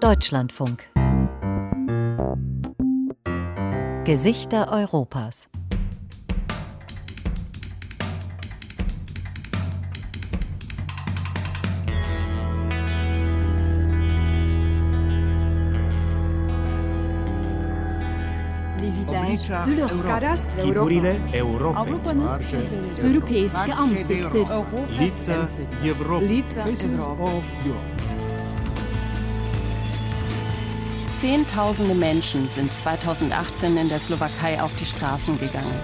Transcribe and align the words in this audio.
Deutschlandfunk. 0.00 0.90
Gesichter 4.04 4.66
Europas. 4.72 5.48
de 19.66 19.74
leurs 19.74 20.02
caras 20.06 20.40
Figurile 20.58 21.16
Europei. 21.32 21.80
Avrupa'nın 21.80 22.24
Marce, 22.24 22.56
Europeiske 23.04 23.74
Ansikter. 23.74 24.46
Lica 24.98 25.48
Europa. 25.84 26.26
Lica 26.26 26.68
Europa. 26.68 28.19
Zehntausende 31.20 31.94
Menschen 31.94 32.48
sind 32.48 32.74
2018 32.74 33.76
in 33.76 33.90
der 33.90 34.00
Slowakei 34.00 34.58
auf 34.62 34.74
die 34.76 34.86
Straßen 34.86 35.38
gegangen. 35.38 35.78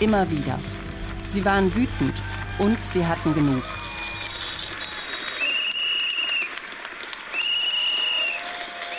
Immer 0.00 0.28
wieder. 0.28 0.58
Sie 1.28 1.44
waren 1.44 1.72
wütend 1.72 2.20
und 2.58 2.76
sie 2.84 3.06
hatten 3.06 3.32
genug. 3.32 3.62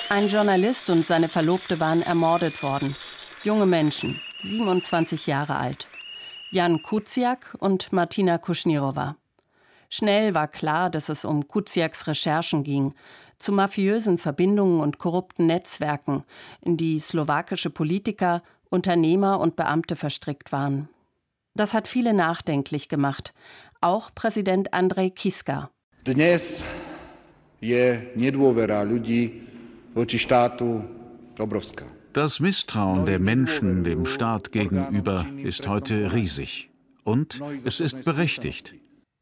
Ein 0.07 0.29
Journalist 0.29 0.89
und 0.89 1.05
seine 1.05 1.27
Verlobte 1.27 1.81
waren 1.81 2.01
ermordet 2.01 2.63
worden. 2.63 2.95
Junge 3.43 3.65
Menschen, 3.65 4.21
27 4.39 5.27
Jahre 5.27 5.57
alt. 5.57 5.89
Jan 6.49 6.81
Kuciak 6.81 7.57
und 7.59 7.91
Martina 7.91 8.37
Kuschnirova. 8.37 9.17
Schnell 9.89 10.33
war 10.33 10.47
klar, 10.47 10.89
dass 10.89 11.09
es 11.09 11.23
um 11.23 11.47
Kuciaks 11.47 12.07
Recherchen 12.07 12.63
ging, 12.63 12.95
zu 13.43 13.51
mafiösen 13.51 14.17
Verbindungen 14.17 14.79
und 14.79 14.97
korrupten 14.97 15.45
Netzwerken, 15.47 16.23
in 16.61 16.77
die 16.77 16.99
slowakische 16.99 17.69
Politiker, 17.69 18.41
Unternehmer 18.69 19.39
und 19.39 19.55
Beamte 19.55 19.95
verstrickt 19.95 20.51
waren. 20.51 20.87
Das 21.53 21.73
hat 21.73 21.87
viele 21.87 22.13
nachdenklich 22.13 22.87
gemacht, 22.87 23.33
auch 23.81 24.09
Präsident 24.15 24.73
Andrej 24.73 25.11
Kiska. 25.11 25.69
Dnes 26.03 26.63
je 27.61 28.11
nedôvera 28.15 28.83
ľudí 28.83 29.43
voči 29.93 30.17
štátu 30.19 30.83
obrovská. 31.39 31.85
Das 32.13 32.39
Misstrauen 32.39 33.05
der 33.05 33.19
Menschen 33.19 33.83
dem 33.83 34.05
Staat 34.05 34.51
gegenüber 34.51 35.25
ist 35.43 35.67
heute 35.67 36.13
riesig. 36.13 36.69
Und 37.03 37.41
es 37.63 37.79
ist 37.79 38.03
berechtigt. 38.05 38.75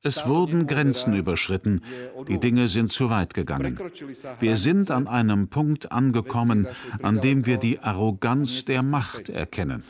Es 0.04 0.28
wurden 0.28 0.66
Grenzen 0.66 1.16
überschritten, 1.16 1.84
die 2.28 2.40
Dinge 2.40 2.68
sind 2.68 2.92
zu 2.92 3.12
weit 3.12 3.36
gegangen. 3.36 3.80
Wir 4.40 4.58
sind 4.58 4.90
an 4.90 5.08
einem 5.08 5.48
Punkt 5.50 5.92
angekommen, 5.92 6.68
an 7.04 7.22
dem 7.22 7.46
wir 7.46 7.58
die 7.58 7.80
Arroganz 7.80 8.66
der 8.66 8.82
Macht 8.82 9.30
erkennen. 9.30 9.84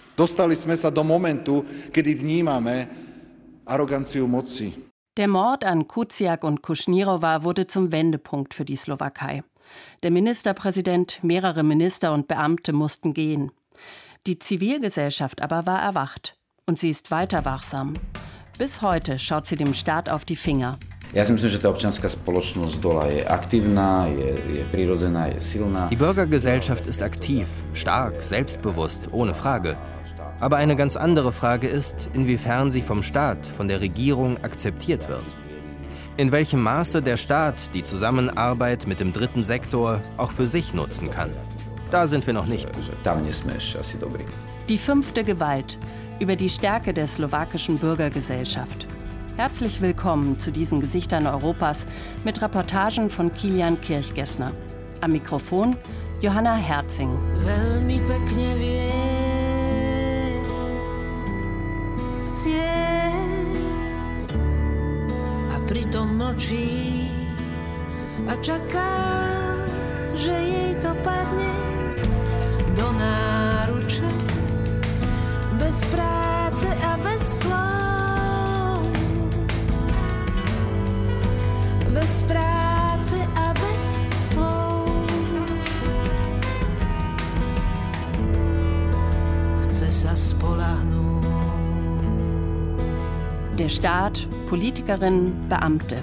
Der 5.17 5.27
Mord 5.27 5.65
an 5.65 5.87
Kuciak 5.87 6.43
und 6.43 6.61
Kuschnirova 6.61 7.43
wurde 7.43 7.67
zum 7.67 7.91
Wendepunkt 7.91 8.53
für 8.53 8.65
die 8.65 8.75
Slowakei. 8.75 9.43
Der 10.03 10.11
Ministerpräsident, 10.11 11.23
mehrere 11.23 11.63
Minister 11.63 12.13
und 12.13 12.27
Beamte 12.27 12.73
mussten 12.73 13.13
gehen. 13.13 13.51
Die 14.27 14.39
Zivilgesellschaft 14.39 15.41
aber 15.41 15.65
war 15.65 15.81
erwacht. 15.81 16.35
Und 16.65 16.79
sie 16.79 16.89
ist 16.89 17.11
weiter 17.11 17.45
wachsam. 17.45 17.95
Bis 18.57 18.81
heute 18.81 19.17
schaut 19.17 19.47
sie 19.47 19.55
dem 19.55 19.73
Staat 19.73 20.09
auf 20.09 20.25
die 20.25 20.35
Finger. 20.35 20.77
Die 21.13 21.19
Bürgergesellschaft 25.95 26.85
ist 26.85 27.03
aktiv, 27.03 27.47
stark, 27.73 28.13
selbstbewusst, 28.21 29.09
ohne 29.11 29.33
Frage. 29.33 29.77
Aber 30.39 30.57
eine 30.57 30.75
ganz 30.75 30.95
andere 30.95 31.31
Frage 31.31 31.67
ist, 31.67 32.09
inwiefern 32.13 32.71
sie 32.71 32.81
vom 32.81 33.03
Staat, 33.03 33.47
von 33.47 33.67
der 33.67 33.81
Regierung 33.81 34.43
akzeptiert 34.43 35.09
wird. 35.09 35.25
In 36.17 36.31
welchem 36.31 36.61
Maße 36.61 37.01
der 37.01 37.17
Staat 37.17 37.73
die 37.73 37.83
Zusammenarbeit 37.83 38.87
mit 38.87 38.99
dem 38.99 39.11
dritten 39.11 39.43
Sektor 39.43 40.01
auch 40.17 40.31
für 40.31 40.47
sich 40.47 40.73
nutzen 40.73 41.09
kann. 41.09 41.31
Da 41.89 42.07
sind 42.07 42.25
wir 42.25 42.33
noch 42.33 42.45
nicht. 42.45 42.69
Die 44.69 44.77
fünfte 44.77 45.23
Gewalt 45.23 45.77
über 46.21 46.35
die 46.35 46.49
Stärke 46.49 46.93
der 46.93 47.07
slowakischen 47.07 47.79
Bürgergesellschaft. 47.79 48.87
Herzlich 49.37 49.81
willkommen 49.81 50.37
zu 50.37 50.51
diesen 50.51 50.79
Gesichtern 50.79 51.25
Europas 51.25 51.87
mit 52.23 52.43
Reportagen 52.43 53.09
von 53.09 53.33
Kilian 53.33 53.81
Kirchgessner. 53.81 54.51
Am 55.01 55.13
Mikrofon 55.13 55.75
Johanna 56.21 56.55
Herzing. 56.55 57.17
A 65.49 65.59
pritom 65.67 66.17
mlčí 66.17 67.09
jej 70.21 70.75
to 70.81 70.93
padne 71.03 71.49
do 72.77 72.91
náruče 72.91 73.50
bez 75.61 75.85
práce 75.85 76.67
a 76.81 76.97
bez 76.97 77.21
slov 77.39 78.81
bez 81.93 82.13
práce 82.25 83.17
a 83.37 83.53
bez 83.53 83.85
slov 84.17 85.05
chce 89.61 89.89
sa 89.93 90.13
spolahnúť 90.17 91.29
Der 93.61 93.69
Staat, 93.69 94.25
Politikerinnen, 94.49 95.45
Beamte. 95.45 96.01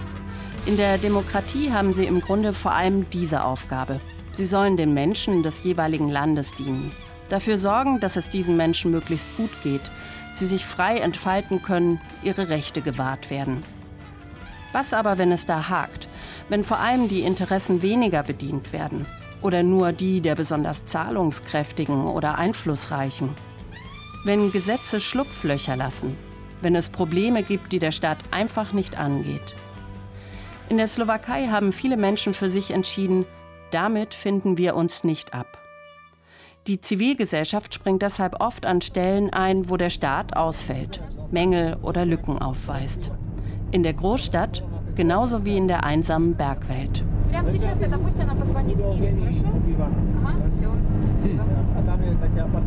In 0.71 0.77
der 0.77 0.95
Demokratie 1.03 1.73
haben 1.75 1.91
sie 1.91 2.07
im 2.07 2.21
Grunde 2.21 2.53
vor 2.55 2.71
allem 2.71 3.11
diese 3.11 3.43
Aufgabe. 3.43 3.99
Sie 4.39 4.47
sollen 4.47 4.77
den 4.77 4.95
Menschen 4.95 5.43
des 5.43 5.65
jeweiligen 5.65 6.09
Landes 6.09 6.55
dienen. 6.55 6.93
Dafür 7.29 7.59
sorgen, 7.59 8.01
dass 8.01 8.17
es 8.17 8.31
diesen 8.31 8.57
Menschen 8.57 8.91
möglichst 8.91 9.29
gut 9.37 9.51
geht, 9.63 9.83
sie 10.35 10.47
sich 10.47 10.65
frei 10.65 10.99
entfalten 10.99 11.63
können, 11.63 12.01
ihre 12.23 12.49
Rechte 12.49 12.81
gewahrt 12.81 13.31
werden. 13.31 13.63
Was 14.73 14.93
aber, 14.93 15.19
wenn 15.19 15.33
es 15.33 15.47
da 15.47 15.69
hakt? 15.69 16.09
Wenn 16.49 16.65
vor 16.65 16.79
allem 16.79 17.09
die 17.09 17.23
Interessen 17.23 17.83
weniger 17.83 18.23
bedient 18.23 18.73
werden? 18.73 19.07
Oder 19.43 19.63
nur 19.63 19.93
die 19.93 20.21
der 20.21 20.35
besonders 20.35 20.85
zahlungskräftigen 20.85 22.07
oder 22.07 22.37
einflussreichen? 22.37 23.31
Wenn 24.25 24.51
Gesetze 24.51 25.01
Schlupflöcher 25.01 25.77
lassen? 25.77 26.17
Wenn 26.61 26.75
es 26.75 26.89
Probleme 26.89 27.43
gibt, 27.43 27.73
die 27.73 27.79
der 27.79 27.93
Staat 27.93 28.19
einfach 28.31 28.73
nicht 28.73 28.99
angeht? 28.99 29.55
In 30.69 30.77
der 30.77 30.89
Slowakei 30.89 31.49
haben 31.49 31.73
viele 31.73 31.97
Menschen 31.97 32.35
für 32.35 32.51
sich 32.51 32.73
entschieden, 32.73 33.27
damit 33.71 34.13
finden 34.13 34.59
wir 34.59 34.75
uns 34.75 35.05
nicht 35.05 35.35
ab. 35.35 35.59
Die 36.68 36.80
Zivilgesellschaft 36.80 37.74
springt 37.74 38.02
deshalb 38.02 38.42
oft 38.42 38.66
an 38.66 38.82
Stellen 38.82 39.32
ein, 39.32 39.70
wo 39.70 39.78
der 39.78 39.90
Staat 39.90 40.36
ausfällt, 40.36 41.02
Mängel 41.32 41.78
oder 41.82 42.06
Lücken 42.06 42.40
aufweist. 42.40 43.12
In 43.72 43.84
der 43.84 43.94
Großstadt 43.94 44.64
genauso 44.96 45.46
wie 45.46 45.58
in 45.58 45.68
der 45.68 45.84
einsamen 45.84 46.36
Bergwelt. 46.36 47.04
Прямо 47.32 47.50
сейчас 47.52 47.80
тогда 47.80 47.98
пусть 47.98 48.20
она 48.20 48.36
позвонит 48.36 48.78
Ире, 48.78 49.12
хорошо? 49.20 49.46
Ага, 50.24 50.52
все. 50.52 50.70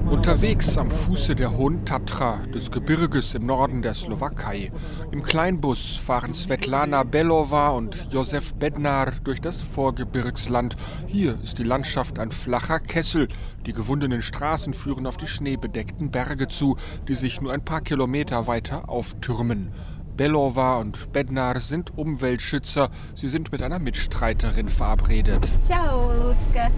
Unterwegs 0.09 0.78
am 0.78 0.92
Fuße 0.92 1.36
der 1.36 1.58
Hohen 1.58 1.86
Tatra, 1.86 2.42
des 2.54 2.72
Gebirges 2.72 3.34
im 3.36 3.46
Norden 3.46 3.82
der 3.82 3.94
Slowakei. 3.94 4.72
Im 5.12 5.24
Kleinbus 5.24 5.96
fahren 5.96 6.34
Svetlana 6.34 7.04
Belova 7.04 7.70
und 7.70 8.08
Josef 8.12 8.53
Bednar 8.56 9.12
durch 9.23 9.40
das 9.40 9.62
Vorgebirgsland. 9.62 10.76
Hier 11.08 11.38
ist 11.44 11.59
die 11.59 11.64
Landschaft 11.64 12.20
ein 12.20 12.32
flacher 12.32 12.79
Kessel. 12.79 13.28
Die 13.66 13.73
gewundenen 13.73 14.22
Straßen 14.22 14.73
führen 14.73 15.08
auf 15.08 15.18
die 15.18 15.28
schneebedeckten 15.28 16.12
Berge 16.12 16.47
zu, 16.47 16.76
die 17.08 17.16
sich 17.16 17.40
nur 17.40 17.53
ein 17.53 17.64
paar 17.64 17.82
Kilometer 17.82 18.47
weiter 18.47 18.90
auftürmen. 18.90 19.70
Belova 20.17 20.78
und 20.78 21.14
Bednar 21.14 21.62
sind 21.62 21.97
Umweltschützer. 21.97 22.90
Sie 23.16 23.28
sind 23.28 23.52
mit 23.52 23.62
einer 23.62 23.79
Mitstreiterin 23.79 24.70
verabredet. 24.70 25.53
Ciao, 25.66 26.12
Lucka. 26.12 26.70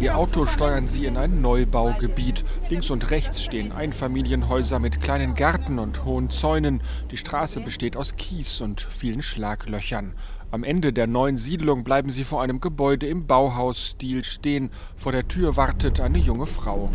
Ihr 0.00 0.16
Auto 0.16 0.46
steuern 0.46 0.86
sie 0.86 1.06
in 1.06 1.16
ein 1.16 1.40
Neubaugebiet. 1.40 2.44
Links 2.68 2.90
und 2.90 3.10
rechts 3.10 3.42
stehen 3.42 3.72
Einfamilienhäuser 3.72 4.78
mit 4.78 5.00
kleinen 5.00 5.34
Gärten 5.34 5.78
und 5.78 6.04
hohen 6.04 6.30
Zäunen. 6.30 6.80
Die 7.10 7.16
Straße 7.16 7.60
besteht 7.60 7.96
aus 7.96 8.16
Kies 8.16 8.60
und 8.60 8.80
vielen 8.80 9.22
Schlaglöchern. 9.22 10.14
Am 10.50 10.64
Ende 10.64 10.92
der 10.92 11.06
neuen 11.06 11.36
Siedlung 11.36 11.84
bleiben 11.84 12.10
sie 12.10 12.24
vor 12.24 12.42
einem 12.42 12.60
Gebäude 12.60 13.06
im 13.06 13.26
Bauhausstil 13.26 14.24
stehen. 14.24 14.70
Vor 14.96 15.12
der 15.12 15.28
Tür 15.28 15.56
wartet 15.56 16.00
eine 16.00 16.18
junge 16.18 16.46
Frau. 16.46 16.90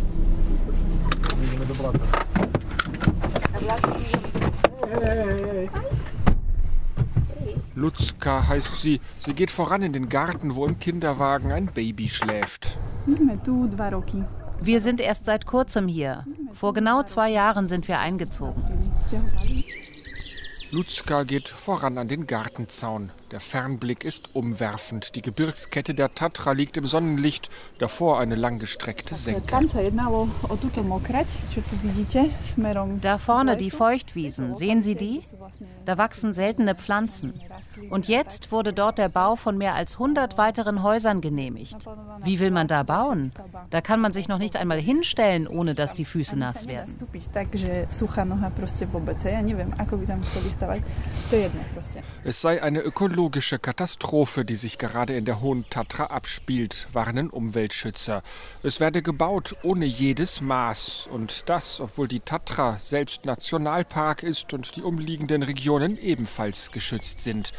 Lutzka 7.74 8.46
heißt 8.48 8.80
sie. 8.80 9.00
Sie 9.18 9.34
geht 9.34 9.50
voran 9.50 9.82
in 9.82 9.92
den 9.92 10.08
Garten, 10.08 10.54
wo 10.54 10.66
im 10.66 10.78
Kinderwagen 10.78 11.52
ein 11.52 11.66
Baby 11.66 12.08
schläft. 12.08 12.78
Wir 14.60 14.80
sind 14.80 15.00
erst 15.00 15.24
seit 15.24 15.46
kurzem 15.46 15.88
hier. 15.88 16.24
Vor 16.52 16.72
genau 16.72 17.02
zwei 17.02 17.30
Jahren 17.30 17.68
sind 17.68 17.88
wir 17.88 17.98
eingezogen. 17.98 18.62
Lutzka 20.74 21.22
geht 21.22 21.48
voran 21.48 21.98
an 21.98 22.08
den 22.08 22.26
Gartenzaun. 22.26 23.10
Der 23.30 23.38
Fernblick 23.38 24.04
ist 24.04 24.34
umwerfend. 24.34 25.14
Die 25.14 25.22
Gebirgskette 25.22 25.94
der 25.94 26.14
Tatra 26.14 26.50
liegt 26.50 26.76
im 26.76 26.86
Sonnenlicht, 26.86 27.48
davor 27.78 28.18
eine 28.18 28.34
langgestreckte 28.34 29.14
Senke. 29.14 29.42
Da 33.00 33.18
vorne 33.18 33.56
die 33.56 33.70
Feuchtwiesen, 33.70 34.56
sehen 34.56 34.82
Sie 34.82 34.96
die? 34.96 35.22
Da 35.84 35.96
wachsen 35.96 36.34
seltene 36.34 36.74
Pflanzen. 36.74 37.40
Und 37.90 38.08
jetzt 38.08 38.52
wurde 38.52 38.72
dort 38.72 38.98
der 38.98 39.08
Bau 39.08 39.36
von 39.36 39.58
mehr 39.58 39.74
als 39.74 39.94
100 39.94 40.38
weiteren 40.38 40.82
Häusern 40.82 41.20
genehmigt. 41.20 41.76
Wie 42.22 42.40
will 42.40 42.50
man 42.50 42.66
da 42.66 42.82
bauen? 42.82 43.32
Da 43.70 43.80
kann 43.80 44.00
man 44.00 44.12
sich 44.12 44.28
noch 44.28 44.38
nicht 44.38 44.56
einmal 44.56 44.80
hinstellen, 44.80 45.46
ohne 45.46 45.74
dass 45.74 45.94
die 45.94 46.04
Füße 46.04 46.36
nass 46.36 46.68
werden. 46.68 46.94
Es 52.24 52.40
sei 52.40 52.62
eine 52.62 52.80
ökologische 52.80 53.58
Katastrophe, 53.58 54.44
die 54.44 54.56
sich 54.56 54.78
gerade 54.78 55.14
in 55.14 55.24
der 55.24 55.40
Hohen 55.40 55.64
Tatra 55.70 56.04
abspielt, 56.06 56.88
warnen 56.92 57.30
Umweltschützer. 57.30 58.22
Es 58.62 58.80
werde 58.80 59.02
gebaut 59.02 59.56
ohne 59.62 59.84
jedes 59.84 60.40
Maß. 60.40 61.08
Und 61.10 61.48
das, 61.48 61.80
obwohl 61.80 62.08
die 62.08 62.20
Tatra 62.20 62.76
selbst 62.78 63.24
Nationalpark 63.24 64.22
ist 64.22 64.52
und 64.52 64.76
die 64.76 64.82
umliegenden 64.82 65.42
Regionen 65.42 65.98
ebenfalls 65.98 66.70
geschützt 66.70 67.20
sind. 67.20 67.52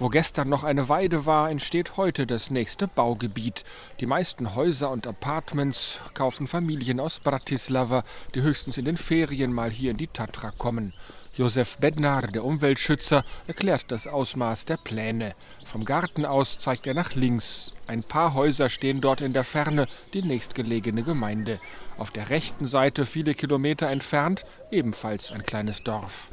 Wo 0.00 0.08
gestern 0.08 0.48
noch 0.48 0.64
eine 0.64 0.88
Weide 0.88 1.26
war, 1.26 1.50
entsteht 1.50 1.98
heute 1.98 2.26
das 2.26 2.50
nächste 2.50 2.88
Baugebiet. 2.88 3.64
Die 4.00 4.06
meisten 4.06 4.54
Häuser 4.54 4.90
und 4.90 5.06
Apartments 5.06 6.00
kaufen 6.14 6.46
Familien 6.46 6.98
aus 7.00 7.20
Bratislava, 7.20 8.02
die 8.34 8.40
höchstens 8.40 8.78
in 8.78 8.86
den 8.86 8.96
Ferien 8.96 9.52
mal 9.52 9.70
hier 9.70 9.90
in 9.90 9.98
die 9.98 10.06
Tatra 10.06 10.52
kommen. 10.56 10.94
Josef 11.36 11.76
Bednar, 11.76 12.28
der 12.28 12.44
Umweltschützer, 12.44 13.24
erklärt 13.46 13.92
das 13.92 14.06
Ausmaß 14.06 14.64
der 14.64 14.78
Pläne. 14.78 15.34
Vom 15.66 15.84
Garten 15.84 16.24
aus 16.24 16.58
zeigt 16.58 16.86
er 16.86 16.94
nach 16.94 17.14
links. 17.14 17.74
Ein 17.86 18.02
paar 18.02 18.32
Häuser 18.32 18.70
stehen 18.70 19.02
dort 19.02 19.20
in 19.20 19.34
der 19.34 19.44
Ferne, 19.44 19.86
die 20.14 20.22
nächstgelegene 20.22 21.02
Gemeinde. 21.02 21.60
Auf 21.98 22.10
der 22.10 22.30
rechten 22.30 22.64
Seite, 22.64 23.04
viele 23.04 23.34
Kilometer 23.34 23.90
entfernt, 23.90 24.46
ebenfalls 24.70 25.30
ein 25.30 25.44
kleines 25.44 25.82
Dorf. 25.82 26.30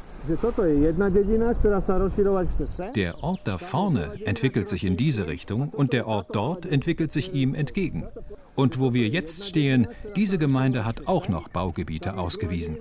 Der 2.95 3.23
Ort 3.23 3.39
da 3.45 3.57
vorne 3.57 4.11
entwickelt 4.25 4.69
sich 4.69 4.83
in 4.83 4.97
diese 4.97 5.27
Richtung 5.27 5.69
und 5.69 5.93
der 5.93 6.07
Ort 6.07 6.35
dort 6.35 6.65
entwickelt 6.65 7.11
sich 7.11 7.33
ihm 7.33 7.55
entgegen. 7.55 8.07
Und 8.55 8.79
wo 8.79 8.91
wir 8.91 9.07
jetzt 9.07 9.45
stehen, 9.45 9.87
diese 10.15 10.39
Gemeinde 10.39 10.83
hat 10.83 11.07
auch 11.07 11.29
noch 11.29 11.47
Baugebiete 11.47 12.17
ausgewiesen. 12.17 12.77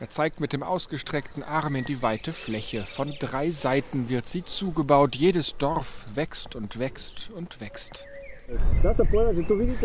Er 0.00 0.10
zeigt 0.10 0.40
mit 0.40 0.52
dem 0.52 0.62
ausgestreckten 0.64 1.44
Arm 1.44 1.76
in 1.76 1.84
die 1.84 2.02
weite 2.02 2.32
Fläche. 2.32 2.82
Von 2.84 3.12
drei 3.20 3.50
Seiten 3.50 4.08
wird 4.08 4.26
sie 4.26 4.44
zugebaut. 4.44 5.14
Jedes 5.14 5.56
Dorf 5.56 6.06
wächst 6.12 6.56
und 6.56 6.80
wächst 6.80 7.30
und 7.34 7.60
wächst. 7.60 8.08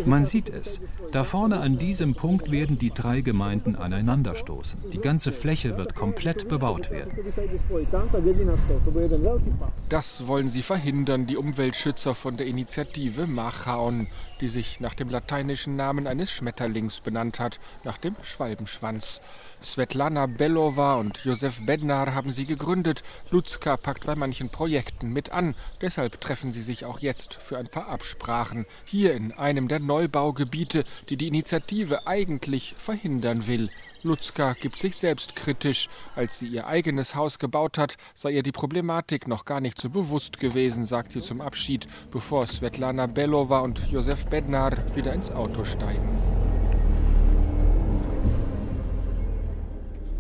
Man 0.06 0.26
sieht 0.26 0.50
es. 0.50 0.82
Da 1.12 1.24
vorne 1.24 1.60
an 1.60 1.78
diesem 1.78 2.16
Punkt 2.16 2.52
werden 2.52 2.78
die 2.78 2.90
drei 2.90 3.22
Gemeinden 3.22 3.76
aneinanderstoßen. 3.76 4.92
Die 4.92 5.00
ganze 5.00 5.32
Fläche 5.32 5.78
wird 5.78 5.96
komplett 5.96 6.50
bebaut 6.50 6.92
werden. 6.92 7.12
Das 9.90 10.28
wollen 10.28 10.50
sie 10.50 10.62
verhindern, 10.62 11.26
die 11.26 11.38
Umweltschützer 11.38 12.16
von 12.16 12.36
der 12.36 12.48
Initiative 12.48 13.28
Machaon, 13.28 14.08
die 14.42 14.50
sich 14.50 14.80
nach 14.80 14.94
dem 14.94 15.10
lateinischen 15.10 15.76
Namen 15.76 16.06
eines 16.06 16.32
Schmetterlings 16.32 17.00
benannt 17.00 17.40
hat, 17.40 17.60
nach 17.84 17.98
dem 17.98 18.16
Schwalbenschwanz. 18.22 19.22
Svetlana 19.62 20.26
Belova 20.26 20.96
und 20.96 21.24
Josef 21.26 21.66
Bednar 21.66 22.14
haben 22.14 22.30
sie 22.30 22.46
gegründet. 22.46 23.04
Lutzka 23.30 23.78
packt 23.78 24.06
bei 24.06 24.16
manchen 24.16 24.50
Projekten 24.50 25.12
mit 25.12 25.32
an. 25.32 25.56
Deshalb 25.82 26.20
treffen 26.22 26.52
sie 26.52 26.62
sich 26.62 26.86
auch 26.86 27.00
jetzt 27.00 27.34
für 27.34 27.58
ein 27.58 27.68
paar 27.68 27.88
Absprachen. 27.88 28.49
Hier 28.86 29.14
in 29.14 29.32
einem 29.32 29.68
der 29.68 29.80
Neubaugebiete, 29.80 30.84
die 31.10 31.18
die 31.18 31.28
Initiative 31.28 32.08
eigentlich 32.08 32.76
verhindern 32.78 33.48
will. 33.48 33.70
Lutzka 34.02 34.54
gibt 34.54 34.80
sich 34.80 34.96
selbst 34.96 35.36
kritisch. 35.36 35.90
Als 36.16 36.40
sie 36.40 36.48
ihr 36.48 36.68
eigenes 36.68 37.16
Haus 37.16 37.40
gebaut 37.40 37.78
hat, 37.78 37.98
sei 38.14 38.32
ihr 38.32 38.44
die 38.44 38.52
Problematik 38.52 39.28
noch 39.28 39.46
gar 39.46 39.60
nicht 39.60 39.80
so 39.80 39.90
bewusst 39.90 40.40
gewesen, 40.40 40.86
sagt 40.86 41.12
sie 41.12 41.22
zum 41.22 41.42
Abschied, 41.42 41.88
bevor 42.12 42.48
Svetlana 42.48 43.08
Belova 43.08 43.60
und 43.60 43.88
Josef 43.92 44.26
Bednar 44.26 44.74
wieder 44.96 45.14
ins 45.14 45.32
Auto 45.32 45.66
steigen. 45.66 46.59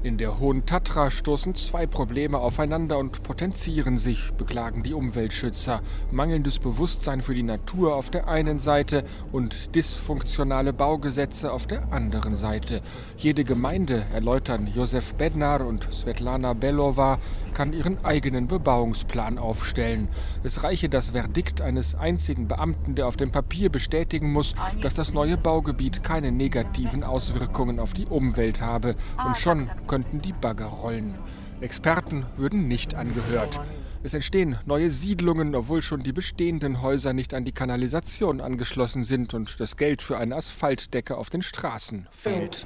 In 0.01 0.17
der 0.17 0.39
Hohen 0.39 0.65
Tatra 0.65 1.11
stoßen 1.11 1.55
zwei 1.55 1.85
Probleme 1.85 2.37
aufeinander 2.37 2.97
und 2.97 3.21
potenzieren 3.21 3.97
sich, 3.97 4.31
beklagen 4.31 4.81
die 4.81 4.93
Umweltschützer. 4.93 5.81
Mangelndes 6.09 6.59
Bewusstsein 6.59 7.21
für 7.21 7.33
die 7.33 7.43
Natur 7.43 7.95
auf 7.95 8.09
der 8.09 8.29
einen 8.29 8.59
Seite 8.59 9.03
und 9.33 9.75
dysfunktionale 9.75 10.71
Baugesetze 10.71 11.51
auf 11.51 11.67
der 11.67 11.91
anderen 11.91 12.33
Seite. 12.33 12.81
Jede 13.17 13.43
Gemeinde, 13.43 14.05
erläutern 14.13 14.67
Josef 14.73 15.15
Bednar 15.15 15.67
und 15.67 15.91
Svetlana 15.91 16.53
Belova, 16.53 17.19
kann 17.53 17.73
ihren 17.73 18.05
eigenen 18.05 18.47
Bebauungsplan 18.47 19.37
aufstellen. 19.37 20.07
Es 20.43 20.63
reiche 20.63 20.87
das 20.87 21.09
Verdikt 21.09 21.59
eines 21.59 21.95
einzigen 21.95 22.47
Beamten, 22.47 22.95
der 22.95 23.05
auf 23.05 23.17
dem 23.17 23.31
Papier 23.31 23.69
bestätigen 23.69 24.31
muss, 24.31 24.55
dass 24.81 24.93
das 24.93 25.11
neue 25.11 25.35
Baugebiet 25.35 26.05
keine 26.05 26.31
negativen 26.31 27.03
Auswirkungen 27.03 27.81
auf 27.81 27.93
die 27.93 28.05
Umwelt 28.05 28.61
habe. 28.61 28.95
Und 29.25 29.35
schon 29.35 29.69
könnten 29.89 30.21
die 30.21 30.31
Bagger 30.31 30.67
rollen. 30.67 31.15
Experten 31.59 32.25
würden 32.37 32.69
nicht 32.69 32.95
angehört. 32.95 33.59
Es 34.01 34.13
entstehen 34.13 34.55
neue 34.65 34.91
Siedlungen, 34.91 35.55
obwohl 35.55 35.81
schon 35.81 36.03
die 36.03 36.13
bestehenden 36.13 36.81
Häuser 36.81 37.11
nicht 37.11 37.33
an 37.33 37.43
die 37.43 37.51
Kanalisation 37.51 38.39
angeschlossen 38.39 39.03
sind 39.03 39.33
und 39.33 39.59
das 39.59 39.75
Geld 39.75 40.01
für 40.01 40.17
eine 40.17 40.37
Asphaltdecke 40.37 41.17
auf 41.17 41.29
den 41.29 41.41
Straßen 41.41 42.07
fehlt. 42.11 42.65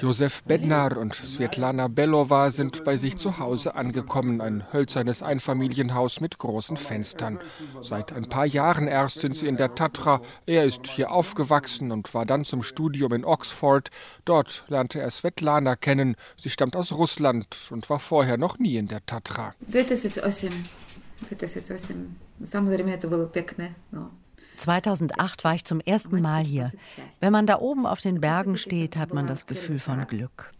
Josef 0.00 0.42
Bednar 0.44 0.96
und 0.96 1.14
Svetlana 1.14 1.88
Belova 1.88 2.50
sind 2.50 2.84
bei 2.84 2.96
sich 2.96 3.16
zu 3.16 3.38
Hause 3.38 3.74
angekommen, 3.74 4.40
ein 4.40 4.72
hölzernes 4.72 5.22
Einfamilienhaus 5.22 6.20
mit 6.20 6.38
großen 6.38 6.76
Fenstern. 6.76 7.38
Seit 7.80 8.12
ein 8.12 8.28
paar 8.28 8.46
Jahren 8.46 8.86
erst 8.86 9.20
sind 9.20 9.36
sie 9.36 9.46
in 9.46 9.56
der 9.56 9.74
Tatra. 9.74 10.20
Er 10.46 10.64
ist 10.64 10.86
hier 10.86 11.10
aufgewachsen 11.10 11.92
und 11.92 12.12
war 12.14 12.26
dann 12.26 12.44
zum 12.44 12.62
Studium 12.62 13.12
in 13.12 13.24
Oxford. 13.24 13.90
Dort 14.24 14.64
lernte 14.68 15.00
er 15.00 15.10
Svetlana 15.10 15.76
kennen. 15.76 16.16
Sie 16.40 16.50
stammt 16.50 16.76
aus 16.76 16.92
Russland 16.92 17.68
und 17.70 17.88
war 17.88 18.00
vorher 18.00 18.36
noch 18.36 18.58
nie 18.58 18.76
in 18.76 18.88
der 18.88 19.04
Tatra. 19.06 19.54
2008. 19.70 20.52
2008. 21.28 21.92
Samozrejme, 22.44 22.98
to 22.98 23.08
bylo 23.08 23.26
pěkné. 23.26 23.74
No. 23.92 24.10
2008 24.58 25.44
war 25.44 25.54
ich 25.54 25.64
zum 25.64 25.80
ersten 25.80 26.20
Mal 26.20 26.42
hier. 26.42 26.72
Wenn 27.20 27.32
man 27.32 27.46
da 27.46 27.58
oben 27.58 27.86
auf 27.86 28.00
den 28.00 28.20
Bergen 28.20 28.56
steht, 28.56 28.96
hat 28.96 29.14
man 29.14 29.26
das 29.26 29.46
Gefühl 29.46 29.78
von 29.78 30.06
Glück. 30.06 30.50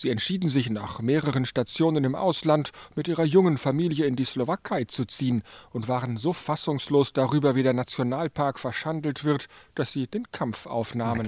Sie 0.00 0.10
entschieden 0.10 0.48
sich 0.48 0.70
nach 0.70 1.00
mehreren 1.00 1.44
Stationen 1.44 2.04
im 2.04 2.14
Ausland 2.14 2.70
mit 2.94 3.08
ihrer 3.08 3.24
jungen 3.24 3.58
Familie 3.58 4.06
in 4.06 4.14
die 4.14 4.24
Slowakei 4.24 4.84
zu 4.84 5.04
ziehen 5.06 5.42
und 5.72 5.88
waren 5.88 6.16
so 6.18 6.32
fassungslos 6.32 7.12
darüber, 7.12 7.56
wie 7.56 7.64
der 7.64 7.72
Nationalpark 7.72 8.60
verschandelt 8.60 9.24
wird, 9.24 9.46
dass 9.74 9.92
sie 9.92 10.06
den 10.06 10.30
Kampf 10.30 10.66
aufnahmen. 10.66 11.26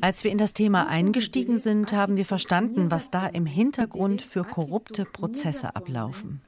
Als 0.00 0.24
wir 0.24 0.32
in 0.32 0.38
das 0.38 0.54
Thema 0.54 0.88
eingestiegen 0.88 1.60
sind, 1.60 1.92
haben 1.92 2.16
wir 2.16 2.26
verstanden, 2.26 2.90
was 2.90 3.10
da 3.10 3.28
im 3.28 3.46
Hintergrund 3.46 4.22
für 4.22 4.42
korrupte 4.42 5.04
Prozesse 5.04 5.76
ablaufen. 5.76 6.40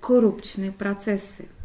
Korupčné 0.00 0.70
procesy. 0.72 1.58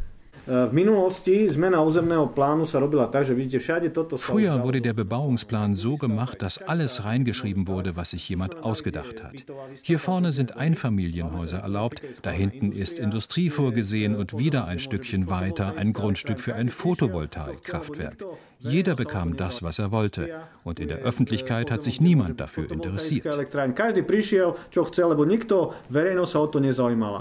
Früher 4.16 4.62
wurde 4.62 4.80
der 4.82 4.92
Bebauungsplan 4.92 5.74
so 5.74 5.96
gemacht, 5.96 6.42
dass 6.42 6.58
alles 6.58 7.04
reingeschrieben 7.04 7.66
wurde, 7.66 7.96
was 7.96 8.10
sich 8.10 8.28
jemand 8.28 8.62
ausgedacht 8.62 9.24
hat. 9.24 9.46
Hier 9.80 9.98
vorne 9.98 10.32
sind 10.32 10.58
Einfamilienhäuser 10.58 11.60
erlaubt, 11.60 12.02
da 12.20 12.30
hinten 12.30 12.72
ist 12.72 12.98
Industrie 12.98 13.48
vorgesehen 13.48 14.16
und 14.16 14.38
wieder 14.38 14.66
ein 14.66 14.78
Stückchen 14.78 15.30
weiter 15.30 15.76
ein 15.78 15.94
Grundstück 15.94 16.40
für 16.40 16.54
ein 16.54 16.68
Photovoltaikkraftwerk. 16.68 18.22
Jeder 18.64 18.96
bekam 18.96 19.36
das, 19.36 19.62
was 19.62 19.78
er 19.78 19.92
wollte, 19.92 20.40
und 20.64 20.80
in 20.80 20.88
der 20.88 20.98
Öffentlichkeit 20.98 21.70
hat 21.70 21.82
sich 21.82 22.00
niemand 22.00 22.40
dafür 22.40 22.70
interessiert. 22.70 23.26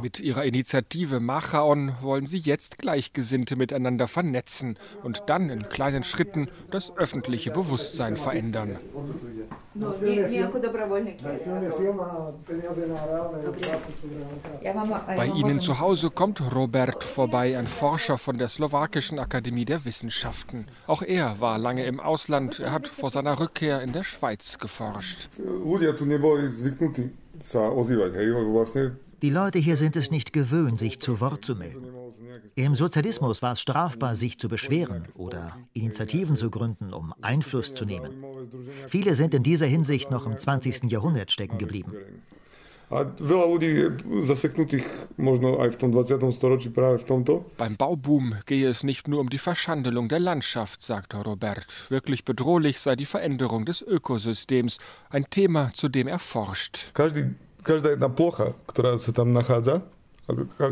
Mit 0.02 0.20
ihrer 0.20 0.44
Initiative 0.46 1.20
Machaon 1.20 1.92
wollen 2.02 2.26
sie 2.26 2.38
jetzt 2.40 2.78
gleich 2.78 3.04
Gleichgesinnte 3.04 3.56
miteinander 3.56 4.08
vernetzen 4.08 4.78
und 5.04 5.24
dann 5.28 5.50
in 5.50 5.68
kleinen 5.68 6.04
Schritten 6.04 6.48
das 6.72 6.96
öffentliche 6.96 7.52
Bewusstsein 7.52 8.18
verändern. 8.18 8.78
Bei 15.16 15.26
ihnen 15.26 15.60
zu 15.60 15.80
Hause 15.80 16.12
kommt 16.12 16.42
Robert 16.54 17.04
vorbei, 17.04 17.58
ein 17.58 17.68
Forscher 17.68 18.18
von 18.18 18.38
der 18.38 18.48
Slowakischen 18.48 19.20
Akademie 19.20 19.66
der 19.66 19.84
Wissenschaften. 19.86 20.68
Auch 20.86 21.02
er 21.02 21.33
war 21.40 21.58
lange 21.58 21.86
im 21.86 22.00
Ausland. 22.00 22.60
Er 22.60 22.72
hat 22.72 22.88
vor 22.88 23.10
seiner 23.10 23.40
Rückkehr 23.40 23.82
in 23.82 23.94
der 23.94 24.04
Schweiz 24.04 24.58
geforscht. 24.60 25.30
Die 29.22 29.30
Leute 29.30 29.60
hier 29.60 29.78
sind 29.78 29.96
es 29.96 30.12
nicht 30.12 30.34
gewöhnt, 30.34 30.80
sich 30.80 31.00
zu 31.00 31.20
Wort 31.20 31.46
zu 31.46 31.56
melden. 31.56 31.94
Im 32.56 32.76
Sozialismus 32.76 33.42
war 33.42 33.54
es 33.54 33.62
strafbar, 33.62 34.16
sich 34.16 34.38
zu 34.38 34.48
beschweren 34.48 35.08
oder 35.16 35.58
Initiativen 35.74 36.36
zu 36.36 36.52
gründen, 36.52 36.94
um 36.94 37.14
Einfluss 37.22 37.74
zu 37.74 37.86
nehmen. 37.86 38.12
Viele 38.88 39.16
sind 39.16 39.34
in 39.34 39.44
dieser 39.44 39.66
Hinsicht 39.66 40.12
noch 40.12 40.28
im 40.28 40.38
20. 40.38 40.92
Jahrhundert 40.92 41.32
stecken 41.32 41.58
geblieben. 41.58 41.94
Beim 47.58 47.78
Bauboom 47.78 48.36
gehe 48.46 48.70
es 48.70 48.84
nicht 48.84 49.08
nur 49.08 49.20
um 49.20 49.30
die 49.30 49.38
Verschandelung 49.38 50.08
der 50.10 50.20
Landschaft, 50.20 50.84
sagte 50.84 51.18
Robert. 51.18 51.66
Wirklich 51.90 52.26
bedrohlich 52.26 52.80
sei 52.80 52.96
die 52.96 53.06
Veränderung 53.06 53.66
des 53.66 53.82
Ökosystems, 53.82 54.78
ein 55.10 55.26
Thema, 55.30 55.72
zu 55.74 55.90
dem 55.90 56.08
er 56.08 56.20
forscht. 56.20 56.92
Każda 57.64 57.90
jedna 57.90 58.10
plocha, 58.10 58.54
która 58.68 59.00
się 59.00 59.14
tam 59.14 59.34
nachádza, 59.34 59.82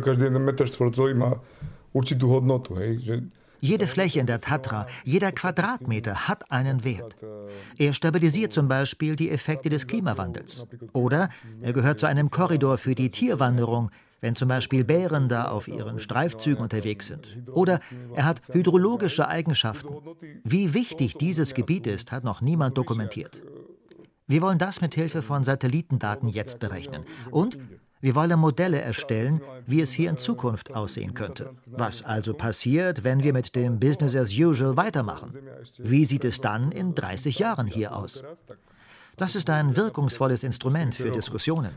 każdy 0.06 0.25
jeden 0.25 0.44
metr 0.44 0.68
štvorcový 0.68 1.13
má 1.13 1.40
určitú 1.94 2.28
hodnotu. 2.28 2.75
Hej, 2.75 2.92
že 3.00 3.16
Jede 3.62 3.86
Fläche 3.86 4.20
in 4.20 4.25
der 4.25 4.41
Tatra, 4.41 4.88
jeder 5.03 5.32
Quadratmeter 5.32 6.27
hat 6.27 6.51
einen 6.51 6.84
Wert. 6.84 7.15
Er 7.77 7.94
stabilisiert 7.94 8.51
zum 8.51 8.68
Beispiel 8.68 9.15
die 9.15 9.30
Effekte 9.30 9.70
des 9.70 9.86
Klimawandels. 9.86 10.65
Oder 10.94 11.30
er 11.62 11.72
gehört 11.72 12.00
zu 12.00 12.08
einem 12.08 12.32
Korridor 12.32 12.80
für 12.80 12.96
die 12.96 13.12
Tierwanderung, 13.12 13.91
wenn 14.20 14.36
zum 14.36 14.48
Beispiel 14.48 14.84
Bären 14.84 15.30
da 15.30 15.50
auf 15.50 15.68
ihren 15.68 16.00
Streifzügen 16.00 16.62
unterwegs 16.62 17.06
sind. 17.06 17.38
Oder 17.51 17.80
er 18.15 18.25
hat 18.25 18.41
hydrologische 18.51 19.27
Eigenschaften. 19.27 19.96
Wie 20.44 20.74
wichtig 20.74 21.15
dieses 21.18 21.53
Gebiet 21.53 21.86
ist, 21.86 22.12
hat 22.12 22.24
noch 22.24 22.41
niemand 22.41 22.80
dokumentiert. 22.80 23.44
Wir 24.25 24.41
wollen 24.41 24.58
das 24.58 24.82
mit 24.82 24.96
Hilfe 24.96 25.22
von 25.22 25.44
Satellitendaten 25.44 26.30
jetzt 26.30 26.60
berechnen. 26.60 27.03
Und 27.30 27.60
wir 28.01 28.15
wollen 28.15 28.39
Modelle 28.39 28.81
erstellen, 28.81 29.41
wie 29.67 29.81
es 29.81 29.91
hier 29.91 30.10
in 30.10 30.17
Zukunft 30.17 30.75
aussehen 30.75 31.13
könnte. 31.13 31.51
Was 31.67 32.03
also 32.03 32.34
passiert, 32.34 33.03
wenn 33.03 33.24
wir 33.24 33.31
mit 33.31 33.55
dem 33.55 33.79
Business 33.79 34.15
as 34.15 34.31
usual 34.31 34.75
weitermachen? 34.75 35.34
Wie 35.77 36.05
sieht 36.05 36.25
es 36.25 36.41
dann 36.41 36.72
in 36.72 36.96
30 36.96 37.39
Jahren 37.39 37.67
hier 37.67 37.96
aus? 37.96 38.24
Das 39.17 39.36
ist 39.36 39.50
ein 39.50 39.77
wirkungsvolles 39.77 40.43
Instrument 40.43 40.96
für 40.96 41.12
Diskussionen. 41.12 41.72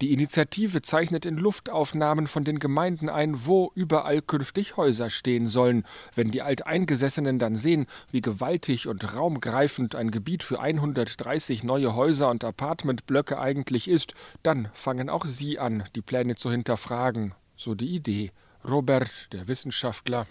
Die 0.00 0.12
Initiative 0.12 0.82
zeichnet 0.82 1.26
in 1.26 1.36
Luftaufnahmen 1.36 2.26
von 2.26 2.44
den 2.44 2.58
Gemeinden 2.58 3.08
ein, 3.08 3.46
wo 3.46 3.70
überall 3.74 4.22
künftig 4.22 4.76
Häuser 4.76 5.10
stehen 5.10 5.46
sollen. 5.46 5.84
Wenn 6.14 6.30
die 6.30 6.42
Alteingesessenen 6.42 7.38
dann 7.38 7.56
sehen, 7.56 7.86
wie 8.10 8.20
gewaltig 8.20 8.88
und 8.88 9.14
raumgreifend 9.14 9.94
ein 9.94 10.10
Gebiet 10.10 10.42
für 10.42 10.60
130 10.60 11.64
neue 11.64 11.94
Häuser 11.94 12.30
und 12.30 12.44
Apartmentblöcke 12.44 13.38
eigentlich 13.38 13.88
ist, 13.88 14.14
dann 14.42 14.68
fangen 14.72 15.08
auch 15.08 15.24
sie 15.24 15.58
an, 15.58 15.84
die 15.94 16.02
Pläne 16.02 16.34
zu 16.34 16.50
hinterfragen. 16.50 17.34
So 17.56 17.74
die 17.74 17.94
Idee. 17.94 18.32
Robert, 18.68 19.32
der 19.32 19.46
Wissenschaftler. 19.46 20.26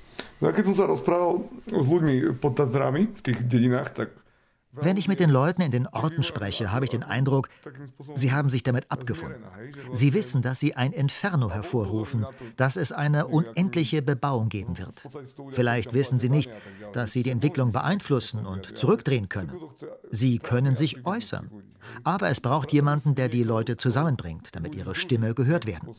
Wenn 4.74 4.98
ich 4.98 5.08
mit 5.08 5.20
den 5.20 5.30
Leuten 5.30 5.62
in 5.62 5.72
den 5.72 5.88
Orten 5.88 6.24
spreche, 6.24 6.72
habe 6.72 6.86
ich 6.86 6.92
den 6.92 7.04
Eindruck, 7.04 7.50
sie 8.14 8.32
haben 8.32 8.50
sich 8.50 8.64
damit 8.64 8.92
abgefunden. 8.92 9.44
Sie 9.92 10.14
wissen, 10.14 10.42
dass 10.42 10.60
sie 10.60 10.76
ein 10.76 10.92
Inferno 10.92 11.52
hervorrufen, 11.52 12.26
dass 12.58 12.76
es 12.76 12.92
eine 12.92 13.28
unendliche 13.28 14.02
Bebauung 14.02 14.50
geben 14.50 14.78
wird. 14.78 15.08
Vielleicht 15.52 15.94
wissen 15.94 16.18
sie 16.18 16.30
nicht, 16.30 16.50
dass 16.92 17.12
sie 17.12 17.24
die 17.24 17.30
Entwicklung 17.30 17.72
beeinflussen 17.72 18.46
und 18.46 18.78
zurückdrehen 18.78 19.30
können. 19.30 19.54
Sie 20.12 20.40
können 20.40 20.76
sich 20.76 21.06
äußern. 21.06 21.52
Aber 22.04 22.30
es 22.30 22.42
braucht 22.42 22.72
jemanden, 22.72 23.14
der 23.14 23.30
die 23.30 23.44
Leute 23.44 23.78
zusammenbringt, 23.78 24.56
damit 24.56 24.74
ihre 24.74 24.96
Stimme 24.96 25.34
gehört 25.34 25.66
werden. 25.66 25.90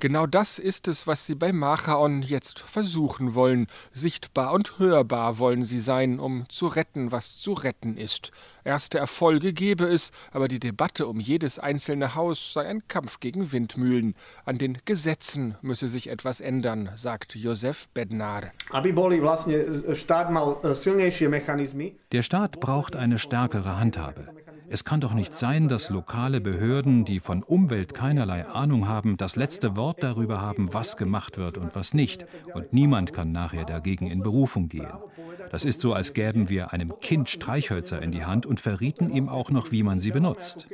Genau 0.00 0.26
das 0.26 0.58
ist 0.58 0.86
es, 0.86 1.06
was 1.06 1.24
sie 1.24 1.34
bei 1.34 1.52
Machaon 1.52 2.22
jetzt 2.22 2.60
versuchen 2.60 3.34
wollen. 3.34 3.68
Sichtbar 3.92 4.52
und 4.52 4.78
hörbar 4.78 5.38
wollen 5.38 5.64
sie 5.64 5.80
sein, 5.80 6.18
um 6.18 6.44
zu 6.48 6.66
retten, 6.66 7.10
was 7.10 7.38
zu 7.38 7.54
retten 7.54 7.96
ist. 7.96 8.32
Erste 8.64 8.98
Erfolge 8.98 9.52
gebe 9.52 9.86
es, 9.86 10.12
aber 10.30 10.46
die 10.46 10.60
Debatte 10.60 11.06
um 11.06 11.18
jedes 11.20 11.58
einzelne 11.58 12.14
Haus 12.14 12.52
sei 12.52 12.66
ein 12.66 12.86
Kampf 12.86 13.18
gegen 13.18 13.50
Windmühlen. 13.50 14.14
An 14.44 14.58
den 14.58 14.78
Gesetzen 14.84 15.56
müsse 15.62 15.88
sich 15.88 16.10
etwas 16.10 16.40
ändern, 16.40 16.90
sagt 16.94 17.34
Josef 17.34 17.88
Bednar. 17.88 18.52
Der 22.12 22.22
Staat 22.22 22.60
braucht 22.60 22.94
eine 22.94 23.18
stärkere 23.18 23.80
Handhabe. 23.80 24.28
Es 24.72 24.84
kann 24.84 25.02
doch 25.02 25.12
nicht 25.12 25.34
sein, 25.34 25.68
dass 25.68 25.90
lokale 25.90 26.40
Behörden, 26.40 27.04
die 27.04 27.20
von 27.20 27.42
Umwelt 27.42 27.92
keinerlei 27.92 28.46
Ahnung 28.46 28.88
haben, 28.88 29.18
das 29.18 29.36
letzte 29.36 29.76
Wort 29.76 30.02
darüber 30.02 30.40
haben, 30.40 30.72
was 30.72 30.96
gemacht 30.96 31.36
wird 31.36 31.58
und 31.58 31.74
was 31.74 31.92
nicht. 31.92 32.24
Und 32.54 32.72
niemand 32.72 33.12
kann 33.12 33.32
nachher 33.32 33.66
dagegen 33.66 34.06
in 34.06 34.22
Berufung 34.22 34.70
gehen. 34.70 34.88
Das 35.50 35.66
ist 35.66 35.82
so, 35.82 35.92
als 35.92 36.14
gäben 36.14 36.48
wir 36.48 36.72
einem 36.72 36.98
Kind 37.00 37.28
Streichhölzer 37.28 38.00
in 38.00 38.12
die 38.12 38.24
Hand 38.24 38.46
und 38.46 38.60
verrieten 38.60 39.10
ihm 39.10 39.28
auch 39.28 39.50
noch, 39.50 39.72
wie 39.72 39.82
man 39.82 39.98
sie 39.98 40.10
benutzt. 40.10 40.66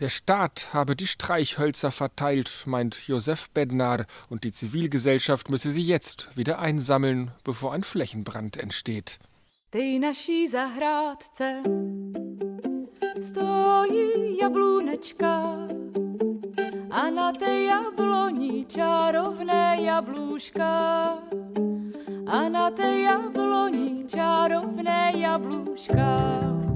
Der 0.00 0.08
Staat 0.08 0.68
habe 0.72 0.96
die 0.96 1.06
Streichhölzer 1.06 1.92
verteilt, 1.92 2.64
meint 2.66 3.06
Josef 3.06 3.50
Bednar, 3.50 4.04
und 4.28 4.42
die 4.42 4.50
Zivilgesellschaft 4.50 5.48
müsse 5.48 5.70
sie 5.70 5.86
jetzt 5.86 6.36
wieder 6.36 6.58
einsammeln, 6.58 7.30
bevor 7.44 7.72
ein 7.72 7.84
Flächenbrand 7.84 8.56
entsteht. 8.56 9.20
Tej 9.70 9.98
naší 9.98 10.48
zahrádce 10.48 11.62
stojí 13.22 14.38
jablůnečka 14.42 15.42
a 16.90 17.10
na 17.10 17.32
té 17.32 17.60
jabloni 17.60 18.64
čarovné 18.68 19.76
jablůška 19.80 20.78
a 22.26 22.48
na 22.48 22.70
té 22.70 22.98
jabloni 22.98 24.04
čarovné 24.06 25.12
jablůška. 25.16 26.67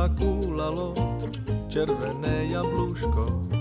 Kúlalo 0.00 0.16
sa 0.16 0.16
kúlalo, 0.16 0.88
červené 1.68 2.48
jablúško, 2.48 3.52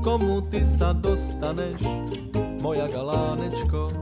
komu 0.00 0.40
ty 0.48 0.64
sa 0.64 0.96
dostaneš, 0.96 1.76
moja 2.64 2.88
galánečko? 2.88 3.92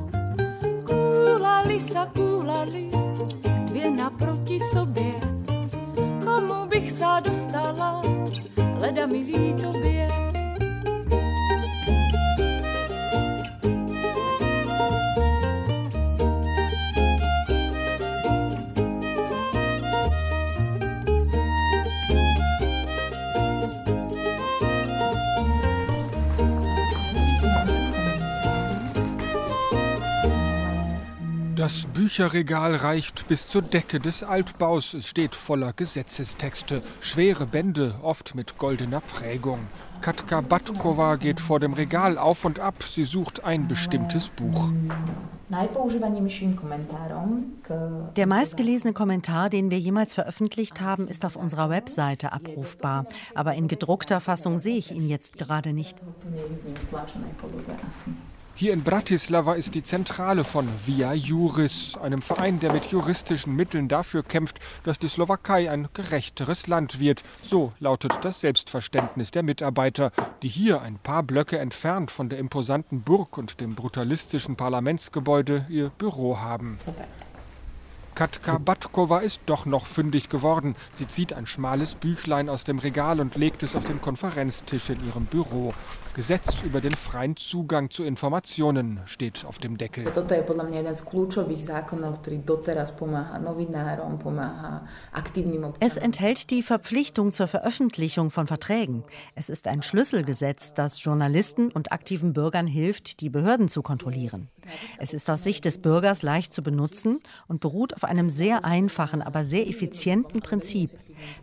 Kúlali 0.87 1.83
sa 1.83 2.07
kúlali, 2.15 2.95
dvě 3.67 3.91
naproti 3.91 4.63
sobě. 4.71 5.19
Komu 6.23 6.71
bych 6.71 6.95
sa 6.95 7.19
dostala, 7.19 8.07
leda 8.79 9.11
milý 9.11 9.59
tobě. 9.59 9.74
Bücherregal 32.15 32.77
reicht 32.77 33.27
bis 33.27 33.49
zur 33.49 33.61
Decke 33.63 33.99
des 33.99 34.23
Altbaus. 34.23 34.95
Es 34.95 35.09
steht 35.09 35.35
voller 35.35 35.73
Gesetzestexte, 35.73 36.81
schwere 37.01 37.45
Bände, 37.45 37.93
oft 38.03 38.37
mit 38.37 38.57
goldener 38.57 39.01
Prägung. 39.01 39.59
Katka 40.01 40.41
Batkova 40.41 41.17
geht 41.17 41.41
vor 41.41 41.59
dem 41.59 41.73
Regal 41.73 42.17
auf 42.17 42.45
und 42.45 42.61
ab. 42.61 42.85
Sie 42.87 43.03
sucht 43.03 43.45
ein 43.45 43.67
bestimmtes 43.67 44.29
Buch. 44.29 44.71
Der 48.15 48.27
meistgelesene 48.29 48.93
Kommentar, 48.93 49.51
den 49.51 49.73
wir 49.73 49.81
jemals 49.81 50.15
veröffentlicht 50.15 50.81
haben, 50.81 51.09
ist 51.09 51.25
auf 51.25 51.35
unserer 51.35 51.69
Webseite 51.69 52.31
abrufbar. 52.31 53.07
Aber 53.35 53.55
in 53.55 53.67
gedruckter 53.67 54.21
Fassung 54.21 54.59
sehe 54.59 54.77
ich 54.77 54.93
ihn 54.93 55.09
jetzt 55.09 55.37
gerade 55.37 55.73
nicht. 55.73 55.97
Hier 58.57 58.73
in 58.73 58.85
Bratislava 58.85 59.55
ist 59.55 59.75
die 59.75 59.83
Zentrale 59.83 60.45
von 60.45 60.69
Via 60.87 61.13
Juris, 61.13 61.99
einem 62.01 62.23
Verein, 62.23 62.61
der 62.61 62.73
mit 62.73 62.87
juristischen 62.87 63.57
Mitteln 63.57 63.89
dafür 63.89 64.23
kämpft, 64.23 64.61
dass 64.85 65.01
die 65.01 65.09
Slowakei 65.09 65.69
ein 65.69 65.89
gerechteres 65.93 66.69
Land 66.69 67.01
wird. 67.01 67.25
So 67.43 67.73
lautet 67.81 68.13
das 68.23 68.41
Selbstverständnis 68.41 69.33
der 69.33 69.43
Mitarbeiter, 69.43 70.13
die 70.43 70.49
hier 70.49 70.83
ein 70.83 70.99
paar 70.99 71.25
Blöcke 71.25 71.59
entfernt 71.59 72.13
von 72.13 72.29
der 72.29 72.39
imposanten 72.39 73.03
Burg 73.03 73.39
und 73.39 73.61
dem 73.61 73.75
brutalistischen 73.75 74.55
Parlamentsgebäude 74.55 75.67
ihr 75.69 75.89
Büro 75.89 76.39
haben. 76.39 76.79
Katka 78.15 78.59
Batkova 78.59 79.19
ist 79.19 79.41
doch 79.47 79.67
noch 79.67 79.87
fündig 79.87 80.29
geworden. 80.29 80.77
Sie 80.93 81.09
zieht 81.09 81.33
ein 81.33 81.47
schmales 81.47 81.97
Büchlein 81.97 82.49
aus 82.49 82.63
dem 82.63 82.79
Regal 82.79 83.19
und 83.19 83.35
legt 83.35 83.65
es 83.65 83.75
auf 83.75 83.85
den 83.85 84.01
Konferenztisch 84.01 84.91
in 84.91 85.05
ihrem 85.05 85.25
Büro. 85.25 85.75
Gesetz 86.15 86.63
über 86.63 86.81
den 86.81 86.93
freien 86.93 87.37
Zugang 87.37 87.91
zu 87.91 88.05
Informationen 88.05 89.01
steht 89.05 89.45
auf 89.45 89.59
dem 89.59 89.79
Deckel. 89.79 90.05
Es 95.81 95.97
enthält 95.97 96.51
die 96.51 96.63
Verpflichtung 96.63 97.33
zur 97.33 97.49
Veröffentlichung 97.49 98.31
von 98.31 98.47
Verträgen. 98.47 99.03
Es 99.35 99.49
ist 99.49 99.67
ein 99.67 99.83
Schlüsselgesetz, 99.83 100.73
das 100.75 101.03
Journalisten 101.03 101.73
und 101.73 101.91
aktiven 101.91 102.33
Bürgern 102.33 102.69
hilft, 102.69 103.21
die 103.21 103.29
Behörden 103.29 103.69
zu 103.69 103.83
kontrollieren. 103.83 104.49
Es 104.99 105.15
ist 105.15 105.29
aus 105.29 105.43
Sicht 105.43 105.65
des 105.65 105.79
Bürgers 105.79 106.23
leicht 106.23 106.53
zu 106.53 106.63
benutzen 106.63 107.21
und 107.49 107.61
beruht 107.61 107.93
auf 107.95 108.04
einem 108.05 108.29
sehr 108.29 108.65
einfachen, 108.65 109.23
aber 109.23 109.45
sehr 109.45 109.69
effizienten 109.69 110.41
Prinzip. 110.41 110.91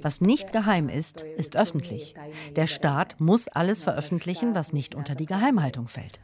Was 0.02 0.22
nicht 0.22 0.52
geheim 0.52 0.90
ist, 0.90 1.22
ist 1.38 1.58
öffentlich. 1.58 2.16
Der 2.56 2.68
Staat 2.68 3.16
muss 3.20 3.48
alles 3.48 3.82
veröffentlichen, 3.84 4.56
was 4.56 4.74
nicht 4.74 4.96
unter 4.96 5.16
die 5.16 5.26
Geheimhaltung 5.26 5.88
fällt. 5.88 6.20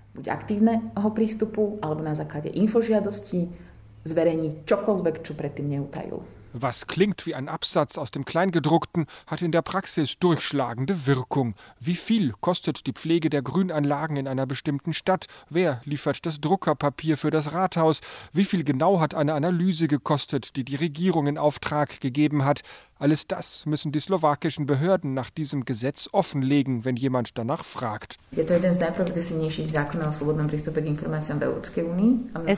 Was 6.59 6.87
klingt 6.87 7.27
wie 7.27 7.35
ein 7.35 7.49
Absatz 7.49 7.99
aus 7.99 8.09
dem 8.09 8.25
Kleingedruckten, 8.25 9.05
hat 9.27 9.43
in 9.43 9.51
der 9.51 9.61
Praxis 9.61 10.17
durchschlagende 10.17 11.05
Wirkung. 11.05 11.53
Wie 11.79 11.95
viel 11.95 12.33
kostet 12.41 12.87
die 12.87 12.93
Pflege 12.93 13.29
der 13.29 13.43
Grünanlagen 13.43 14.17
in 14.17 14.27
einer 14.27 14.47
bestimmten 14.47 14.91
Stadt? 14.91 15.27
Wer 15.51 15.81
liefert 15.85 16.25
das 16.25 16.41
Druckerpapier 16.41 17.15
für 17.15 17.29
das 17.29 17.53
Rathaus? 17.53 18.01
Wie 18.33 18.45
viel 18.45 18.63
genau 18.63 18.99
hat 18.99 19.13
eine 19.13 19.35
Analyse 19.35 19.87
gekostet, 19.87 20.55
die 20.55 20.65
die 20.65 20.77
Regierung 20.77 21.27
in 21.27 21.37
Auftrag 21.37 22.01
gegeben 22.01 22.43
hat? 22.43 22.61
Alles 22.99 23.27
das 23.27 23.67
müssen 23.67 23.91
die 23.91 23.99
slowakischen 23.99 24.65
Behörden 24.65 25.13
nach 25.13 25.29
diesem 25.29 25.65
Gesetz 25.65 26.09
offenlegen, 26.13 26.83
wenn 26.83 26.95
jemand 26.95 27.37
danach 27.37 27.63
fragt. 27.63 28.17
Es 28.31 28.49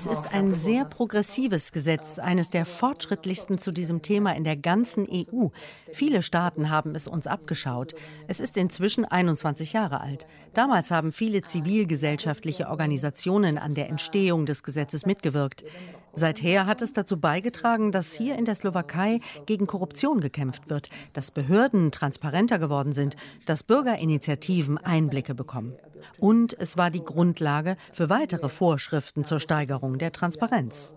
ist 0.05 0.34
ein 0.34 0.53
sehr 0.53 0.86
progressives 0.86 1.74
Gesetz, 1.74 2.19
eines 2.19 2.50
der 2.50 2.65
fortschrittlichsten 2.65 3.58
zu 3.58 3.74
diesem 3.74 4.01
Thema 4.01 4.34
in 4.36 4.46
der 4.46 4.55
ganzen 4.55 5.05
EU. 5.12 5.50
Viele 5.91 6.22
Staaten 6.22 6.69
haben 6.69 6.96
es 6.96 7.10
uns 7.10 7.27
abgeschaut. 7.27 7.93
Es 8.27 8.39
ist 8.39 8.55
inzwischen 8.55 9.03
21 9.03 9.74
Jahre 9.74 10.00
alt. 10.00 10.25
Damals 10.54 10.89
haben 10.89 11.12
viele 11.12 11.41
zivilgesellschaftliche 11.41 12.69
Organisationen 12.69 13.58
an 13.58 13.75
der 13.75 13.89
Entstehung 13.89 14.45
des 14.45 14.63
Gesetzes 14.63 15.06
mitgewirkt. 15.06 15.65
Seither 16.13 16.65
hat 16.65 16.82
es 16.82 16.93
dazu 16.93 17.19
beigetragen, 17.19 17.91
dass 17.91 18.13
hier 18.13 18.38
in 18.38 18.45
der 18.45 18.56
Slowakei 18.56 19.19
gegen 19.45 19.67
Korruption 19.67 20.19
gekämpft 20.19 20.69
wird, 20.69 20.89
dass 21.13 21.32
Behörden 21.32 21.91
transparenter 21.91 22.60
geworden 22.60 22.93
sind, 22.93 23.15
dass 23.45 23.63
Bürgerinitiativen 23.63 24.78
Einblicke 24.78 25.36
bekommen. 25.36 25.76
Und 26.17 26.58
es 26.60 26.78
war 26.78 26.89
die 26.91 27.04
Grundlage 27.04 27.78
für 27.93 28.10
weitere 28.10 28.50
Vorschriften 28.50 29.24
zur 29.24 29.39
Steigerung 29.39 29.98
der 29.98 30.12
Transparenz. 30.12 30.95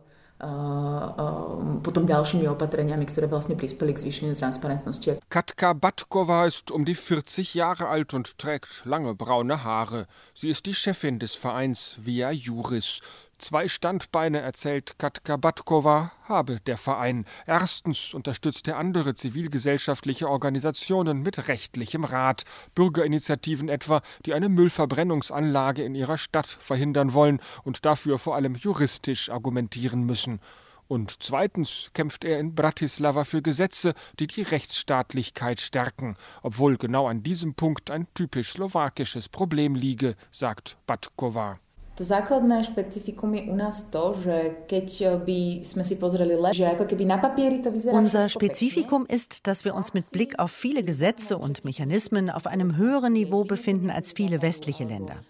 Katka 5.30 5.72
Batkova 5.72 6.46
ist 6.46 6.72
um 6.72 6.84
die 6.84 6.96
40 6.96 7.54
Jahre 7.54 7.86
alt 7.86 8.12
und 8.12 8.38
trägt 8.38 8.82
lange 8.84 9.14
braune 9.14 9.62
Haare. 9.62 10.06
Sie 10.34 10.48
ist 10.48 10.66
die 10.66 10.74
Chefin 10.74 11.20
des 11.20 11.36
Vereins 11.36 11.98
Via 12.02 12.32
Juris. 12.32 13.00
Zwei 13.42 13.66
Standbeine, 13.66 14.38
erzählt 14.38 15.00
Katka 15.00 15.36
Batkova, 15.36 16.12
habe 16.28 16.60
der 16.60 16.78
Verein. 16.78 17.24
Erstens 17.44 18.14
unterstützt 18.14 18.68
er 18.68 18.76
andere 18.78 19.14
zivilgesellschaftliche 19.14 20.28
Organisationen 20.28 21.22
mit 21.22 21.48
rechtlichem 21.48 22.04
Rat, 22.04 22.44
Bürgerinitiativen 22.76 23.68
etwa, 23.68 24.00
die 24.26 24.34
eine 24.34 24.48
Müllverbrennungsanlage 24.48 25.82
in 25.82 25.96
ihrer 25.96 26.18
Stadt 26.18 26.46
verhindern 26.46 27.14
wollen 27.14 27.40
und 27.64 27.84
dafür 27.84 28.20
vor 28.20 28.36
allem 28.36 28.54
juristisch 28.54 29.28
argumentieren 29.28 30.04
müssen. 30.04 30.38
Und 30.86 31.20
zweitens 31.20 31.90
kämpft 31.94 32.22
er 32.22 32.38
in 32.38 32.54
Bratislava 32.54 33.24
für 33.24 33.42
Gesetze, 33.42 33.94
die 34.20 34.28
die 34.28 34.42
Rechtsstaatlichkeit 34.42 35.60
stärken, 35.60 36.14
obwohl 36.42 36.76
genau 36.76 37.08
an 37.08 37.24
diesem 37.24 37.54
Punkt 37.54 37.90
ein 37.90 38.06
typisch 38.14 38.50
slowakisches 38.52 39.28
Problem 39.28 39.74
liege, 39.74 40.14
sagt 40.30 40.76
Batkova. 40.86 41.58
To 41.92 42.04
základné 42.08 42.64
špecifikum 42.64 43.36
je 43.36 43.42
u 43.52 43.56
nás 43.56 43.84
to, 43.92 44.16
že 44.16 44.64
keď 44.64 45.20
by 45.28 45.60
sme 45.60 45.84
si 45.84 46.00
pozreli 46.00 46.40
že 46.56 46.64
ako 46.64 46.88
keby 46.88 47.04
na 47.04 47.20
papieri 47.20 47.60
to 47.60 47.68
vyzerá 47.68 47.92
Unser 47.92 48.32
Spezifikum 48.32 49.04
ist, 49.04 49.44
dass 49.44 49.68
wir 49.68 49.76
uns 49.76 49.92
mit 49.92 50.08
Blick 50.08 50.40
auf 50.40 50.52
viele 50.52 50.82
Gesetze 50.84 51.36
und 51.36 51.68
Mechanismen 51.68 52.32
auf 52.32 52.48
einem 52.48 52.80
höheren 52.80 53.12
Niveau 53.12 53.44
befinden 53.44 53.90
als 53.90 54.12
viele 54.16 54.40
westliche 54.40 54.84
Länder. 54.88 55.20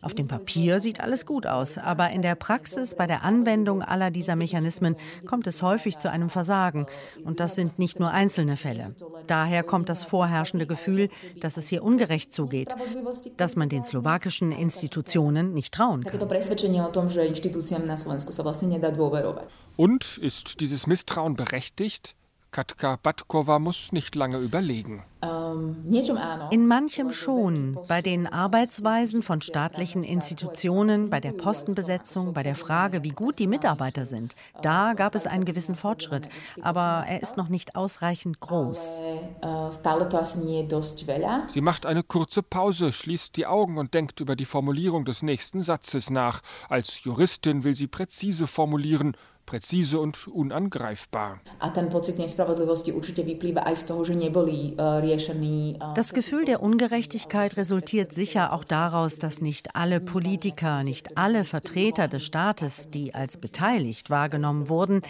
Auf 0.00 0.14
dem 0.14 0.28
Papier 0.28 0.80
sieht 0.80 1.00
alles 1.00 1.26
gut 1.26 1.46
aus, 1.46 1.78
aber 1.78 2.10
in 2.10 2.22
der 2.22 2.34
Praxis, 2.34 2.94
bei 2.94 3.06
der 3.06 3.24
Anwendung 3.24 3.82
aller 3.82 4.10
dieser 4.10 4.36
Mechanismen, 4.36 4.96
kommt 5.26 5.46
es 5.46 5.62
häufig 5.62 5.98
zu 5.98 6.10
einem 6.10 6.30
Versagen. 6.30 6.86
Und 7.24 7.40
das 7.40 7.54
sind 7.54 7.78
nicht 7.78 7.98
nur 7.98 8.10
einzelne 8.10 8.56
Fälle. 8.56 8.94
Daher 9.26 9.62
kommt 9.62 9.88
das 9.88 10.04
vorherrschende 10.04 10.66
Gefühl, 10.66 11.08
dass 11.40 11.56
es 11.56 11.68
hier 11.68 11.82
ungerecht 11.82 12.32
zugeht, 12.32 12.74
dass 13.36 13.56
man 13.56 13.68
den 13.68 13.84
slowakischen 13.84 14.52
Institutionen 14.52 15.52
nicht 15.52 15.74
trauen 15.74 16.04
kann. 16.04 16.20
Und 19.76 20.18
ist 20.18 20.60
dieses 20.60 20.86
Misstrauen 20.86 21.34
berechtigt? 21.34 22.14
Katka 22.50 22.96
Batkova 23.02 23.58
muss 23.58 23.92
nicht 23.92 24.14
lange 24.14 24.38
überlegen. 24.38 25.04
In 26.50 26.66
manchem 26.66 27.10
schon. 27.10 27.78
Bei 27.88 28.02
den 28.02 28.26
Arbeitsweisen 28.26 29.22
von 29.22 29.40
staatlichen 29.40 30.04
Institutionen, 30.04 31.10
bei 31.10 31.20
der 31.20 31.32
Postenbesetzung, 31.32 32.32
bei 32.32 32.42
der 32.42 32.54
Frage, 32.54 33.02
wie 33.02 33.10
gut 33.10 33.38
die 33.38 33.46
Mitarbeiter 33.46 34.04
sind. 34.04 34.36
Da 34.62 34.94
gab 34.94 35.14
es 35.14 35.26
einen 35.26 35.44
gewissen 35.44 35.74
Fortschritt. 35.74 36.28
Aber 36.62 37.04
er 37.08 37.20
ist 37.22 37.36
noch 37.36 37.48
nicht 37.48 37.76
ausreichend 37.76 38.40
groß. 38.40 39.04
Sie 41.48 41.60
macht 41.60 41.86
eine 41.86 42.02
kurze 42.02 42.42
Pause, 42.42 42.92
schließt 42.92 43.36
die 43.36 43.46
Augen 43.46 43.78
und 43.78 43.94
denkt 43.94 44.20
über 44.20 44.36
die 44.36 44.44
Formulierung 44.44 45.04
des 45.04 45.22
nächsten 45.22 45.62
Satzes 45.62 46.10
nach. 46.10 46.40
Als 46.68 47.02
Juristin 47.04 47.64
will 47.64 47.74
sie 47.74 47.88
präzise 47.88 48.46
formulieren 48.46 49.16
präzise 49.48 49.98
und 49.98 50.28
unangreifbar. 50.28 51.40
Das 55.94 56.12
Gefühl 56.12 56.44
der 56.44 56.62
Ungerechtigkeit 56.62 57.56
resultiert 57.56 58.12
sicher 58.12 58.52
auch 58.52 58.64
daraus, 58.64 59.18
dass 59.18 59.40
nicht 59.40 59.74
alle 59.74 60.00
Politiker, 60.00 60.84
nicht 60.84 61.16
alle 61.16 61.46
Vertreter 61.46 62.08
des 62.08 62.26
Staates, 62.26 62.90
die 62.90 63.14
als 63.14 63.38
beteiligt 63.38 64.10
wahrgenommen 64.10 64.68
wurden, 64.68 65.00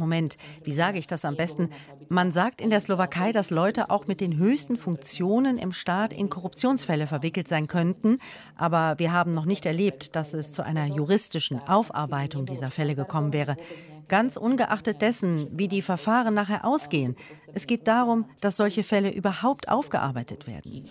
Moment, 0.00 0.38
wie 0.64 0.72
sage 0.72 0.98
ich 0.98 1.06
das 1.06 1.26
am 1.26 1.36
besten? 1.36 1.68
Man 2.08 2.32
sagt 2.32 2.62
in 2.62 2.70
der 2.70 2.80
Slowakei, 2.80 3.32
dass 3.32 3.50
Leute 3.50 3.90
auch 3.90 4.06
mit 4.06 4.20
den 4.22 4.36
höchsten 4.38 4.76
Funktionen 4.78 5.58
im 5.58 5.72
Staat 5.72 6.14
in 6.14 6.30
Korruptionsfälle 6.30 7.06
verwickelt 7.06 7.48
sein 7.48 7.66
könnten, 7.66 8.18
aber 8.56 8.98
wir 8.98 9.12
haben 9.12 9.32
noch 9.32 9.44
nicht 9.44 9.66
erlebt, 9.66 10.16
dass 10.16 10.32
es 10.32 10.52
zu 10.52 10.64
einer 10.64 10.86
juristischen 10.86 11.60
Aufarbeitung 11.60 12.46
dieser 12.46 12.70
Fälle 12.70 12.94
gekommen 12.94 13.34
wäre. 13.34 13.56
Ganz 14.10 14.36
ungeachtet 14.36 15.02
dessen, 15.02 15.46
wie 15.56 15.68
die 15.68 15.82
Verfahren 15.82 16.34
nachher 16.34 16.64
ausgehen. 16.64 17.14
Es 17.54 17.68
geht 17.68 17.86
darum, 17.86 18.24
dass 18.40 18.56
solche 18.56 18.82
Fälle 18.82 19.14
überhaupt 19.14 19.68
aufgearbeitet 19.68 20.48
werden. 20.48 20.88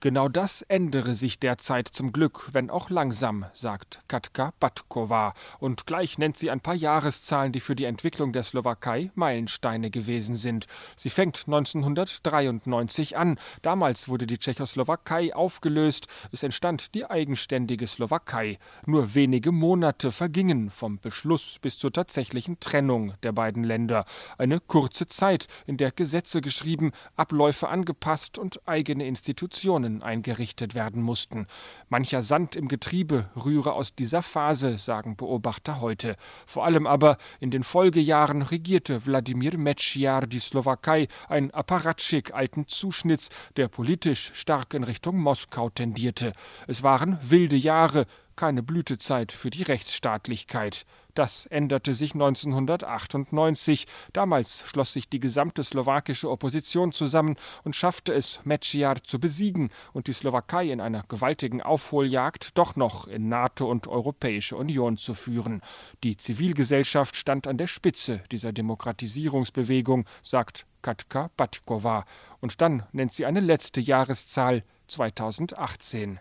Genau 0.00 0.28
das 0.28 0.62
ändere 0.62 1.14
sich 1.14 1.38
derzeit 1.38 1.86
zum 1.86 2.12
Glück, 2.12 2.48
wenn 2.52 2.68
auch 2.68 2.90
langsam, 2.90 3.46
sagt 3.52 4.02
Katka 4.08 4.52
Batkova. 4.58 5.34
Und 5.60 5.86
gleich 5.86 6.18
nennt 6.18 6.36
sie 6.36 6.50
ein 6.50 6.60
paar 6.60 6.74
Jahreszahlen, 6.74 7.52
die 7.52 7.60
für 7.60 7.76
die 7.76 7.84
Entwicklung 7.84 8.32
der 8.32 8.42
Slowakei 8.42 9.12
Meilensteine 9.14 9.90
gewesen 9.90 10.34
sind. 10.34 10.66
Sie 10.96 11.10
fängt 11.10 11.44
1993 11.46 13.16
an. 13.16 13.38
Damals 13.62 14.08
wurde 14.08 14.26
die 14.26 14.38
Tschechoslowakei 14.38 15.32
aufgelöst. 15.32 16.08
Es 16.32 16.42
entstand 16.42 16.92
die 16.96 17.08
eigenständige 17.08 17.86
Slowakei. 17.86 18.58
Nur 18.84 19.14
wenige 19.14 19.52
Monate 19.52 20.10
vergingen 20.10 20.70
vom 20.70 20.98
Beschluss 20.98 21.60
bis 21.60 21.78
zur 21.78 21.92
tatsächlichen 22.00 22.58
Trennung 22.60 23.12
der 23.22 23.32
beiden 23.32 23.62
Länder. 23.62 24.06
Eine 24.38 24.58
kurze 24.58 25.06
Zeit, 25.06 25.48
in 25.66 25.76
der 25.76 25.90
Gesetze 25.90 26.40
geschrieben, 26.40 26.92
Abläufe 27.14 27.68
angepasst 27.68 28.38
und 28.38 28.66
eigene 28.66 29.06
Institutionen 29.06 30.02
eingerichtet 30.02 30.74
werden 30.74 31.02
mussten. 31.02 31.46
Mancher 31.90 32.22
Sand 32.22 32.56
im 32.56 32.68
Getriebe 32.68 33.28
rühre 33.36 33.74
aus 33.74 33.94
dieser 33.94 34.22
Phase, 34.22 34.78
sagen 34.78 35.14
Beobachter 35.14 35.82
heute. 35.82 36.16
Vor 36.46 36.64
allem 36.64 36.86
aber 36.86 37.18
in 37.38 37.50
den 37.50 37.64
Folgejahren 37.64 38.40
regierte 38.40 39.04
Wladimir 39.04 39.58
Mečiar 39.58 40.26
die 40.26 40.38
Slowakei, 40.38 41.06
ein 41.28 41.50
Apparatschik 41.50 42.32
alten 42.32 42.66
Zuschnitts, 42.66 43.28
der 43.58 43.68
politisch 43.68 44.32
stark 44.32 44.72
in 44.72 44.84
Richtung 44.84 45.18
Moskau 45.18 45.68
tendierte. 45.68 46.32
Es 46.66 46.82
waren 46.82 47.18
wilde 47.20 47.56
Jahre, 47.56 48.06
keine 48.40 48.62
Blütezeit 48.62 49.32
für 49.32 49.50
die 49.50 49.64
Rechtsstaatlichkeit. 49.64 50.86
Das 51.12 51.44
änderte 51.44 51.92
sich 51.92 52.14
1998. 52.14 53.86
Damals 54.14 54.62
schloss 54.64 54.94
sich 54.94 55.10
die 55.10 55.20
gesamte 55.20 55.62
slowakische 55.62 56.30
Opposition 56.30 56.90
zusammen 56.90 57.36
und 57.64 57.76
schaffte 57.76 58.14
es, 58.14 58.40
Mečiar 58.44 59.04
zu 59.04 59.20
besiegen 59.20 59.68
und 59.92 60.06
die 60.06 60.14
Slowakei 60.14 60.70
in 60.70 60.80
einer 60.80 61.02
gewaltigen 61.02 61.60
Aufholjagd 61.60 62.56
doch 62.56 62.76
noch 62.76 63.08
in 63.08 63.28
NATO 63.28 63.70
und 63.70 63.88
Europäische 63.88 64.56
Union 64.56 64.96
zu 64.96 65.12
führen. 65.12 65.60
Die 66.02 66.16
Zivilgesellschaft 66.16 67.16
stand 67.16 67.46
an 67.46 67.58
der 67.58 67.66
Spitze 67.66 68.22
dieser 68.32 68.54
Demokratisierungsbewegung, 68.54 70.06
sagt 70.22 70.64
Katka 70.80 71.28
Batkova. 71.36 72.06
Und 72.40 72.62
dann 72.62 72.84
nennt 72.92 73.12
sie 73.12 73.26
eine 73.26 73.40
letzte 73.40 73.82
Jahreszahl 73.82 74.64
2018. 74.86 76.20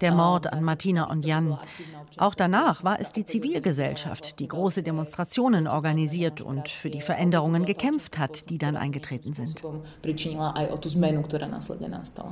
Der 0.00 0.12
Mord 0.12 0.52
an 0.52 0.64
Martina 0.64 1.04
und 1.04 1.24
Jan. 1.24 1.56
Auch 2.16 2.34
danach 2.34 2.82
war 2.82 2.98
es 2.98 3.12
die 3.12 3.24
Zivilgesellschaft, 3.24 4.40
die 4.40 4.48
große 4.48 4.82
Demonstrationen 4.82 5.68
organisiert 5.68 6.40
und 6.40 6.68
für 6.68 6.90
die 6.90 7.00
Veränderungen 7.00 7.64
gekämpft 7.64 8.18
hat, 8.18 8.50
die 8.50 8.58
dann 8.58 8.76
eingetreten 8.76 9.32
sind. 9.32 9.62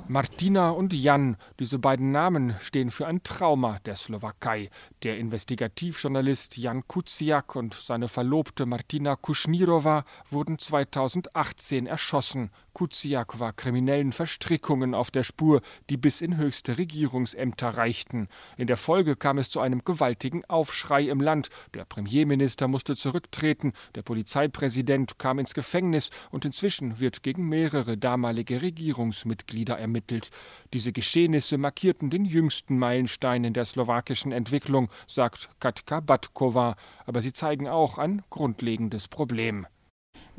Martina 0.09 0.71
und 0.71 0.93
Jan, 0.93 1.37
diese 1.61 1.79
beiden 1.79 2.11
Namen 2.11 2.57
stehen 2.61 2.91
für 2.91 3.07
ein 3.07 3.23
Trauma 3.23 3.79
der 3.87 3.95
Slowakei. 3.95 4.71
Der 5.05 5.19
Investigativjournalist 5.19 6.57
Jan 6.57 6.83
Kuciak 6.89 7.55
und 7.55 7.75
seine 7.75 8.09
Verlobte 8.09 8.67
Martina 8.67 9.15
Kuschnirova 9.15 10.03
wurden 10.29 10.59
2018 10.59 11.87
erschossen. 11.87 12.51
Kuciak 12.81 13.39
war 13.39 13.53
kriminellen 13.53 14.11
Verstrickungen 14.11 14.95
auf 14.95 15.11
der 15.11 15.23
Spur, 15.23 15.61
die 15.91 15.99
bis 15.99 16.23
in 16.23 16.39
höchste 16.39 16.79
Regierungsämter 16.79 17.77
reichten. 17.77 18.27
In 18.57 18.69
der 18.69 18.79
Folge 18.79 19.17
kam 19.17 19.37
es 19.37 19.51
zu 19.51 19.61
einem 19.61 19.85
gewaltigen 19.85 20.47
Aufschrei 20.47 21.03
im 21.03 21.21
Land. 21.21 21.51
Der 21.75 21.85
Premierminister 21.85 22.69
musste 22.69 22.97
zurücktreten, 22.97 23.75
der 23.97 24.01
Polizeipräsident 24.01 25.19
kam 25.19 25.39
ins 25.39 25.53
Gefängnis 25.53 26.09
und 26.31 26.47
inzwischen 26.47 27.01
wird 27.01 27.23
gegen 27.23 27.51
mehrere 27.51 27.99
damalige 27.99 28.63
Regierungsmitglieder 28.63 29.79
ermittelt. 29.79 30.31
Diese 30.73 30.93
Geschehnisse 30.93 31.59
markierten 31.59 32.09
den 32.09 32.25
jüngsten 32.25 32.79
Meilenstein 32.79 33.45
in 33.45 33.53
der 33.53 33.67
slowakischen 33.67 34.33
Entwicklung, 34.33 34.89
sagt 35.07 35.51
Katka 35.61 36.01
Batkova, 36.01 36.77
aber 37.05 37.21
sie 37.21 37.35
zeigen 37.35 37.69
auch 37.69 37.99
ein 37.99 38.23
grundlegendes 38.31 39.07
Problem. 39.07 39.67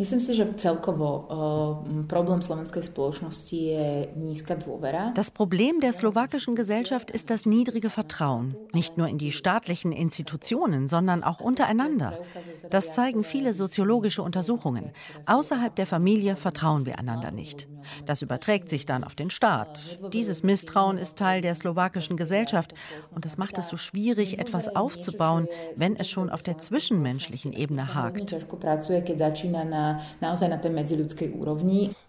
Myslím 0.01 0.17
si, 0.17 0.33
že 0.33 0.49
celkovo 0.57 1.29
uh, 1.29 2.07
problém 2.09 2.41
slovenskej 2.41 2.89
spoločnosti 2.89 3.53
je 3.53 4.09
nízka 4.17 4.57
dôvera. 4.57 5.13
Das 5.13 5.29
Problem 5.29 5.77
der 5.77 5.93
slowakischen 5.93 6.57
Gesellschaft 6.57 7.13
ist 7.13 7.29
das 7.29 7.45
niedrige 7.45 7.93
Vertrauen, 7.93 8.57
nicht 8.73 8.97
nur 8.97 9.05
in 9.05 9.21
die 9.21 9.31
staatlichen 9.31 9.93
Institutionen, 9.93 10.89
sondern 10.89 11.21
auch 11.21 11.37
untereinander. 11.37 12.17
Das 12.73 12.93
zeigen 12.93 13.23
viele 13.23 13.53
soziologische 13.53 14.23
Untersuchungen. 14.23 14.89
Außerhalb 15.27 15.75
der 15.75 15.85
Familie 15.85 16.35
vertrauen 16.35 16.87
wir 16.87 16.97
einander 16.97 17.29
nicht. 17.29 17.67
Das 18.05 18.21
überträgt 18.21 18.69
sich 18.69 18.85
dann 18.85 19.03
auf 19.03 19.15
den 19.15 19.29
Staat. 19.29 19.99
Dieses 20.13 20.43
Misstrauen 20.43 20.97
ist 20.97 21.17
Teil 21.17 21.41
der 21.41 21.55
slowakischen 21.55 22.17
Gesellschaft 22.17 22.73
und 23.13 23.25
das 23.25 23.37
macht 23.37 23.57
es 23.57 23.67
so 23.67 23.77
schwierig, 23.77 24.39
etwas 24.39 24.75
aufzubauen, 24.75 25.47
wenn 25.75 25.95
es 25.95 26.09
schon 26.09 26.29
auf 26.29 26.43
der 26.43 26.57
zwischenmenschlichen 26.57 27.53
Ebene 27.53 27.93
hakt. 27.93 28.35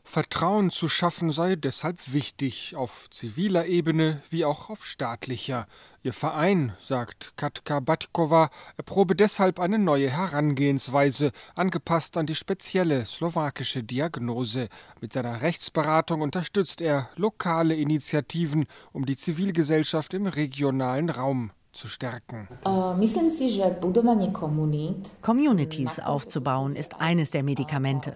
Vertrauen 0.04 0.70
zu 0.70 0.88
schaffen 0.88 1.30
sei 1.30 1.56
deshalb 1.56 2.12
wichtig, 2.12 2.74
auf 2.76 3.08
ziviler 3.10 3.66
Ebene 3.66 4.20
wie 4.30 4.44
auch 4.44 4.68
auf 4.68 4.84
staatlicher. 4.84 5.66
Ihr 6.02 6.12
Verein, 6.12 6.72
sagt 6.80 7.36
Katka 7.36 7.78
Batkova, 7.78 8.50
erprobe 8.76 9.14
deshalb 9.14 9.60
eine 9.60 9.78
neue 9.78 10.10
Herangehensweise, 10.10 11.30
angepasst 11.54 12.16
an 12.16 12.26
die 12.26 12.34
spezielle 12.34 13.06
slowakische 13.06 13.84
Diagnose. 13.84 14.68
Mit 15.00 15.12
seiner 15.12 15.42
Rechtsberatung 15.42 16.20
unterstützt 16.20 16.80
er 16.80 17.08
lokale 17.16 17.76
Initiativen, 17.76 18.66
um 18.92 19.06
die 19.06 19.16
Zivilgesellschaft 19.16 20.14
im 20.14 20.26
regionalen 20.26 21.10
Raum 21.10 21.52
zu 21.72 21.88
stärken. 21.88 22.48
Communities 25.22 25.98
aufzubauen 26.00 26.76
ist 26.76 27.00
eines 27.00 27.30
der 27.30 27.42
Medikamente. 27.42 28.14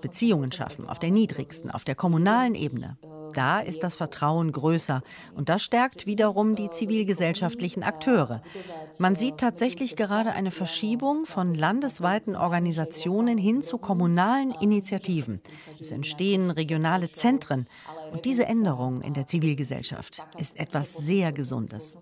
Beziehungen 0.00 0.52
schaffen 0.52 0.88
auf 0.88 0.98
der 0.98 1.10
niedrigsten, 1.10 1.70
auf 1.70 1.84
der 1.84 1.94
kommunalen 1.94 2.54
Ebene. 2.54 2.98
Da 3.34 3.60
ist 3.60 3.82
das 3.82 3.96
Vertrauen 3.96 4.52
größer 4.52 5.02
und 5.34 5.48
das 5.48 5.62
stärkt 5.62 6.06
wiederum 6.06 6.54
die 6.54 6.70
zivilgesellschaftlichen 6.70 7.82
Akteure. 7.82 8.42
Man 8.98 9.16
sieht 9.16 9.38
tatsächlich 9.38 9.96
gerade 9.96 10.32
eine 10.32 10.50
Verschiebung 10.50 11.26
von 11.26 11.54
landesweiten 11.54 12.36
Organisationen 12.36 13.38
hin 13.38 13.62
zu 13.62 13.78
kommunalen 13.78 14.52
Initiativen. 14.60 15.40
Es 15.78 15.92
entstehen 15.92 16.50
regionale 16.50 17.12
Zentren 17.12 17.66
und 18.12 18.24
diese 18.24 18.46
Änderung 18.46 19.02
in 19.02 19.14
der 19.14 19.26
Zivilgesellschaft 19.26 20.24
ist 20.36 20.58
etwas 20.58 20.94
sehr 20.94 21.32
Gesundes. 21.32 21.96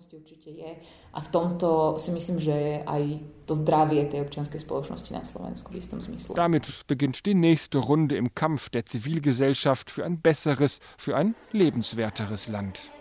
A 1.17 1.21
v 1.21 1.33
tomto 1.33 1.97
si 1.97 2.13
myslím, 2.13 2.37
že 2.37 2.85
aj 2.85 3.17
to 3.49 3.57
zdravie 3.57 4.05
tej 4.05 4.21
občianskej 4.21 4.61
spoločnosti 4.61 5.09
na 5.17 5.25
Slovensku 5.25 5.73
v 5.73 5.81
istom 5.81 5.97
zmysle. 5.97 6.37
Damit 6.37 6.69
beginnt 6.85 7.25
die 7.25 7.33
nächste 7.33 7.81
Runde 7.81 8.21
im 8.21 8.29
Kampf 8.37 8.69
der 8.69 8.85
Zivilgesellschaft 8.85 9.89
für 9.89 10.05
ein 10.05 10.21
besseres, 10.21 10.77
für 10.93 11.17
ein 11.17 11.33
lebenswerteres 11.57 12.53
Land. 12.53 12.93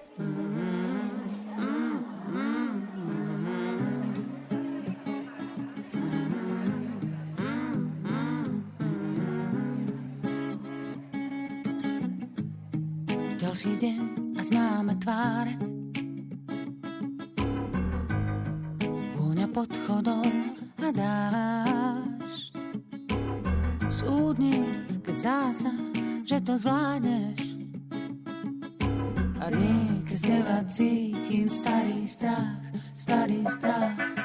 Ďalší 13.37 13.73
deň 13.77 14.01
a 14.37 14.43
známe 14.45 14.97
tváre 15.01 15.76
pod 19.57 19.73
chodom 19.89 20.53
a 20.85 20.93
dáš 20.93 22.53
Súdne, 23.89 24.85
keď 25.01 25.17
zása, 25.17 25.73
že 26.29 26.37
to 26.45 26.61
zvládneš. 26.61 27.57
A 29.41 29.49
dní, 29.49 30.05
keď 30.05 30.17
z 30.21 30.25
teba 30.29 30.59
cítim 30.69 31.49
starý 31.49 32.05
strach, 32.05 32.61
starý 32.93 33.41
strach 33.49 34.16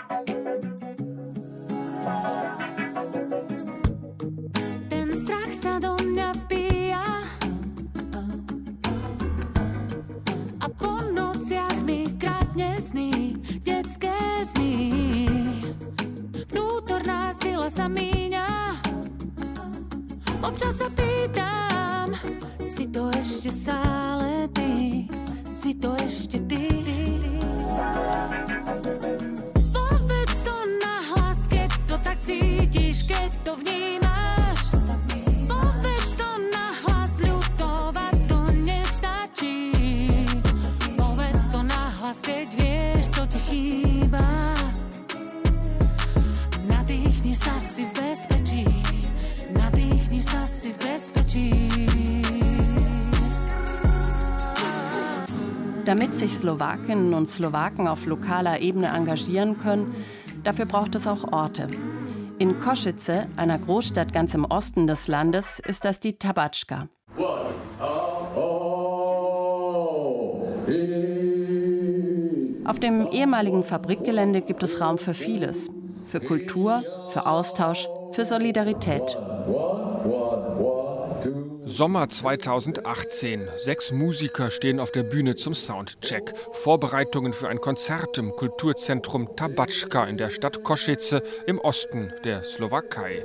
Slowakinnen 56.52 57.14
und 57.14 57.30
Slowaken 57.30 57.88
auf 57.88 58.06
lokaler 58.06 58.60
Ebene 58.60 58.90
engagieren 58.90 59.58
können, 59.58 59.96
dafür 60.44 60.66
braucht 60.66 60.96
es 60.96 61.08
auch 61.08 61.32
Orte. 61.32 61.68
In 62.40 62.60
Koszice, 62.60 63.28
einer 63.38 63.58
Großstadt 63.58 64.12
ganz 64.12 64.34
im 64.34 64.44
Osten 64.44 64.86
des 64.86 65.08
Landes, 65.08 65.62
ist 65.66 65.86
das 65.86 66.02
die 66.02 66.18
Tabatschka. 66.18 66.90
Auf 72.66 72.80
dem 72.80 73.08
ehemaligen 73.12 73.64
Fabrikgelände 73.64 74.42
gibt 74.42 74.64
es 74.64 74.82
Raum 74.82 74.98
für 74.98 75.14
vieles. 75.14 75.70
Für 76.06 76.20
Kultur, 76.20 76.84
für 77.10 77.28
Austausch, 77.28 77.88
für 78.12 78.26
Solidarität. 78.26 79.18
Sommer 81.72 82.10
2018. 82.10 83.48
Sechs 83.56 83.94
Musiker 83.94 84.52
stehen 84.52 84.82
auf 84.82 84.92
der 84.92 85.04
Bühne 85.04 85.38
zum 85.38 85.56
Soundcheck. 85.56 86.34
Vorbereitungen 86.52 87.32
für 87.32 87.48
ein 87.48 87.62
Konzert 87.62 88.18
im 88.18 88.32
Kulturzentrum 88.32 89.38
Tabatschka 89.38 90.04
in 90.04 90.18
der 90.18 90.32
Stadt 90.32 90.64
Koszice 90.64 91.22
im 91.48 91.60
Osten 91.60 92.12
der 92.26 92.44
Slowakei. 92.44 93.24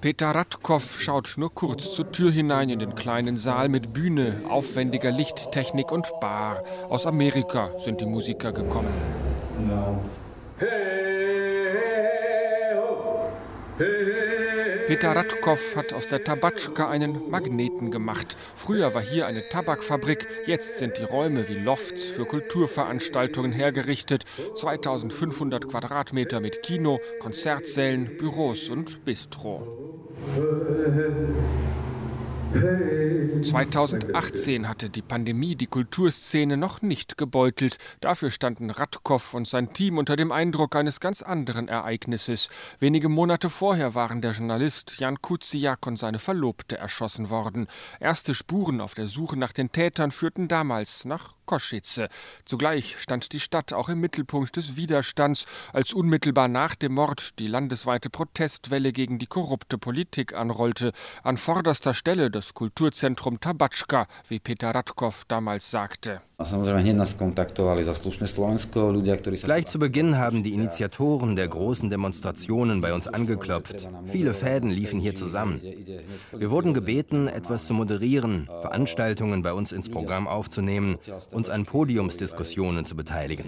Peter 0.00 0.26
Radkow 0.26 1.00
schaut 1.00 1.34
nur 1.36 1.54
kurz 1.54 1.94
zur 1.94 2.10
Tür 2.10 2.32
hinein 2.32 2.68
in 2.68 2.80
den 2.80 2.96
kleinen 2.96 3.36
Saal 3.36 3.68
mit 3.68 3.92
Bühne, 3.92 4.40
aufwendiger 4.48 5.12
Lichttechnik 5.12 5.92
und 5.92 6.10
Bar. 6.20 6.64
Aus 6.88 7.06
Amerika 7.06 7.70
sind 7.78 8.00
die 8.00 8.06
Musiker 8.06 8.50
gekommen. 8.50 8.92
Peter 14.86 15.16
Radkow 15.16 15.74
hat 15.74 15.92
aus 15.92 16.06
der 16.06 16.22
Tabatschka 16.22 16.88
einen 16.88 17.28
Magneten 17.28 17.90
gemacht. 17.90 18.36
Früher 18.54 18.94
war 18.94 19.02
hier 19.02 19.26
eine 19.26 19.48
Tabakfabrik, 19.48 20.28
jetzt 20.46 20.78
sind 20.78 20.96
die 20.98 21.02
Räume 21.02 21.48
wie 21.48 21.54
Lofts 21.54 22.04
für 22.04 22.24
Kulturveranstaltungen 22.24 23.50
hergerichtet. 23.50 24.24
2500 24.54 25.68
Quadratmeter 25.68 26.38
mit 26.38 26.62
Kino, 26.62 27.00
Konzertsälen, 27.18 28.16
Büros 28.16 28.68
und 28.68 29.04
Bistro. 29.04 29.66
2018 33.42 34.68
hatte 34.68 34.90
die 34.90 35.02
Pandemie 35.02 35.54
die 35.54 35.68
Kulturszene 35.68 36.56
noch 36.56 36.82
nicht 36.82 37.16
gebeutelt. 37.16 37.78
Dafür 38.00 38.30
standen 38.30 38.70
Radkow 38.70 39.34
und 39.34 39.46
sein 39.46 39.72
Team 39.72 39.98
unter 39.98 40.16
dem 40.16 40.32
Eindruck 40.32 40.74
eines 40.74 40.98
ganz 40.98 41.22
anderen 41.22 41.68
Ereignisses. 41.68 42.48
Wenige 42.80 43.08
Monate 43.08 43.48
vorher 43.50 43.94
waren 43.94 44.20
der 44.20 44.32
Journalist 44.32 44.98
Jan 44.98 45.22
Kuciak 45.22 45.86
und 45.86 45.96
seine 45.98 46.18
Verlobte 46.18 46.76
erschossen 46.76 47.30
worden. 47.30 47.68
Erste 48.00 48.34
Spuren 48.34 48.80
auf 48.80 48.94
der 48.94 49.06
Suche 49.06 49.36
nach 49.36 49.52
den 49.52 49.70
Tätern 49.70 50.10
führten 50.10 50.48
damals 50.48 51.04
nach 51.04 51.35
Koszice. 51.46 52.08
Zugleich 52.44 53.00
stand 53.00 53.32
die 53.32 53.40
Stadt 53.40 53.72
auch 53.72 53.88
im 53.88 54.00
Mittelpunkt 54.00 54.56
des 54.56 54.76
Widerstands, 54.76 55.46
als 55.72 55.94
unmittelbar 55.94 56.48
nach 56.48 56.74
dem 56.74 56.94
Mord 56.94 57.38
die 57.38 57.46
landesweite 57.46 58.10
Protestwelle 58.10 58.92
gegen 58.92 59.18
die 59.18 59.26
korrupte 59.26 59.78
Politik 59.78 60.34
anrollte. 60.34 60.92
An 61.22 61.36
vorderster 61.36 61.94
Stelle 61.94 62.30
das 62.30 62.54
Kulturzentrum 62.54 63.40
Tabatschka, 63.40 64.06
wie 64.28 64.40
Peter 64.40 64.74
Radkow 64.74 65.24
damals 65.28 65.70
sagte. 65.70 66.20
Gleich 69.42 69.66
zu 69.68 69.78
Beginn 69.78 70.18
haben 70.18 70.42
die 70.42 70.52
Initiatoren 70.52 71.34
der 71.34 71.48
großen 71.48 71.88
Demonstrationen 71.88 72.82
bei 72.82 72.92
uns 72.92 73.08
angeklopft. 73.08 73.88
Viele 74.04 74.34
Fäden 74.34 74.68
liefen 74.68 75.00
hier 75.00 75.14
zusammen. 75.14 75.62
Wir 76.36 76.50
wurden 76.50 76.74
gebeten, 76.74 77.26
etwas 77.26 77.66
zu 77.66 77.72
moderieren, 77.72 78.50
Veranstaltungen 78.60 79.42
bei 79.42 79.54
uns 79.54 79.72
ins 79.72 79.88
Programm 79.88 80.28
aufzunehmen, 80.28 80.98
uns 81.32 81.48
an 81.48 81.64
Podiumsdiskussionen 81.64 82.84
zu 82.84 82.96
beteiligen. 82.96 83.46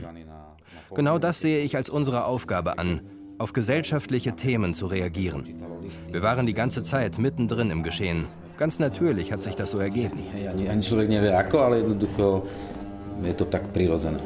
Genau 0.95 1.19
das 1.19 1.41
sehe 1.41 1.61
ich 1.61 1.77
als 1.77 1.91
unsere 1.91 2.25
Aufgabe 2.25 2.79
an, 2.79 3.03
auf 3.37 3.53
gesellschaftliche 3.53 4.35
Themen 4.35 4.73
zu 4.73 4.87
reagieren. 4.87 5.63
Wir 6.11 6.23
waren 6.23 6.47
die 6.47 6.55
ganze 6.55 6.83
Zeit 6.83 7.19
mittendrin 7.19 7.71
im 7.71 7.83
Geschehen. 7.83 8.25
Ganz 8.57 8.79
natürlich 8.79 9.31
hat 9.31 9.43
sich 9.43 9.55
das 9.55 9.71
so 9.73 9.79
ergeben. 9.79 10.19
Je 13.23 13.35
to 13.35 13.45
tak 13.45 13.73
prirodzené. 13.73 14.21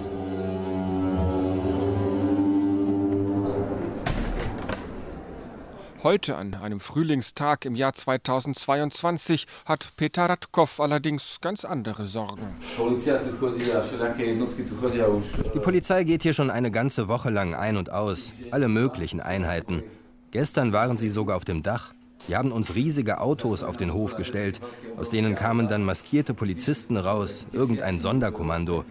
Heute, 6.03 6.37
an 6.37 6.55
einem 6.55 6.81
Frühlingstag 6.81 7.65
im 7.65 7.77
Jahr 7.77 7.93
2022, 7.95 9.47
hat 9.67 9.93
Peter 9.97 10.25
Radkow 10.29 10.81
allerdings 10.81 11.39
ganz 11.41 11.65
andere 11.65 12.07
Sorgen. 12.07 12.57
Die 15.55 15.61
Polizei 15.61 16.03
geht 16.03 16.25
hier 16.25 16.35
schon 16.35 16.51
eine 16.51 16.73
ganze 16.73 17.07
Woche 17.07 17.31
lang 17.31 17.55
ein 17.55 17.77
und 17.77 17.91
aus. 17.91 18.33
Alle 18.51 18.67
möglichen 18.67 19.21
Einheiten. 19.21 19.85
Gestern 20.33 20.73
waren 20.73 20.97
sie 20.97 21.09
sogar 21.09 21.37
auf 21.37 21.45
dem 21.45 21.63
Dach. 21.63 21.93
Die 22.29 22.37
haben 22.37 22.53
uns 22.53 22.75
riesige 22.75 23.21
Autos 23.21 23.65
auf 23.65 23.77
den 23.77 23.93
Hof 23.93 24.17
gestellt. 24.17 24.61
Aus 24.97 25.11
denen 25.11 25.35
kamen 25.35 25.69
dann 25.69 25.85
maskierte 25.85 26.35
Polizisten 26.35 26.97
raus, 26.97 27.47
irgendein 27.53 27.99
Sonderkommando. 27.99 28.85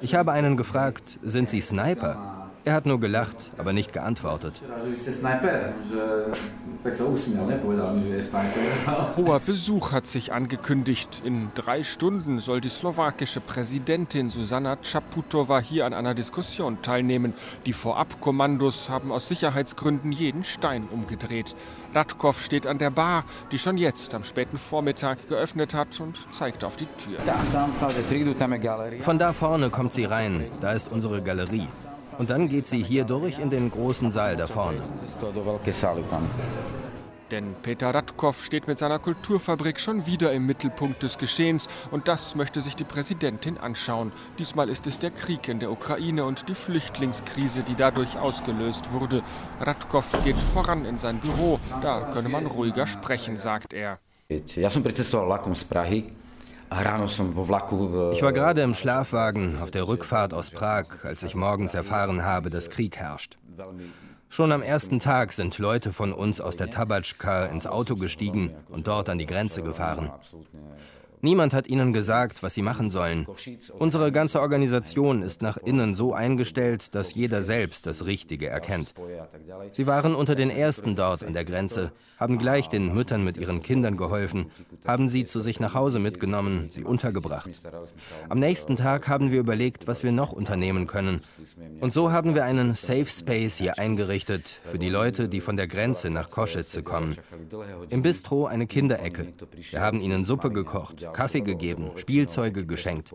Ich 0.00 0.14
habe 0.14 0.32
einen 0.32 0.56
gefragt, 0.56 1.18
sind 1.22 1.48
Sie 1.48 1.60
Sniper? 1.60 2.37
Er 2.68 2.74
hat 2.74 2.84
nur 2.84 3.00
gelacht, 3.00 3.50
aber 3.56 3.72
nicht 3.72 3.94
geantwortet. 3.94 4.60
Hoher 9.16 9.40
Besuch 9.40 9.92
hat 9.92 10.04
sich 10.04 10.34
angekündigt. 10.34 11.22
In 11.24 11.48
drei 11.54 11.82
Stunden 11.82 12.40
soll 12.40 12.60
die 12.60 12.68
slowakische 12.68 13.40
Präsidentin 13.40 14.28
Susanna 14.28 14.76
Čaputová 14.82 15.60
hier 15.60 15.86
an 15.86 15.94
einer 15.94 16.12
Diskussion 16.12 16.82
teilnehmen. 16.82 17.32
Die 17.64 17.72
Vorabkommandos 17.72 18.90
haben 18.90 19.12
aus 19.12 19.28
Sicherheitsgründen 19.28 20.12
jeden 20.12 20.44
Stein 20.44 20.88
umgedreht. 20.92 21.56
Radkow 21.94 22.38
steht 22.38 22.66
an 22.66 22.76
der 22.76 22.90
Bar, 22.90 23.24
die 23.50 23.58
schon 23.58 23.78
jetzt 23.78 24.14
am 24.14 24.24
späten 24.24 24.58
Vormittag 24.58 25.26
geöffnet 25.26 25.72
hat 25.72 25.98
und 26.00 26.18
zeigt 26.34 26.64
auf 26.64 26.76
die 26.76 26.88
Tür. 26.98 27.18
Von 29.00 29.18
da 29.18 29.32
vorne 29.32 29.70
kommt 29.70 29.94
sie 29.94 30.04
rein. 30.04 30.44
Da 30.60 30.72
ist 30.72 30.92
unsere 30.92 31.22
Galerie. 31.22 31.66
Und 32.18 32.30
dann 32.30 32.48
geht 32.48 32.66
sie 32.66 32.82
hier 32.82 33.04
durch 33.04 33.38
in 33.38 33.50
den 33.50 33.70
großen 33.70 34.10
Saal 34.10 34.36
da 34.36 34.46
vorne. 34.46 34.82
Denn 37.30 37.54
Peter 37.62 37.94
Radkow 37.94 38.42
steht 38.42 38.66
mit 38.66 38.78
seiner 38.78 38.98
Kulturfabrik 38.98 39.78
schon 39.78 40.06
wieder 40.06 40.32
im 40.32 40.46
Mittelpunkt 40.46 41.02
des 41.02 41.18
Geschehens 41.18 41.68
und 41.90 42.08
das 42.08 42.34
möchte 42.34 42.62
sich 42.62 42.74
die 42.74 42.84
Präsidentin 42.84 43.58
anschauen. 43.58 44.12
Diesmal 44.38 44.70
ist 44.70 44.86
es 44.86 44.98
der 44.98 45.10
Krieg 45.10 45.46
in 45.46 45.60
der 45.60 45.70
Ukraine 45.70 46.24
und 46.24 46.48
die 46.48 46.54
Flüchtlingskrise, 46.54 47.62
die 47.62 47.74
dadurch 47.74 48.18
ausgelöst 48.18 48.92
wurde. 48.92 49.22
Radkow 49.60 50.06
geht 50.24 50.38
voran 50.38 50.86
in 50.86 50.96
sein 50.96 51.18
Büro, 51.18 51.60
da 51.82 52.10
könne 52.14 52.30
man 52.30 52.46
ruhiger 52.46 52.86
sprechen, 52.86 53.36
sagt 53.36 53.74
er. 53.74 53.98
Ja 54.56 54.70
som 54.70 54.82
pricestoval 54.82 55.26
vlakom 55.26 55.54
z 55.54 55.64
Prahy 55.64 56.04
ich 56.70 58.22
war 58.22 58.32
gerade 58.32 58.62
im 58.62 58.74
Schlafwagen 58.74 59.58
auf 59.60 59.70
der 59.70 59.88
Rückfahrt 59.88 60.34
aus 60.34 60.50
Prag, 60.50 61.04
als 61.04 61.22
ich 61.22 61.34
morgens 61.34 61.74
erfahren 61.74 62.24
habe, 62.24 62.50
dass 62.50 62.70
Krieg 62.70 62.96
herrscht. 62.96 63.38
Schon 64.30 64.52
am 64.52 64.60
ersten 64.60 64.98
Tag 64.98 65.32
sind 65.32 65.56
Leute 65.58 65.92
von 65.92 66.12
uns 66.12 66.40
aus 66.40 66.56
der 66.56 66.70
Tabatschka 66.70 67.46
ins 67.46 67.66
Auto 67.66 67.96
gestiegen 67.96 68.54
und 68.68 68.86
dort 68.86 69.08
an 69.08 69.18
die 69.18 69.26
Grenze 69.26 69.62
gefahren. 69.62 70.10
Niemand 71.20 71.54
hat 71.54 71.66
ihnen 71.68 71.92
gesagt, 71.92 72.42
was 72.42 72.54
sie 72.54 72.62
machen 72.62 72.90
sollen. 72.90 73.26
Unsere 73.78 74.12
ganze 74.12 74.40
Organisation 74.40 75.22
ist 75.22 75.42
nach 75.42 75.56
innen 75.56 75.94
so 75.94 76.14
eingestellt, 76.14 76.94
dass 76.94 77.14
jeder 77.14 77.42
selbst 77.42 77.86
das 77.86 78.06
Richtige 78.06 78.48
erkennt. 78.48 78.94
Sie 79.72 79.86
waren 79.86 80.14
unter 80.14 80.34
den 80.34 80.50
Ersten 80.50 80.96
dort 80.96 81.24
an 81.24 81.34
der 81.34 81.44
Grenze, 81.44 81.92
haben 82.18 82.38
gleich 82.38 82.68
den 82.68 82.92
Müttern 82.94 83.24
mit 83.24 83.36
ihren 83.36 83.62
Kindern 83.62 83.96
geholfen, 83.96 84.50
haben 84.86 85.08
sie 85.08 85.24
zu 85.24 85.40
sich 85.40 85.60
nach 85.60 85.74
Hause 85.74 86.00
mitgenommen, 86.00 86.66
sie 86.70 86.84
untergebracht. 86.84 87.48
Am 88.28 88.40
nächsten 88.40 88.76
Tag 88.76 89.08
haben 89.08 89.30
wir 89.30 89.38
überlegt, 89.38 89.86
was 89.86 90.02
wir 90.02 90.12
noch 90.12 90.32
unternehmen 90.32 90.86
können. 90.86 91.22
Und 91.80 91.92
so 91.92 92.10
haben 92.10 92.34
wir 92.34 92.44
einen 92.44 92.74
Safe 92.74 93.06
Space 93.06 93.56
hier 93.58 93.78
eingerichtet 93.78 94.60
für 94.64 94.78
die 94.78 94.90
Leute, 94.90 95.28
die 95.28 95.40
von 95.40 95.56
der 95.56 95.68
Grenze 95.68 96.10
nach 96.10 96.30
Koschice 96.30 96.82
kommen. 96.82 97.16
Im 97.88 98.02
Bistro 98.02 98.46
eine 98.46 98.66
Kinderecke. 98.66 99.32
Wir 99.70 99.80
haben 99.80 100.00
ihnen 100.00 100.24
Suppe 100.24 100.50
gekocht. 100.50 101.06
Kaffee 101.12 101.40
gegeben, 101.40 101.90
Spielzeuge 101.96 102.66
geschenkt. 102.66 103.12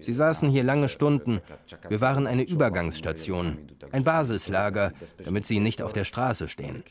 Sie 0.00 0.12
saßen 0.12 0.48
hier 0.48 0.62
lange 0.62 0.88
Stunden. 0.88 1.40
Wir 1.88 2.00
waren 2.00 2.26
eine 2.26 2.42
Übergangsstation, 2.42 3.58
ein 3.92 4.04
Basislager, 4.04 4.92
damit 5.24 5.46
sie 5.46 5.60
nicht 5.60 5.82
auf 5.82 5.92
der 5.92 6.04
Straße 6.04 6.48
stehen. 6.48 6.82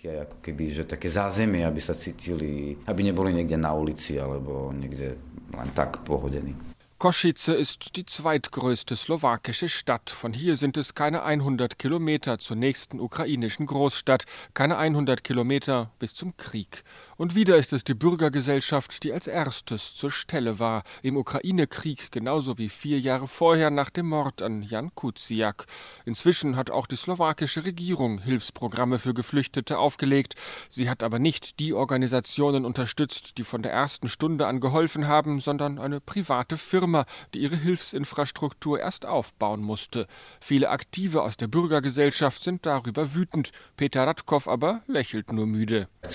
Kosice 6.97 7.49
ist 7.49 7.97
die 7.97 8.05
zweitgrößte 8.05 8.95
slowakische 8.95 9.67
Stadt. 9.67 10.09
Von 10.09 10.31
hier 10.31 10.55
sind 10.55 10.77
es 10.77 10.95
keine 10.95 11.23
100 11.23 11.77
Kilometer 11.77 12.39
zur 12.39 12.55
nächsten 12.55 13.01
ukrainischen 13.01 13.65
Großstadt, 13.65 14.23
keine 14.53 14.77
100 14.77 15.21
Kilometer 15.21 15.91
bis 15.99 16.13
zum 16.13 16.37
Krieg. 16.37 16.85
Und 17.17 17.33
wieder 17.33 17.55
ist 17.55 17.71
es 17.71 17.85
die 17.85 17.93
Bürgergesellschaft, 17.93 19.03
die 19.03 19.13
als 19.13 19.27
erstes 19.27 19.95
zur 19.95 20.11
Stelle 20.11 20.59
war, 20.59 20.83
im 21.01 21.15
Ukraine-Krieg 21.15 22.11
genauso 22.11 22.57
wie 22.57 22.67
vier 22.67 22.99
Jahre 22.99 23.29
vorher 23.29 23.69
nach 23.69 23.89
dem 23.89 24.09
Mord 24.09 24.41
an 24.41 24.63
Jan 24.63 24.93
Kuciak. 24.95 25.65
Inzwischen 26.03 26.57
hat 26.57 26.71
auch 26.71 26.87
die 26.87 26.97
slowakische 26.97 27.63
Regierung 27.63 28.19
Hilfsprogramme 28.19 28.99
für 28.99 29.13
Geflüchtete 29.13 29.77
aufgelegt. 29.77 30.35
Sie 30.69 30.89
hat 30.89 31.03
aber 31.03 31.19
nicht 31.19 31.59
die 31.59 31.73
Organisationen 31.73 32.65
unterstützt, 32.65 33.37
die 33.37 33.43
von 33.43 33.61
der 33.61 33.71
ersten 33.71 34.09
Stunde 34.09 34.47
an 34.47 34.59
geholfen 34.59 35.07
haben, 35.07 35.39
sondern 35.39 35.79
eine 35.79 36.01
private 36.01 36.57
Firma, 36.57 37.05
die 37.33 37.39
ihre 37.39 37.55
Hilfsinfrastruktur 37.55 38.81
erst 38.81 39.05
aufbauen 39.05 39.61
musste. 39.61 40.07
Viele 40.41 40.69
Aktive 40.69 41.21
aus 41.21 41.37
der 41.37 41.47
Bürgergesellschaft 41.47 42.43
sind 42.43 42.65
darüber 42.65 43.15
wütend. 43.15 43.51
Peter 43.77 44.05
Radkow 44.05 44.49
aber 44.49 44.81
lächelt 44.87 45.31
nur 45.31 45.47
müde. 45.47 45.87
Ja, 46.03 46.09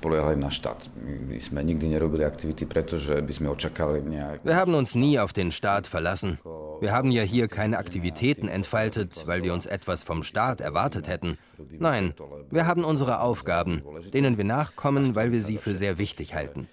spoliehali 0.00 0.40
na 0.40 0.48
štát. 0.48 0.88
My 1.04 1.36
sme 1.36 1.60
nikdy 1.60 1.92
nerobili 1.92 2.24
aktivity, 2.24 2.64
pretože 2.64 3.20
by 3.20 3.32
sme 3.36 3.52
očakali 3.52 4.00
nejak... 4.00 4.40
Wir 4.48 4.56
haben 4.56 4.72
uns 4.72 4.96
nie 4.96 5.20
auf 5.20 5.36
den 5.36 5.52
Staat 5.52 5.84
verlassen. 5.84 6.40
Wir 6.80 6.96
haben 6.96 7.12
ja 7.12 7.20
hier 7.20 7.52
keine 7.52 7.76
Aktivitäten 7.76 8.48
entfaltet, 8.48 9.28
weil 9.28 9.44
wir 9.44 9.52
uns 9.52 9.68
etwas 9.68 10.02
vom 10.02 10.24
Staat 10.24 10.64
erwartet 10.64 11.04
hätten. 11.06 11.36
Nein, 11.76 12.14
wir 12.50 12.64
haben 12.66 12.84
unsere 12.88 13.20
Aufgaben, 13.20 13.82
denen 14.14 14.38
wir 14.40 14.48
nachkommen, 14.48 15.14
weil 15.14 15.32
wir 15.32 15.42
sie 15.42 15.58
für 15.58 15.76
sehr 15.76 15.98
wichtig 15.98 16.34
halten. 16.34 16.68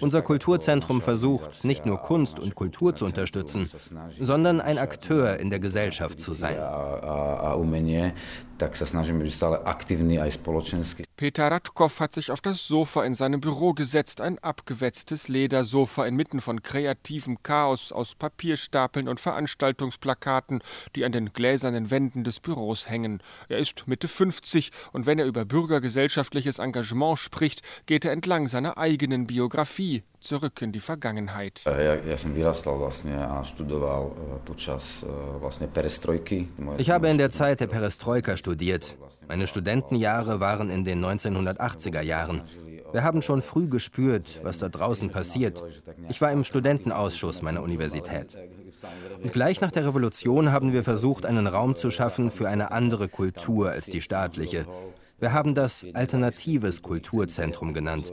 Unser 0.00 0.22
Kulturzentrum 0.22 1.00
versucht, 1.00 1.62
nicht 1.62 1.86
nur 1.86 1.98
Kunst 1.98 2.40
und 2.40 2.56
Kultur 2.56 2.96
zu 2.96 3.04
unterstützen, 3.04 3.70
sondern 4.18 4.60
ein 4.60 4.78
Akteur 4.78 5.38
in 5.38 5.50
der 5.50 5.60
Gesellschaft 5.60 6.20
zu 6.20 6.32
sein. 6.34 6.58
Peter 11.16 11.50
Radkow 11.50 12.00
hat 12.00 12.14
sich 12.14 12.30
auf 12.30 12.40
das 12.40 12.66
Sofa 12.66 13.04
in 13.04 13.14
seinem 13.14 13.40
Büro 13.40 13.72
gesetzt, 13.72 14.20
ein 14.20 14.38
abgewetztes 14.38 15.28
Ledersofa 15.28 16.06
inmitten 16.06 16.40
von 16.40 16.62
kreativem 16.62 17.42
Chaos 17.42 17.90
aus 17.90 18.14
Papierstapeln 18.14 19.08
und 19.08 19.18
Veranstaltungsplakaten, 19.18 20.62
die 20.94 21.04
an 21.04 21.12
den 21.12 21.32
gläsernen 21.32 21.90
Wänden 21.90 22.22
des 22.22 22.40
Büros 22.40 22.88
hängen. 22.88 23.22
Er 23.48 23.58
ist 23.58 23.88
Mitte 23.88 24.08
50 24.08 24.70
und 24.92 25.06
wenn 25.06 25.18
er 25.18 25.26
über 25.26 25.44
bürgergesellschaftliches 25.44 26.58
Engagement 26.58 27.18
spricht, 27.18 27.62
geht 27.86 28.04
er 28.04 28.12
entlang 28.12 28.48
seiner 28.48 28.78
eigenen 28.78 29.26
Biografie 29.26 30.04
zurück 30.24 30.60
in 30.62 30.72
die 30.72 30.80
Vergangenheit. 30.80 31.60
Ich 36.78 36.90
habe 36.90 37.08
in 37.08 37.18
der 37.18 37.30
Zeit 37.30 37.60
der 37.60 37.66
Perestroika 37.66 38.36
studiert. 38.36 38.96
Meine 39.28 39.46
Studentenjahre 39.46 40.40
waren 40.40 40.70
in 40.70 40.84
den 40.84 41.04
1980er 41.04 42.00
Jahren. 42.00 42.42
Wir 42.92 43.02
haben 43.02 43.22
schon 43.22 43.42
früh 43.42 43.68
gespürt, 43.68 44.40
was 44.42 44.58
da 44.58 44.68
draußen 44.68 45.10
passiert. 45.10 45.62
Ich 46.08 46.20
war 46.20 46.30
im 46.30 46.44
Studentenausschuss 46.44 47.42
meiner 47.42 47.62
Universität. 47.62 48.36
Und 49.22 49.32
gleich 49.32 49.60
nach 49.60 49.72
der 49.72 49.86
Revolution 49.86 50.52
haben 50.52 50.72
wir 50.72 50.84
versucht, 50.84 51.26
einen 51.26 51.46
Raum 51.46 51.74
zu 51.76 51.90
schaffen 51.90 52.30
für 52.30 52.48
eine 52.48 52.70
andere 52.70 53.08
Kultur 53.08 53.70
als 53.70 53.86
die 53.86 54.00
staatliche. 54.00 54.66
Wir 55.18 55.32
haben 55.32 55.54
das 55.54 55.86
Alternatives 55.94 56.82
Kulturzentrum 56.82 57.72
genannt. 57.72 58.12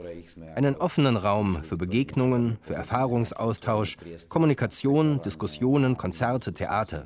Einen 0.55 0.75
offenen 0.75 1.17
Raum 1.17 1.63
für 1.63 1.77
Begegnungen, 1.77 2.57
für 2.61 2.75
Erfahrungsaustausch, 2.75 3.97
Kommunikation, 4.29 5.21
Diskussionen, 5.21 5.97
Konzerte, 5.97 6.53
Theater. 6.53 7.05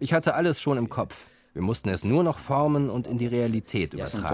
Ich 0.00 0.12
hatte 0.12 0.34
alles 0.34 0.60
schon 0.60 0.78
im 0.78 0.88
Kopf. 0.88 1.26
Wir 1.54 1.62
mussten 1.62 1.88
es 1.88 2.02
nur 2.02 2.24
noch 2.24 2.38
formen 2.38 2.90
und 2.90 3.06
in 3.06 3.16
die 3.16 3.28
Realität 3.28 3.94
übertragen. 3.94 4.24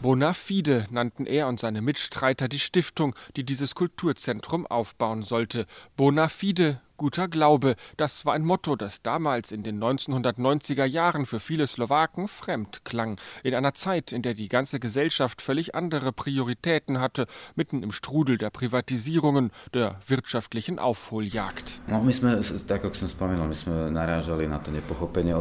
Bona 0.00 0.32
fide 0.32 0.86
nannten 0.90 1.26
er 1.26 1.48
und 1.48 1.60
seine 1.60 1.82
Mitstreiter 1.82 2.48
die 2.48 2.58
Stiftung, 2.58 3.14
die 3.36 3.44
dieses 3.44 3.74
Kulturzentrum 3.74 4.66
aufbauen 4.66 5.22
sollte. 5.22 5.66
Bona 5.98 6.28
fide 6.28 6.80
Guter 6.96 7.26
Glaube, 7.26 7.74
das 7.96 8.24
war 8.24 8.34
ein 8.34 8.44
Motto, 8.44 8.76
das 8.76 9.02
damals 9.02 9.50
in 9.50 9.64
den 9.64 9.82
1990er 9.82 10.84
Jahren 10.84 11.26
für 11.26 11.40
viele 11.40 11.66
Slowaken 11.66 12.28
fremd 12.28 12.84
klang, 12.84 13.18
in 13.42 13.52
einer 13.54 13.74
Zeit, 13.74 14.12
in 14.12 14.22
der 14.22 14.34
die 14.34 14.48
ganze 14.48 14.78
Gesellschaft 14.78 15.42
völlig 15.42 15.74
andere 15.74 16.12
Prioritäten 16.12 17.00
hatte, 17.00 17.26
mitten 17.56 17.82
im 17.82 17.90
Strudel 17.90 18.38
der 18.38 18.50
Privatisierungen, 18.50 19.50
der 19.72 19.98
wirtschaftlichen 20.06 20.78
Aufholjagd. 20.78 21.80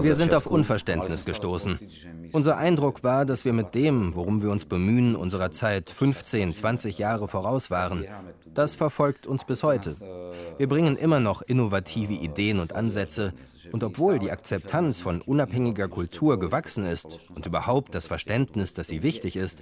Wir 0.01 0.15
sind 0.15 0.33
auf 0.33 0.47
Unverständnis 0.47 1.25
gestoßen. 1.25 1.79
Unser 2.31 2.57
Eindruck 2.57 3.03
war, 3.03 3.25
dass 3.25 3.45
wir 3.45 3.53
mit 3.53 3.75
dem, 3.75 4.15
worum 4.15 4.41
wir 4.41 4.49
uns 4.49 4.65
bemühen, 4.65 5.15
unserer 5.15 5.51
Zeit 5.51 5.91
15, 5.91 6.55
20 6.55 6.97
Jahre 6.97 7.27
voraus 7.27 7.69
waren. 7.69 8.07
Das 8.55 8.73
verfolgt 8.73 9.27
uns 9.27 9.43
bis 9.45 9.61
heute. 9.61 9.95
Wir 10.57 10.67
bringen 10.67 10.95
immer 10.95 11.19
noch 11.19 11.42
innovative 11.49 12.13
Ideen 12.13 12.59
und 12.59 12.73
Ansätze. 12.73 13.33
Und 13.71 13.83
obwohl 13.83 14.19
die 14.19 14.31
Akzeptanz 14.31 14.99
von 14.99 15.21
unabhängiger 15.21 15.87
Kultur 15.87 16.37
gewachsen 16.37 16.85
ist 16.85 17.19
und 17.33 17.45
überhaupt 17.45 17.95
das 17.95 18.07
Verständnis, 18.07 18.73
dass 18.73 18.89
sie 18.89 19.03
wichtig 19.03 19.35
ist, 19.35 19.61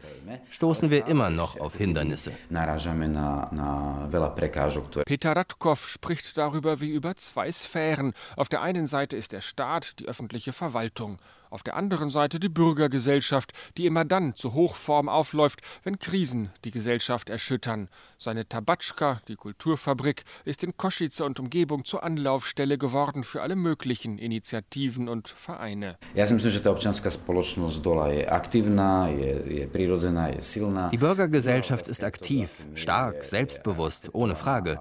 stoßen 0.50 0.90
wir 0.90 1.08
immer 1.08 1.30
noch 1.30 1.60
auf 1.60 1.76
Hindernisse. 1.76 2.32
Peter 5.06 5.36
Radkow 5.36 5.88
spricht 5.88 6.38
darüber 6.38 6.82
wie 6.82 6.90
über 6.90 7.16
zwei 7.16 7.52
Sphären. 7.52 8.14
Auf 8.36 8.50
der 8.50 8.62
einen 8.62 8.88
Seite 8.88 9.18
ist 9.18 9.32
der 9.32 9.42
Staat, 9.42 10.00
die 10.00 10.08
öffentliche 10.08 10.54
Verwaltung 10.54 11.20
auf 11.52 11.64
der 11.64 11.76
anderen 11.76 12.10
Seite 12.10 12.40
die 12.40 12.50
Bürgergesellschaft, 12.50 13.52
die 13.78 13.86
immer 13.86 14.06
dann 14.06 14.36
zu 14.36 14.54
Hochform 14.54 15.10
aufläuft, 15.10 15.60
wenn 15.84 16.00
Krisen 16.00 16.50
die 16.64 16.72
Gesellschaft 16.72 17.30
erschüttern. 17.30 17.90
Seine 18.18 18.48
Tabatschka, 18.48 19.22
die 19.28 19.36
Kulturfabrik, 19.36 20.24
ist 20.46 20.64
in 20.64 20.78
Koschice 20.78 21.22
und 21.22 21.40
Umgebung 21.40 21.86
zur 21.86 22.04
Anlaufstelle 22.04 22.78
geworden 22.78 23.24
für 23.24 23.42
alle 23.42 23.56
möglichen 23.56 24.18
Initiativen 24.18 25.10
und 25.10 25.28
Vereine. 25.28 25.98
Die 30.92 30.98
Bürgergesellschaft 30.98 31.88
ist 31.88 32.04
aktiv, 32.04 32.66
stark, 32.76 33.26
selbstbewusst, 33.26 34.10
ohne 34.14 34.36
Frage. 34.36 34.80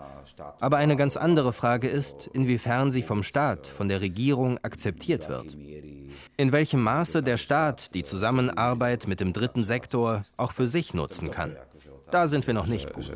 Aber 0.61 0.77
eine 0.77 0.97
ganz 0.97 1.17
andere 1.17 1.53
Frage 1.53 1.89
ist, 1.89 2.29
inwiefern 2.33 2.91
sie 2.91 3.03
vom 3.03 3.23
Staat, 3.23 3.67
von 3.67 3.89
der 3.89 4.01
Regierung 4.01 4.59
akzeptiert 4.63 5.29
wird. 5.29 5.57
In 6.41 6.53
welchem 6.53 6.83
Maße 6.83 7.23
der 7.23 7.37
Staat 7.37 7.95
die 7.95 8.03
Zusammenarbeit 8.03 9.07
mit 9.07 9.21
dem 9.21 9.35
dritten 9.35 9.63
Sektor 9.63 10.25
auch 10.39 10.53
für 10.53 10.67
sich 10.67 10.95
nutzen 10.95 11.31
kann. 11.31 11.55
Da 12.11 12.29
sind 12.29 12.47
wir 12.47 12.55
noch 12.55 12.67
nicht 12.67 12.95
gut. 12.95 13.15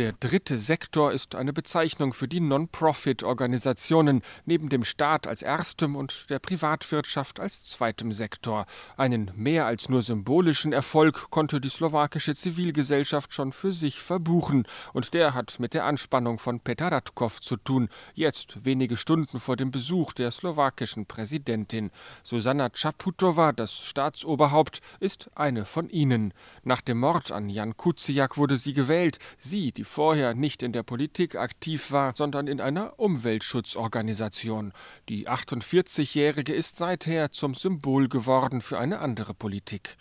Der 0.00 0.14
dritte 0.14 0.56
Sektor 0.56 1.12
ist 1.12 1.34
eine 1.34 1.52
Bezeichnung 1.52 2.14
für 2.14 2.26
die 2.26 2.40
Non-Profit-Organisationen 2.40 4.22
neben 4.46 4.70
dem 4.70 4.82
Staat 4.82 5.26
als 5.26 5.42
erstem 5.42 5.94
und 5.94 6.30
der 6.30 6.38
Privatwirtschaft 6.38 7.38
als 7.38 7.66
zweitem 7.66 8.14
Sektor. 8.14 8.64
Einen 8.96 9.30
mehr 9.36 9.66
als 9.66 9.90
nur 9.90 10.00
symbolischen 10.00 10.72
Erfolg 10.72 11.28
konnte 11.28 11.60
die 11.60 11.68
slowakische 11.68 12.34
Zivilgesellschaft 12.34 13.34
schon 13.34 13.52
für 13.52 13.74
sich 13.74 14.00
verbuchen, 14.00 14.66
und 14.94 15.12
der 15.12 15.34
hat 15.34 15.60
mit 15.60 15.74
der 15.74 15.84
Anspannung 15.84 16.38
von 16.38 16.60
Peter 16.60 16.90
Radkow 16.90 17.38
zu 17.38 17.58
tun, 17.58 17.90
jetzt 18.14 18.64
wenige 18.64 18.96
Stunden 18.96 19.38
vor 19.38 19.56
dem 19.56 19.70
Besuch 19.70 20.14
der 20.14 20.30
slowakischen 20.30 21.04
Präsidentin. 21.04 21.90
Susanna 22.22 22.68
Čaputová, 22.68 23.52
das 23.52 23.74
Staatsoberhaupt, 23.74 24.80
ist 24.98 25.28
eine 25.34 25.66
von 25.66 25.90
ihnen. 25.90 26.32
Nach 26.62 26.80
dem 26.80 27.00
Mord 27.00 27.32
an 27.32 27.50
Jan 27.50 27.76
Kuciak 27.76 28.38
wurde 28.38 28.56
sie 28.56 28.72
gewählt, 28.72 29.18
sie, 29.36 29.72
die 29.72 29.89
vorher 29.90 30.34
nicht 30.34 30.62
in 30.62 30.70
der 30.70 30.84
Politik 30.84 31.34
aktiv 31.34 31.90
war, 31.90 32.12
sondern 32.14 32.46
in 32.46 32.60
einer 32.60 32.94
Umweltschutzorganisation. 32.98 34.72
Die 35.08 35.28
48-Jährige 35.28 36.54
ist 36.54 36.78
seither 36.78 37.32
zum 37.32 37.54
Symbol 37.54 38.08
geworden 38.08 38.60
für 38.60 38.78
eine 38.78 39.00
andere 39.00 39.34
Politik. 39.34 39.96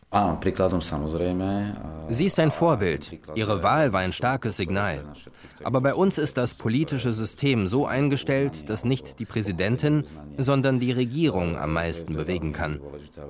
Sie 2.10 2.26
ist 2.26 2.40
ein 2.40 2.52
Vorbild. 2.52 3.20
Ihre 3.34 3.64
Wahl 3.64 3.92
war 3.92 4.02
ein 4.02 4.14
starkes 4.14 4.58
Signal. 4.58 5.04
Aber 5.64 5.82
bei 5.82 5.96
uns 5.96 6.20
ist 6.20 6.38
das 6.38 6.54
politische 6.54 7.14
System 7.16 7.68
so 7.68 7.88
eingestellt, 7.88 8.70
dass 8.70 8.86
nicht 8.86 9.18
die 9.20 9.26
Präsidentin, 9.26 10.04
sondern 10.38 10.80
die 10.80 10.92
Regierung 10.92 11.58
am 11.58 11.74
meisten 11.74 12.14
bewegen 12.14 12.54
kann. 12.54 12.80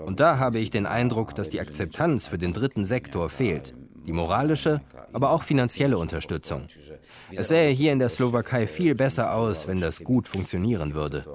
Und 0.05 0.19
da 0.19 0.39
habe 0.39 0.59
ich 0.59 0.71
den 0.71 0.85
Eindruck, 0.85 1.35
dass 1.35 1.49
die 1.49 1.61
Akzeptanz 1.61 2.27
für 2.27 2.37
den 2.37 2.51
dritten 2.51 2.83
Sektor 2.83 3.29
fehlt. 3.29 3.73
Die 4.05 4.13
moralische, 4.13 4.81
aber 5.13 5.31
auch 5.31 5.43
finanzielle 5.43 5.97
Unterstützung. 5.97 6.67
Es 7.31 7.49
sähe 7.49 7.71
hier 7.71 7.93
in 7.93 7.99
der 7.99 8.09
Slowakei 8.09 8.67
viel 8.67 8.95
besser 8.95 9.33
aus, 9.33 9.67
wenn 9.67 9.79
das 9.79 10.03
gut 10.03 10.27
funktionieren 10.27 10.93
würde. 10.93 11.25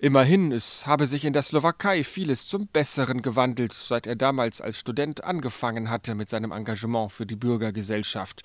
Immerhin, 0.00 0.52
es 0.52 0.86
habe 0.86 1.06
sich 1.06 1.24
in 1.24 1.32
der 1.32 1.42
Slowakei 1.42 2.04
vieles 2.04 2.46
zum 2.46 2.68
Besseren 2.68 3.20
gewandelt, 3.20 3.72
seit 3.72 4.06
er 4.06 4.14
damals 4.14 4.60
als 4.60 4.78
Student 4.78 5.24
angefangen 5.24 5.90
hatte 5.90 6.14
mit 6.14 6.28
seinem 6.28 6.52
Engagement 6.52 7.10
für 7.10 7.26
die 7.26 7.34
Bürgergesellschaft. 7.34 8.42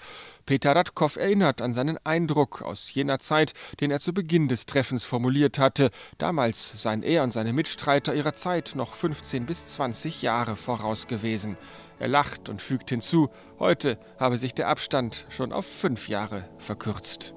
Peter 0.48 0.76
Radkow 0.76 1.16
erinnert 1.16 1.62
an 1.62 1.74
seinen 1.74 2.00
Eindruck 2.06 2.64
aus 2.64 2.92
jener 2.92 3.20
Zeit, 3.20 3.54
den 3.82 3.92
er 3.92 4.00
zu 4.00 4.14
Beginn 4.14 4.48
des 4.48 4.66
Treffens 4.66 5.04
formuliert 5.04 5.60
hatte. 5.60 5.92
Damals 6.18 6.82
seien 6.82 7.04
er 7.04 7.24
und 7.24 7.32
seine 7.32 7.54
Mitstreiter 7.54 8.16
ihrer 8.16 8.34
Zeit 8.34 8.74
noch 8.76 8.96
15 8.96 9.46
bis 9.46 9.68
20 9.76 10.24
Jahre 10.24 10.56
voraus 10.56 11.06
gewesen. 11.06 11.56
Er 12.00 12.08
lacht 12.08 12.48
und 12.48 12.62
fügt 12.62 12.90
hinzu, 12.90 13.30
heute 13.60 13.98
habe 14.18 14.38
sich 14.38 14.54
der 14.54 14.70
Abstand 14.70 15.26
schon 15.30 15.52
auf 15.52 15.66
fünf 15.66 16.08
Jahre 16.08 16.46
verkürzt. 16.58 17.36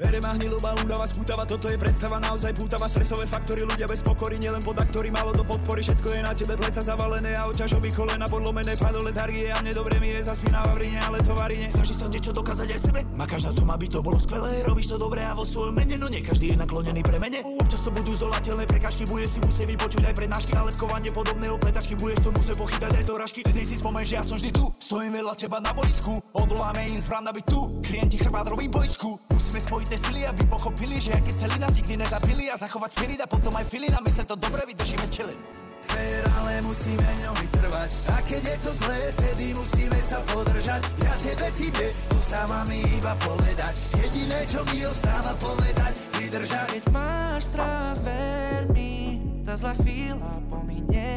Bere 0.00 0.16
ma 0.16 0.32
hniloba, 0.32 0.72
únava, 0.80 1.04
spútava, 1.04 1.44
toto 1.44 1.68
je 1.68 1.76
predstava 1.76 2.16
naozaj 2.16 2.56
pútava. 2.56 2.88
Stresové 2.88 3.28
faktory, 3.28 3.68
ľudia 3.68 3.84
bez 3.84 4.00
pokory, 4.00 4.40
nielen 4.40 4.64
pod 4.64 4.80
aktory, 4.80 5.12
málo 5.12 5.36
do 5.36 5.44
podpory. 5.44 5.84
Všetko 5.84 6.08
je 6.16 6.20
na 6.24 6.32
tebe, 6.32 6.56
pleca 6.56 6.80
zavalené 6.80 7.36
a 7.36 7.44
oťažoby 7.52 7.92
kolena. 7.92 8.24
Podlomené 8.24 8.80
Padol 8.80 9.04
letargie 9.04 9.52
a 9.52 9.60
mne 9.60 9.76
dobre 9.76 10.00
mi 10.00 10.08
je, 10.08 10.24
zaspínáva 10.24 10.72
v 10.72 10.88
rine, 10.88 11.04
ale 11.04 11.20
tovary 11.20 11.68
Snaží 11.68 11.92
sa 11.92 12.08
niečo 12.08 12.32
dokázať 12.32 12.68
aj 12.72 12.80
sebe, 12.80 13.00
makáš 13.12 13.44
na 13.44 13.52
tom, 13.52 13.68
aby 13.68 13.92
to 13.92 14.00
bolo 14.00 14.16
skvelé. 14.16 14.64
Robíš 14.64 14.88
to 14.88 14.96
dobre 14.96 15.20
a 15.20 15.36
vo 15.36 15.44
svojom 15.44 15.76
mene, 15.76 16.00
no 16.00 16.08
nie 16.08 16.24
každý 16.24 16.56
je 16.56 16.56
naklonený 16.56 17.04
pre 17.04 17.20
mene. 17.20 17.44
Občas 17.44 17.84
to 17.84 17.92
budú 17.92 18.16
zdolateľné 18.16 18.64
prekažky, 18.64 19.04
bude 19.04 19.28
si 19.28 19.36
musieť 19.44 19.68
vypočuť 19.76 20.08
aj 20.08 20.16
prednášky. 20.16 20.56
Ale 20.56 20.72
vkovanie 20.80 21.12
podobné 21.12 21.52
opletačky, 21.52 21.92
budeš 22.00 22.24
to 22.24 22.32
musieť 22.32 22.56
pochytať 22.56 22.90
aj 22.96 23.04
z 23.04 23.08
doražky 23.12 23.40
Tedy 23.44 23.68
si 23.68 23.76
spomen, 23.76 24.08
že 24.08 24.16
ja 24.16 24.24
som 24.24 24.40
vždy 24.40 24.48
tu, 24.48 24.64
stojím 24.80 25.20
veľa 25.20 25.36
teba 25.36 25.60
na 25.60 25.76
boisku. 25.76 26.24
Odoláme 26.32 26.88
im 26.88 27.04
zbran, 27.04 27.28
aby 27.28 27.44
tu, 27.44 27.84
klienti 27.84 28.16
chrbát 28.16 28.48
robím 28.48 28.72
bojsku 28.72 29.20
Musíme 29.50 29.66
spojiť 29.66 29.89
tie 29.90 29.98
sily, 29.98 30.22
aby 30.22 30.46
pochopili, 30.46 31.02
že 31.02 31.10
aké 31.18 31.34
celý 31.34 31.58
nás 31.58 31.74
nikdy 31.74 31.98
nezabili 31.98 32.46
a 32.46 32.54
zachovať 32.54 32.90
spirit 32.94 33.20
a 33.20 33.26
potom 33.26 33.50
aj 33.58 33.66
feeling 33.66 33.90
a 33.90 33.98
my 33.98 34.10
sa 34.14 34.22
to 34.22 34.38
dobre 34.38 34.62
vydržíme 34.62 35.02
chillin. 35.10 35.34
Fér, 35.80 36.22
ale 36.38 36.60
musíme 36.60 37.08
ňom 37.24 37.34
vytrvať 37.40 37.90
A 38.12 38.20
keď 38.20 38.42
je 38.52 38.56
to 38.60 38.70
zlé, 38.84 39.00
vtedy 39.16 39.44
musíme 39.56 39.98
sa 40.04 40.20
podržať. 40.28 40.82
Ja 41.00 41.14
tebe, 41.18 41.48
tebe, 41.56 41.86
ostáva 42.12 42.68
mi 42.68 42.84
iba 42.84 43.16
povedať. 43.18 43.74
Jediné, 43.96 44.40
čo 44.46 44.60
mi 44.68 44.78
ostáva 44.84 45.32
povedať 45.40 45.92
Vydržať. 46.20 46.68
Keď 46.78 46.84
máš 46.92 47.42
strach, 47.48 47.96
ver 48.04 48.62
mi 48.70 49.24
Tá 49.42 49.56
zlá 49.56 49.74
chvíľa 49.80 50.32
pominie. 50.52 51.16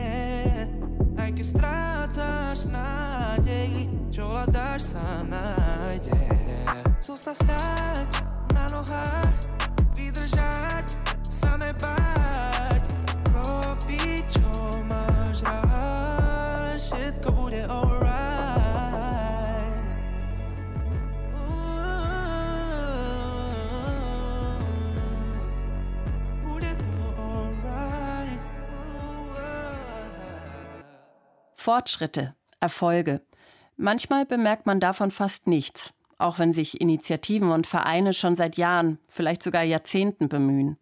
Aj 1.19 1.29
keď 1.29 1.45
strácaš 1.45 2.59
nádej 2.71 3.91
Čo 4.09 4.31
hľadáš 4.31 4.95
sa 4.95 5.21
nájde. 5.27 6.17
Stať 7.03 7.03
vydržať, 7.03 7.19
sa 7.19 7.33
nebáť, 7.43 8.32
Fortschritte, 31.63 32.35
Erfolge. 32.59 33.21
Manchmal 33.77 34.25
bemerkt 34.25 34.65
man 34.65 34.81
davon 34.81 35.11
fast 35.11 35.47
nichts 35.47 35.93
auch 36.23 36.39
wenn 36.39 36.53
sich 36.53 36.81
Initiativen 36.81 37.51
und 37.51 37.67
Vereine 37.67 38.13
schon 38.13 38.35
seit 38.35 38.57
Jahren, 38.57 38.97
vielleicht 39.07 39.43
sogar 39.43 39.63
Jahrzehnten 39.63 40.29
bemühen. 40.29 40.77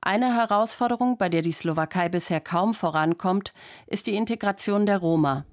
Eine 0.00 0.34
Herausforderung, 0.34 1.18
bei 1.18 1.28
der 1.28 1.42
die 1.42 1.52
Slowakei 1.52 2.08
bisher 2.08 2.40
kaum 2.40 2.72
vorankommt, 2.74 3.52
ist 3.86 4.06
die 4.06 4.14
Integration 4.14 4.86
der 4.86 4.98
Roma. 4.98 5.44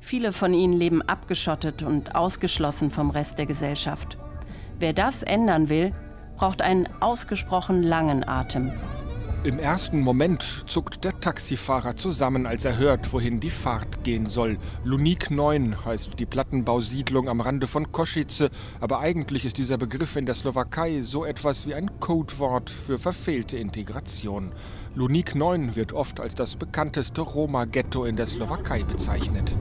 Viele 0.00 0.32
von 0.32 0.52
ihnen 0.52 0.74
leben 0.74 1.02
abgeschottet 1.02 1.82
und 1.82 2.14
ausgeschlossen 2.14 2.90
vom 2.90 3.10
Rest 3.10 3.38
der 3.38 3.46
Gesellschaft. 3.46 4.18
Wer 4.78 4.92
das 4.92 5.22
ändern 5.22 5.68
will, 5.68 5.94
braucht 6.36 6.60
einen 6.60 6.88
ausgesprochen 7.00 7.82
langen 7.82 8.28
Atem. 8.28 8.72
Im 9.46 9.60
ersten 9.60 10.00
Moment 10.00 10.64
zuckt 10.66 11.04
der 11.04 11.20
Taxifahrer 11.20 11.96
zusammen, 11.96 12.46
als 12.46 12.64
er 12.64 12.78
hört, 12.78 13.12
wohin 13.12 13.38
die 13.38 13.50
Fahrt 13.50 14.02
gehen 14.02 14.26
soll. 14.26 14.58
Lunik 14.82 15.30
9 15.30 15.84
heißt 15.84 16.18
die 16.18 16.26
Plattenbausiedlung 16.26 17.28
am 17.28 17.40
Rande 17.40 17.68
von 17.68 17.92
Koschice, 17.92 18.50
aber 18.80 18.98
eigentlich 18.98 19.44
ist 19.44 19.58
dieser 19.58 19.78
Begriff 19.78 20.16
in 20.16 20.26
der 20.26 20.34
Slowakei 20.34 21.02
so 21.02 21.24
etwas 21.24 21.68
wie 21.68 21.76
ein 21.76 22.00
Codewort 22.00 22.70
für 22.70 22.98
verfehlte 22.98 23.56
Integration. 23.56 24.50
Lunik 24.96 25.36
9 25.36 25.76
wird 25.76 25.92
oft 25.92 26.18
als 26.18 26.34
das 26.34 26.56
bekannteste 26.56 27.20
Roma-Ghetto 27.20 28.04
in 28.04 28.16
der 28.16 28.26
Slowakei 28.26 28.82
bezeichnet. 28.82 29.56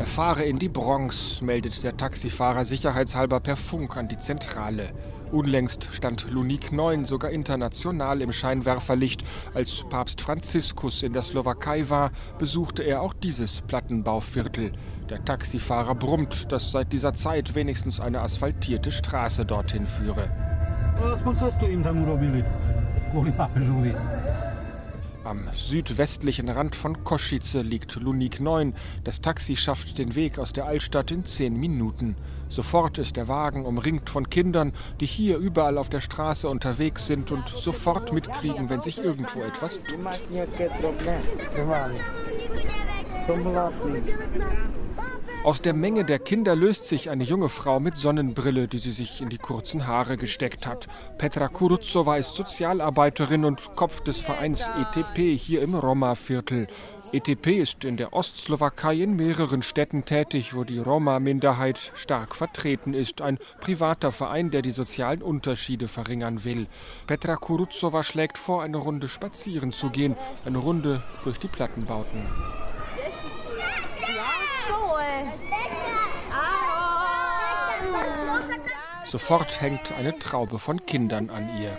Er 0.00 0.06
fahre 0.06 0.44
in 0.44 0.58
die 0.58 0.70
Bronx, 0.70 1.42
meldet 1.42 1.84
der 1.84 1.94
Taxifahrer 1.94 2.64
sicherheitshalber 2.64 3.38
per 3.38 3.54
Funk 3.54 3.98
an 3.98 4.08
die 4.08 4.16
Zentrale. 4.16 4.94
Unlängst 5.30 5.90
stand 5.92 6.30
Lunik 6.30 6.72
9 6.72 7.04
sogar 7.04 7.30
international 7.30 8.22
im 8.22 8.32
Scheinwerferlicht. 8.32 9.22
Als 9.52 9.84
Papst 9.90 10.22
Franziskus 10.22 11.02
in 11.02 11.12
der 11.12 11.20
Slowakei 11.20 11.90
war, 11.90 12.12
besuchte 12.38 12.82
er 12.82 13.02
auch 13.02 13.12
dieses 13.12 13.60
Plattenbauviertel. 13.60 14.72
Der 15.10 15.22
Taxifahrer 15.22 15.94
brummt, 15.94 16.50
dass 16.50 16.72
seit 16.72 16.94
dieser 16.94 17.12
Zeit 17.12 17.54
wenigstens 17.54 18.00
eine 18.00 18.22
asphaltierte 18.22 18.90
Straße 18.90 19.44
dorthin 19.44 19.86
führe. 19.86 20.30
Am 25.22 25.48
südwestlichen 25.52 26.48
Rand 26.48 26.74
von 26.74 27.04
Koschice 27.04 27.60
liegt 27.60 27.96
Lunik 27.96 28.40
9. 28.40 28.74
Das 29.04 29.20
Taxi 29.20 29.54
schafft 29.54 29.98
den 29.98 30.14
Weg 30.14 30.38
aus 30.38 30.54
der 30.54 30.64
Altstadt 30.64 31.10
in 31.10 31.26
zehn 31.26 31.60
Minuten. 31.60 32.16
Sofort 32.48 32.96
ist 32.96 33.16
der 33.16 33.28
Wagen 33.28 33.66
umringt 33.66 34.08
von 34.08 34.30
Kindern, 34.30 34.72
die 34.98 35.06
hier 35.06 35.36
überall 35.36 35.76
auf 35.76 35.90
der 35.90 36.00
Straße 36.00 36.48
unterwegs 36.48 37.06
sind 37.06 37.32
und 37.32 37.48
sofort 37.48 38.14
mitkriegen, 38.14 38.70
wenn 38.70 38.80
sich 38.80 38.98
irgendwo 38.98 39.42
etwas 39.42 39.78
tut. 39.84 39.98
Aus 45.42 45.62
der 45.62 45.72
Menge 45.72 46.04
der 46.04 46.18
Kinder 46.18 46.54
löst 46.54 46.84
sich 46.84 47.08
eine 47.08 47.24
junge 47.24 47.48
Frau 47.48 47.80
mit 47.80 47.96
Sonnenbrille, 47.96 48.68
die 48.68 48.76
sie 48.76 48.90
sich 48.90 49.22
in 49.22 49.30
die 49.30 49.38
kurzen 49.38 49.86
Haare 49.86 50.18
gesteckt 50.18 50.66
hat. 50.66 50.86
Petra 51.16 51.48
Kuruzowa 51.48 52.16
ist 52.16 52.34
Sozialarbeiterin 52.34 53.46
und 53.46 53.74
Kopf 53.74 54.02
des 54.02 54.20
Vereins 54.20 54.68
ETP 54.68 55.34
hier 55.38 55.62
im 55.62 55.74
Roma-Viertel. 55.74 56.66
ETP 57.12 57.58
ist 57.58 57.86
in 57.86 57.96
der 57.96 58.12
Ostslowakei 58.12 58.96
in 58.96 59.16
mehreren 59.16 59.62
Städten 59.62 60.04
tätig, 60.04 60.54
wo 60.54 60.64
die 60.64 60.78
Roma-Minderheit 60.78 61.90
stark 61.94 62.36
vertreten 62.36 62.92
ist. 62.92 63.22
Ein 63.22 63.38
privater 63.60 64.12
Verein, 64.12 64.50
der 64.50 64.60
die 64.60 64.72
sozialen 64.72 65.22
Unterschiede 65.22 65.88
verringern 65.88 66.44
will. 66.44 66.66
Petra 67.06 67.36
Kuruzowa 67.36 68.04
schlägt 68.04 68.36
vor, 68.36 68.62
eine 68.62 68.76
Runde 68.76 69.08
spazieren 69.08 69.72
zu 69.72 69.88
gehen, 69.88 70.16
eine 70.44 70.58
Runde 70.58 71.02
durch 71.24 71.38
die 71.38 71.48
Plattenbauten. 71.48 72.20
Sofort 79.04 79.60
hängt 79.60 79.92
eine 79.92 80.16
Traube 80.18 80.58
von 80.58 80.84
Kindern 80.86 81.30
an 81.30 81.50
ihr. 81.60 81.76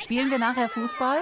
Spielen 0.00 0.30
wir 0.30 0.38
nachher 0.38 0.68
Fußball? 0.68 1.18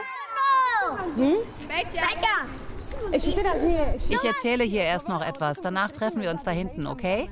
Ich 4.09 4.25
erzähle 4.25 4.65
hier 4.65 4.83
erst 4.83 5.09
noch 5.09 5.23
etwas. 5.23 5.61
Danach 5.61 5.93
treffen 5.93 6.23
wir 6.23 6.31
uns 6.31 6.45
da 6.45 6.51
hinten, 6.51 6.87
okay? 6.87 7.31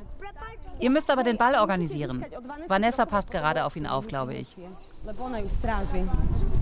Ihr 0.81 0.91
müsst 0.91 1.11
aber 1.11 1.23
den 1.23 1.37
Ball 1.37 1.55
organisieren. 1.55 2.25
Vanessa 2.67 3.07
passt 3.07 3.31
gerade 3.31 3.65
auf 3.65 3.77
ihn 3.77 3.87
auf, 3.87 4.09
glaube 4.09 4.35
ich. 4.35 4.57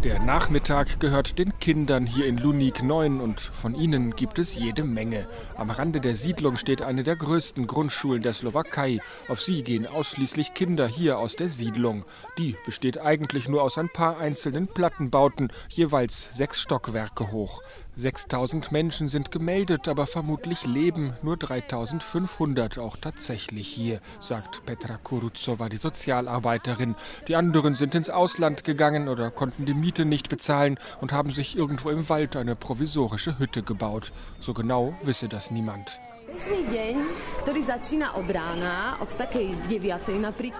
Der 0.02 0.18
Nachmittag 0.18 0.98
gehört 0.98 1.38
den 1.38 1.56
Kindern 1.60 2.06
hier 2.06 2.26
in 2.26 2.38
Lunik 2.38 2.82
9 2.82 3.20
und 3.20 3.40
von 3.40 3.76
ihnen 3.76 4.16
gibt 4.16 4.40
es 4.40 4.56
jede 4.56 4.82
Menge. 4.82 5.28
Am 5.54 5.70
Rande 5.70 6.00
der 6.00 6.16
Siedlung 6.16 6.56
steht 6.56 6.82
eine 6.82 7.04
der 7.04 7.14
größten 7.14 7.68
Grundschulen 7.68 8.20
der 8.20 8.32
Slowakei. 8.32 8.98
Auf 9.28 9.40
sie 9.40 9.62
gehen 9.62 9.86
ausschließlich 9.86 10.54
Kinder 10.54 10.88
hier 10.88 11.18
aus 11.18 11.36
der 11.36 11.48
Siedlung. 11.48 12.04
Die 12.36 12.56
besteht 12.66 12.98
eigentlich 12.98 13.48
nur 13.48 13.62
aus 13.62 13.78
ein 13.78 13.88
paar 13.88 14.18
einzelnen 14.18 14.66
Plattenbauten, 14.66 15.52
jeweils 15.68 16.36
sechs 16.36 16.60
Stockwerke 16.60 17.30
hoch. 17.30 17.62
6000 17.94 18.72
Menschen 18.72 19.08
sind 19.08 19.30
gemeldet, 19.30 19.86
aber 19.86 20.06
vermutlich 20.06 20.64
leben 20.64 21.12
nur 21.22 21.36
3500 21.36 22.78
auch 22.78 22.96
tatsächlich 22.96 23.68
hier, 23.68 24.00
sagt 24.18 24.64
Petra 24.64 24.96
Kuruzowa, 24.96 25.68
die 25.68 25.76
Sozialarbeiterin. 25.76 26.94
Die 27.28 27.36
anderen 27.36 27.74
sind 27.74 27.94
ins 27.94 28.08
Ausland 28.08 28.64
gegangen 28.64 29.08
oder 29.08 29.30
konnten 29.30 29.66
die 29.66 29.74
Miete 29.74 30.06
nicht 30.06 30.30
bezahlen 30.30 30.78
und 31.02 31.12
haben 31.12 31.30
sich 31.30 31.56
irgendwo 31.56 31.90
im 31.90 32.08
Wald 32.08 32.34
eine 32.36 32.56
provisorische 32.56 33.38
Hütte 33.38 33.62
gebaut. 33.62 34.12
So 34.40 34.54
genau 34.54 34.94
wisse 35.02 35.28
das 35.28 35.50
niemand. 35.50 36.00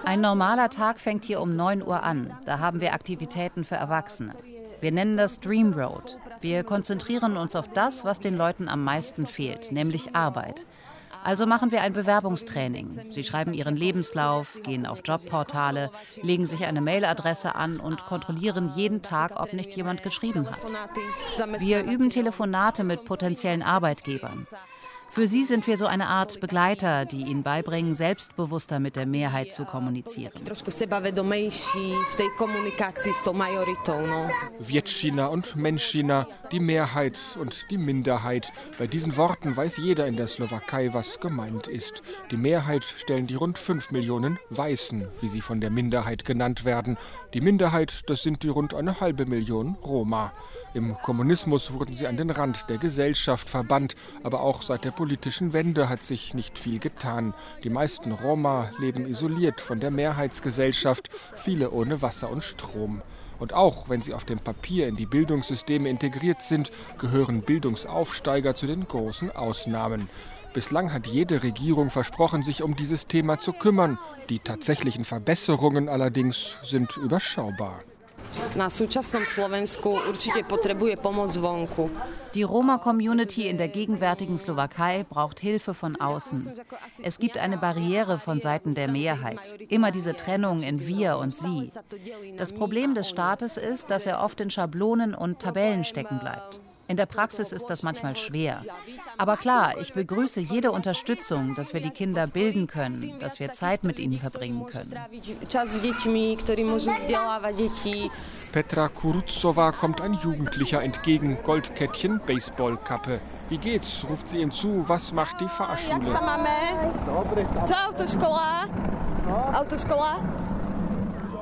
Ein 0.05 0.21
normaler 0.21 0.69
Tag 0.69 0.99
fängt 0.99 1.25
hier 1.25 1.41
um 1.41 1.55
9 1.55 1.81
Uhr 1.81 2.03
an. 2.03 2.37
Da 2.45 2.59
haben 2.59 2.79
wir 2.79 2.93
Aktivitäten 2.93 3.63
für 3.63 3.75
Erwachsene. 3.75 4.35
Wir 4.81 4.91
nennen 4.91 5.17
das 5.17 5.39
Dream 5.39 5.73
Road. 5.73 6.17
Wir 6.43 6.65
konzentrieren 6.65 7.37
uns 7.37 7.55
auf 7.55 7.69
das, 7.69 8.03
was 8.03 8.19
den 8.19 8.35
Leuten 8.35 8.67
am 8.67 8.83
meisten 8.83 9.27
fehlt, 9.27 9.71
nämlich 9.71 10.13
Arbeit. 10.13 10.65
Also 11.23 11.45
machen 11.45 11.71
wir 11.71 11.81
ein 11.81 11.93
Bewerbungstraining. 11.93 13.11
Sie 13.11 13.23
schreiben 13.23 13.53
ihren 13.53 13.77
Lebenslauf, 13.77 14.61
gehen 14.61 14.85
auf 14.85 15.03
Jobportale, 15.05 15.89
legen 16.21 16.45
sich 16.45 16.65
eine 16.65 16.81
Mailadresse 16.81 17.55
an 17.55 17.79
und 17.79 18.05
kontrollieren 18.05 18.73
jeden 18.75 19.01
Tag, 19.01 19.39
ob 19.39 19.53
nicht 19.53 19.73
jemand 19.77 20.03
geschrieben 20.03 20.49
hat. 20.51 20.59
Wir 21.61 21.85
üben 21.85 22.09
Telefonate 22.09 22.83
mit 22.83 23.05
potenziellen 23.05 23.63
Arbeitgebern. 23.63 24.45
Für 25.13 25.27
sie 25.27 25.43
sind 25.43 25.67
wir 25.67 25.77
so 25.77 25.85
eine 25.85 26.07
Art 26.07 26.39
Begleiter, 26.39 27.05
die 27.05 27.21
ihnen 27.21 27.43
beibringen, 27.43 27.93
selbstbewusster 27.93 28.79
mit 28.79 28.95
der 28.95 29.05
Mehrheit 29.05 29.53
zu 29.53 29.63
kommunizieren. 29.63 30.33
Wietschina 34.57 35.27
und 35.27 35.55
Menschina, 35.55 36.27
die 36.51 36.59
Mehrheit 36.59 37.19
und 37.39 37.69
die 37.69 37.77
Minderheit. 37.77 38.51
Bei 38.79 38.87
diesen 38.87 39.15
Worten 39.15 39.55
weiß 39.55 39.77
jeder 39.77 40.07
in 40.07 40.17
der 40.17 40.25
Slowakei, 40.25 40.95
was 40.95 41.19
gemeint 41.19 41.67
ist. 41.67 42.01
Die 42.31 42.37
Mehrheit 42.37 42.83
stellen 42.83 43.27
die 43.27 43.35
rund 43.35 43.59
5 43.59 43.91
Millionen 43.91 44.39
Weißen, 44.49 45.07
wie 45.21 45.29
sie 45.29 45.41
von 45.41 45.61
der 45.61 45.69
Minderheit 45.69 46.25
genannt 46.25 46.65
werden. 46.65 46.97
Die 47.35 47.41
Minderheit, 47.41 48.09
das 48.09 48.23
sind 48.23 48.41
die 48.41 48.49
rund 48.49 48.73
eine 48.73 48.99
halbe 48.99 49.27
Million 49.27 49.77
Roma. 49.83 50.33
Im 50.73 50.97
Kommunismus 51.03 51.73
wurden 51.73 51.93
sie 51.93 52.07
an 52.07 52.17
den 52.17 52.31
Rand 52.31 52.67
der 52.67 52.79
Gesellschaft 52.79 53.47
verbannt, 53.47 53.95
aber 54.23 54.41
auch 54.41 54.63
seit 54.63 54.83
der 54.83 54.91
politischen 54.91 55.53
Wende 55.53 55.87
hat 55.87 56.03
sich 56.03 56.33
nicht 56.33 56.57
viel 56.57 56.79
getan. 56.79 57.35
Die 57.63 57.69
meisten 57.69 58.11
Roma 58.11 58.71
leben 58.79 59.05
isoliert 59.05 59.61
von 59.61 59.79
der 59.79 59.91
Mehrheitsgesellschaft, 59.91 61.11
viele 61.35 61.69
ohne 61.69 62.01
Wasser 62.01 62.31
und 62.31 62.43
Strom. 62.43 63.03
Und 63.37 63.53
auch 63.53 63.89
wenn 63.89 64.01
sie 64.01 64.15
auf 64.15 64.25
dem 64.25 64.39
Papier 64.39 64.87
in 64.87 64.95
die 64.95 65.05
Bildungssysteme 65.05 65.89
integriert 65.89 66.41
sind, 66.41 66.71
gehören 66.97 67.41
Bildungsaufsteiger 67.41 68.55
zu 68.55 68.65
den 68.65 68.87
großen 68.87 69.29
Ausnahmen. 69.35 70.09
Bislang 70.55 70.91
hat 70.91 71.05
jede 71.05 71.43
Regierung 71.43 71.91
versprochen, 71.91 72.41
sich 72.41 72.63
um 72.63 72.75
dieses 72.75 73.05
Thema 73.05 73.37
zu 73.37 73.53
kümmern. 73.53 73.99
Die 74.29 74.39
tatsächlichen 74.39 75.05
Verbesserungen 75.05 75.87
allerdings 75.87 76.57
sind 76.63 76.97
überschaubar 76.97 77.83
na 78.55 78.69
súčasnom 78.69 79.25
Slovensku 79.25 79.93
určite 80.09 80.45
potrebuje 80.45 80.97
pomoc 80.97 81.33
zvonku. 81.33 81.89
Die 82.33 82.43
Roma-Community 82.43 83.45
in 83.45 83.57
der 83.57 83.69
gegenwärtigen 83.69 84.37
Slowakei 84.37 85.05
braucht 85.05 85.39
Hilfe 85.39 85.73
von 85.73 85.95
außen. 86.01 86.49
Es 87.03 87.19
gibt 87.19 87.37
eine 87.37 87.57
Barriere 87.57 88.17
von 88.17 88.41
Seiten 88.41 88.73
der 88.73 88.89
Mehrheit. 88.89 89.55
Immer 89.69 89.91
diese 89.91 90.15
Trennung 90.15 90.61
in 90.61 90.87
wir 90.87 91.17
und 91.17 91.35
sie. 91.35 91.71
Das 92.37 92.53
Problem 92.53 92.95
des 92.95 93.09
Staates 93.09 93.57
ist, 93.57 93.91
dass 93.91 94.05
er 94.05 94.23
oft 94.23 94.41
in 94.41 94.49
Schablonen 94.49 95.13
und 95.13 95.39
Tabellen 95.39 95.83
stecken 95.83 96.17
bleibt. 96.19 96.59
In 96.87 96.97
der 96.97 97.05
Praxis 97.05 97.51
ist 97.51 97.67
das 97.67 97.81
manchmal 97.81 98.15
schwer. 98.17 98.63
Aber 99.17 99.37
klar, 99.37 99.77
ich 99.79 99.93
begrüße 99.93 100.41
jede 100.41 100.71
Unterstützung, 100.71 101.55
dass 101.55 101.73
wir 101.73 101.81
die 101.81 101.91
Kinder 101.91 102.27
bilden 102.27 102.67
können, 102.67 103.19
dass 103.19 103.39
wir 103.39 103.53
Zeit 103.53 103.83
mit 103.83 103.99
ihnen 103.99 104.19
verbringen 104.19 104.65
können. 104.65 104.93
Petra 108.51 108.89
Kuruzowa 108.89 109.71
kommt 109.71 110.01
ein 110.01 110.13
Jugendlicher 110.13 110.81
entgegen, 110.83 111.37
Goldkettchen, 111.43 112.19
Baseballkappe. 112.25 113.19
Wie 113.49 113.57
geht's? 113.57 114.05
ruft 114.09 114.27
sie 114.29 114.41
ihm 114.41 114.51
zu. 114.51 114.83
Was 114.87 115.13
macht 115.13 115.39
die 115.39 115.47
Fahrschule? 115.47 115.99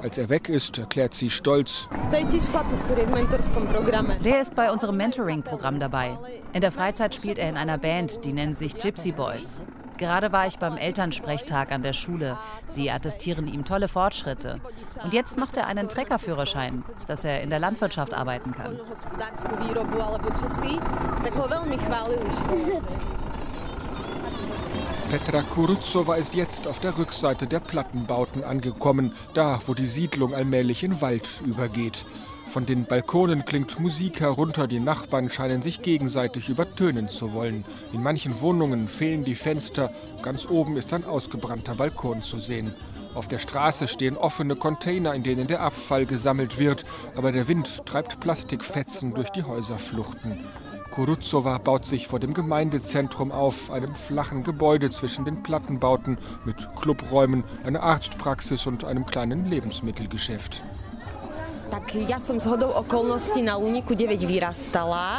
Als 0.02 0.18
er 0.18 0.30
weg 0.30 0.50
ist, 0.50 0.80
erklärt 0.80 1.14
sie 1.14 1.30
stolz. 1.30 1.88
Der 4.24 4.42
ist 4.42 4.56
bei 4.56 4.72
unserem 4.72 4.98
Mentoring-Programm 4.98 5.80
dabei. 5.80 6.18
In 6.54 6.62
der 6.62 6.72
Freizeit 6.72 7.14
spielt 7.14 7.38
er 7.38 7.50
in 7.50 7.58
einer 7.58 7.78
Band, 7.78 8.26
die 8.26 8.34
nennt 8.34 8.58
sich 8.58 8.78
Gypsy 8.78 9.12
Boys. 9.12 9.62
Gerade 9.98 10.32
war 10.32 10.48
ich 10.48 10.58
beim 10.58 10.78
Elternsprechtag 10.78 11.72
an 11.72 11.84
der 11.84 11.94
Schule. 11.94 12.38
Sie 12.70 12.90
attestieren 12.90 13.48
ihm 13.48 13.66
tolle 13.66 13.88
Fortschritte. 13.88 14.60
Und 15.04 15.14
jetzt 15.14 15.38
macht 15.38 15.58
er 15.58 15.68
einen 15.68 15.90
Treckerführerschein, 15.90 16.84
dass 17.06 17.24
er 17.24 17.42
in 17.42 17.52
der 17.52 17.60
Landwirtschaft 17.60 18.14
arbeiten 18.14 18.54
kann. 18.54 18.80
Petra 25.12 25.42
Kuruzowa 25.42 26.16
ist 26.16 26.36
jetzt 26.36 26.68
auf 26.68 26.80
der 26.80 26.98
Rückseite 26.98 27.46
der 27.46 27.60
Plattenbauten 27.60 28.46
angekommen, 28.46 29.12
da 29.34 29.60
wo 29.66 29.74
die 29.74 29.86
Siedlung 29.86 30.34
allmählich 30.34 30.86
in 30.86 31.02
Wald 31.02 31.44
übergeht. 31.46 32.06
Von 32.48 32.66
den 32.66 32.86
Balkonen 32.86 33.44
klingt 33.44 33.78
Musik 33.78 34.22
herunter, 34.22 34.68
die 34.68 34.80
Nachbarn 34.80 35.30
scheinen 35.30 35.62
sich 35.62 35.82
gegenseitig 35.82 36.48
übertönen 36.48 37.10
zu 37.10 37.34
wollen. 37.34 37.66
In 37.92 38.02
manchen 38.02 38.40
Wohnungen 38.40 38.88
fehlen 38.88 39.26
die 39.26 39.36
Fenster, 39.36 39.92
ganz 40.22 40.48
oben 40.48 40.78
ist 40.78 40.94
ein 40.94 41.04
ausgebrannter 41.04 41.76
Balkon 41.76 42.22
zu 42.22 42.40
sehen. 42.40 42.74
Auf 43.14 43.28
der 43.28 43.40
Straße 43.40 43.90
stehen 43.90 44.16
offene 44.16 44.56
Container, 44.56 45.14
in 45.14 45.24
denen 45.24 45.48
der 45.48 45.60
Abfall 45.60 46.06
gesammelt 46.06 46.58
wird, 46.58 46.86
aber 47.18 47.34
der 47.34 47.50
Wind 47.50 47.86
treibt 47.86 48.22
Plastikfetzen 48.22 49.14
durch 49.14 49.30
die 49.32 49.44
Häuserfluchten. 49.44 50.46
Kuruzowa 50.92 51.58
baut 51.58 51.86
sich 51.86 52.08
vor 52.08 52.20
dem 52.20 52.34
Gemeindezentrum 52.34 53.32
auf, 53.32 53.72
einem 53.72 53.96
flachen 53.96 54.44
Gebäude 54.44 54.90
zwischen 54.90 55.24
den 55.24 55.42
Plattenbauten 55.42 56.18
mit 56.44 56.68
Clubräumen, 56.76 57.46
einer 57.64 57.82
Arztpraxis 57.82 58.68
und 58.68 58.84
einem 58.84 59.06
kleinen 59.06 59.46
Lebensmittelgeschäft. 59.46 60.62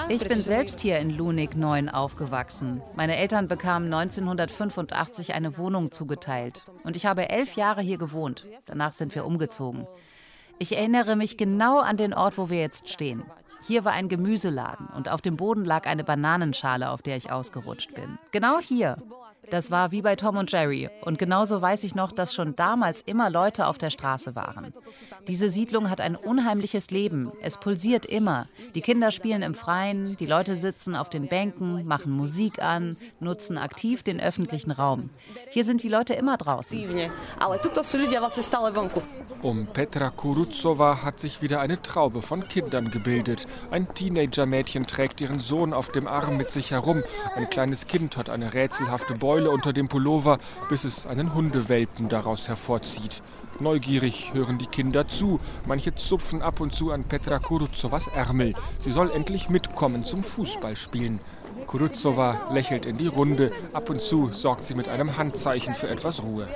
Ich 0.09 0.29
bin 0.29 0.41
selbst 0.43 0.81
hier 0.81 0.99
in 0.99 1.11
Lunik 1.11 1.57
9 1.57 1.89
aufgewachsen. 1.89 2.83
Meine 2.95 3.17
Eltern 3.17 3.49
bekamen 3.49 3.93
1985 3.93 5.33
eine 5.33 5.57
Wohnung 5.57 5.91
zugeteilt. 5.91 6.67
Und 6.85 6.97
ich 6.97 7.07
habe 7.07 7.31
elf 7.31 7.57
Jahre 7.57 7.81
hier 7.81 7.97
gewohnt. 7.97 8.47
Danach 8.67 8.93
sind 8.93 9.15
wir 9.15 9.25
umgezogen. 9.25 9.87
Ich 10.59 10.77
erinnere 10.77 11.17
mich 11.17 11.39
genau 11.39 11.81
an 11.81 11.97
den 11.97 12.13
Ort, 12.13 12.37
wo 12.37 12.51
wir 12.51 12.61
jetzt 12.61 12.91
stehen. 12.91 13.25
Hier 13.67 13.85
war 13.85 13.93
ein 13.93 14.09
Gemüseladen 14.09 14.87
und 14.89 15.09
auf 15.09 15.21
dem 15.21 15.37
Boden 15.37 15.65
lag 15.65 15.87
eine 15.87 16.05
Bananenschale, 16.05 16.91
auf 16.91 17.03
der 17.03 17.17
ich 17.17 17.31
ausgerutscht 17.31 17.95
bin. 17.95 18.19
Genau 18.33 18.59
hier. 18.59 18.97
Das 19.51 19.71
war 19.71 19.91
wie 19.91 20.03
bei 20.03 20.17
Tom 20.17 20.37
und 20.37 20.53
Jerry. 20.53 20.89
Und 21.03 21.19
genauso 21.19 21.61
weiß 21.61 21.85
ich 21.85 21.95
noch, 21.95 22.13
dass 22.13 22.33
schon 22.33 22.55
damals 22.55 23.03
immer 23.03 23.29
Leute 23.29 23.67
auf 23.67 23.77
der 23.77 23.91
Straße 23.91 24.37
waren. 24.37 24.73
Diese 25.27 25.49
Siedlung 25.49 25.91
hat 25.91 26.01
ein 26.01 26.17
unheimliches 26.17 26.91
Leben. 26.91 27.33
Es 27.43 27.59
pulsiert 27.59 28.07
immer. 28.07 28.47
Die 28.75 28.81
Kinder 28.81 29.11
spielen 29.11 29.43
im 29.43 29.55
Freien, 29.55 30.17
die 30.17 30.27
Leute 30.27 30.57
sitzen 30.57 30.95
auf 30.95 31.11
den 31.11 31.29
Bänken, 31.29 31.87
machen 31.87 32.13
Musik 32.13 32.63
an, 32.63 32.97
nutzen 33.21 33.59
aktiv 33.59 34.03
den 34.03 34.21
öffentlichen 34.21 34.71
Raum. 34.71 35.11
Hier 35.51 35.65
sind 35.65 35.83
die 35.83 35.89
Leute 35.89 36.15
immer 36.15 36.37
draußen. 36.37 36.79
Um 39.43 39.67
Petra 39.67 40.11
Kuruzowa 40.11 41.03
hat 41.03 41.19
sich 41.19 41.43
wieder 41.43 41.61
eine 41.61 41.83
Traube 41.83 42.23
von 42.23 42.49
Kindern 42.49 42.91
gebildet. 42.91 43.47
Ein 43.73 43.93
Teenager-Mädchen 43.93 44.87
trägt 44.87 45.21
ihren 45.21 45.41
Sohn 45.41 45.73
auf 45.73 45.91
dem 45.91 46.07
Arm 46.07 46.37
mit 46.37 46.53
sich 46.53 46.71
herum. 46.71 47.03
Ein 47.35 47.51
kleines 47.51 47.89
Kind 47.89 48.17
hat 48.17 48.31
eine 48.31 48.55
rätselhafte 48.55 49.15
Beute 49.15 49.32
Beule 49.33 49.51
unter 49.51 49.73
dem 49.73 49.89
Pullover, 49.89 50.37
bis 50.69 50.85
es 50.85 51.07
einen 51.07 51.33
Hundewelpen 51.33 52.11
daraus 52.11 52.49
hervorzieht. 52.49 53.23
Neugierig 53.61 54.35
hören 54.35 54.59
die 54.59 54.67
Kinder 54.67 55.09
zu. 55.09 55.41
Manche 55.65 55.95
zupfen 55.95 56.43
ab 56.43 56.61
und 56.61 56.75
zu 56.75 56.93
an 56.93 57.05
Petra 57.05 57.39
Kuruzovas 57.39 58.09
Ärmel. 58.09 58.53
Sie 58.79 58.93
soll 58.93 59.11
endlich 59.11 59.49
mitkommen 59.49 60.05
zum 60.05 60.23
Fußballspielen. 60.23 61.19
Kuruzova 61.67 62.49
lächelt 62.53 62.85
in 62.85 62.99
die 62.99 63.07
Runde. 63.07 63.53
Ab 63.73 63.89
und 63.89 64.03
zu 64.03 64.29
sorgt 64.33 64.65
sie 64.65 64.75
mit 64.75 64.89
einem 64.89 65.17
Handzeichen 65.17 65.75
für 65.75 65.89
etwas 65.89 66.23
Ruhe. 66.23 66.47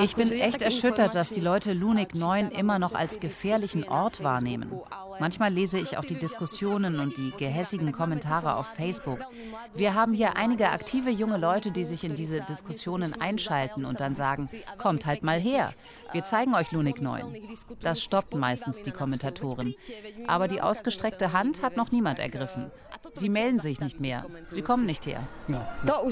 Ich 0.00 0.14
bin 0.14 0.30
echt 0.30 0.62
erschüttert, 0.62 1.14
dass 1.14 1.30
die 1.30 1.40
Leute 1.40 1.72
Lunik 1.72 2.14
9 2.14 2.50
immer 2.50 2.78
noch 2.78 2.92
als 2.92 3.18
gefährlichen 3.18 3.82
Ort 3.88 4.22
wahrnehmen. 4.22 4.72
Manchmal 5.20 5.52
lese 5.52 5.78
ich 5.78 5.98
auch 5.98 6.04
die 6.04 6.18
Diskussionen 6.18 7.00
und 7.00 7.16
die 7.16 7.32
gehässigen 7.32 7.92
Kommentare 7.92 8.56
auf 8.56 8.66
Facebook. 8.66 9.20
Wir 9.74 9.94
haben 9.94 10.12
hier 10.12 10.36
einige 10.36 10.70
aktive 10.70 11.10
junge 11.10 11.38
Leute, 11.38 11.70
die 11.70 11.84
sich 11.84 12.04
in 12.04 12.14
diese 12.14 12.40
Diskussionen 12.40 13.20
einschalten 13.20 13.84
und 13.84 14.00
dann 14.00 14.14
sagen, 14.14 14.48
kommt 14.78 15.06
halt 15.06 15.22
mal 15.22 15.40
her, 15.40 15.72
wir 16.12 16.24
zeigen 16.24 16.54
euch 16.54 16.72
Lunik 16.72 17.02
9. 17.02 17.36
Das 17.80 18.02
stoppt 18.02 18.34
meistens 18.34 18.82
die 18.82 18.92
Kommentatoren. 18.92 19.74
Aber 20.26 20.48
die 20.48 20.62
ausgestreckte 20.62 21.32
Hand 21.32 21.62
hat 21.62 21.76
noch 21.76 21.90
niemand 21.90 22.18
ergriffen. 22.18 22.70
Sie 23.12 23.28
melden 23.28 23.60
sich 23.60 23.80
nicht 23.80 24.00
mehr. 24.00 24.24
Sie 24.50 24.62
kommen 24.62 24.86
nicht 24.86 25.06
her. 25.06 25.20
To 25.86 26.08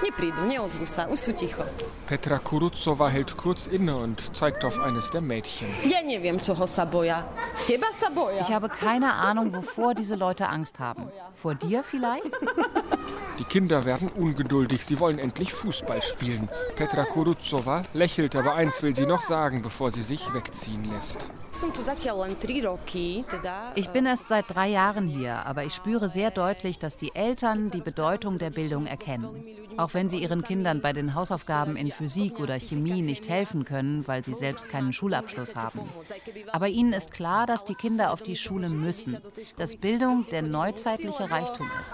poďte. 0.00 0.04
Neprídu, 0.04 0.46
neozvu 0.46 0.86
sa, 0.86 1.06
už 1.08 1.18
sú 1.18 1.32
ticho. 1.32 1.64
Petra 2.06 2.38
Kuruzova 2.38 3.08
hält 3.08 3.36
kurz 3.36 3.66
inne 3.66 3.96
und 3.96 4.36
zeigt 4.36 4.64
auf 4.64 4.78
eines 4.78 5.10
der 5.10 5.20
Mädchen. 5.20 5.68
Ja 5.84 6.02
neviem, 6.02 6.40
čoho 6.40 6.66
sa 6.66 6.84
boja. 6.84 7.24
Teba 7.66 7.86
sa 8.00 8.10
boja. 8.10 8.40
Ich 8.40 8.52
habe 8.52 8.68
keine 8.68 9.14
Ahnung, 9.14 9.52
wovor 9.52 9.94
diese 9.94 10.16
Leute 10.16 10.48
Angst 10.48 10.80
haben. 10.80 11.08
Vor 11.32 11.54
dir 11.54 11.82
vielleicht? 11.82 12.30
Die 13.38 13.44
Kinder 13.44 13.84
werden 13.84 14.08
ungeduldig, 14.14 14.84
sie 14.84 15.00
wollen 15.00 15.18
endlich 15.18 15.52
Fußball 15.52 16.02
spielen. 16.02 16.48
Petra 16.76 17.04
Kuruzova 17.04 17.82
lächelt, 17.92 18.36
aber 18.36 18.54
eins 18.54 18.82
will 18.82 18.94
sie 18.94 19.06
noch 19.06 19.22
sagen, 19.22 19.62
bevor 19.62 19.90
sie 19.90 20.02
sich 20.02 20.32
wegziehen 20.32 20.84
lässt. 20.92 21.32
Ich 23.74 23.88
bin 23.88 24.06
erst 24.06 24.28
seit 24.28 24.54
drei 24.54 24.68
Jahren 24.68 25.08
hier, 25.08 25.46
aber 25.46 25.64
ich 25.64 25.74
spüre 25.74 26.08
sehr 26.08 26.30
deutlich, 26.30 26.78
dass 26.78 26.96
die 26.96 27.14
Eltern 27.14 27.70
die 27.70 27.80
Bedeutung 27.80 28.38
der 28.38 28.50
Bildung 28.50 28.86
erkennen. 28.86 29.44
Auch 29.84 29.92
wenn 29.92 30.08
sie 30.08 30.22
ihren 30.22 30.42
Kindern 30.42 30.80
bei 30.80 30.94
den 30.94 31.14
Hausaufgaben 31.14 31.76
in 31.76 31.90
Physik 31.90 32.40
oder 32.40 32.58
Chemie 32.58 33.02
nicht 33.02 33.28
helfen 33.28 33.66
können, 33.66 34.08
weil 34.08 34.24
sie 34.24 34.32
selbst 34.32 34.70
keinen 34.70 34.94
Schulabschluss 34.94 35.56
haben. 35.56 35.80
Aber 36.52 36.68
ihnen 36.68 36.94
ist 36.94 37.10
klar, 37.10 37.44
dass 37.44 37.64
die 37.64 37.74
Kinder 37.74 38.10
auf 38.10 38.22
die 38.22 38.34
Schule 38.34 38.70
müssen, 38.70 39.18
dass 39.58 39.76
Bildung 39.76 40.24
der 40.30 40.40
neuzeitliche 40.40 41.30
Reichtum 41.30 41.70
ist. 41.82 41.90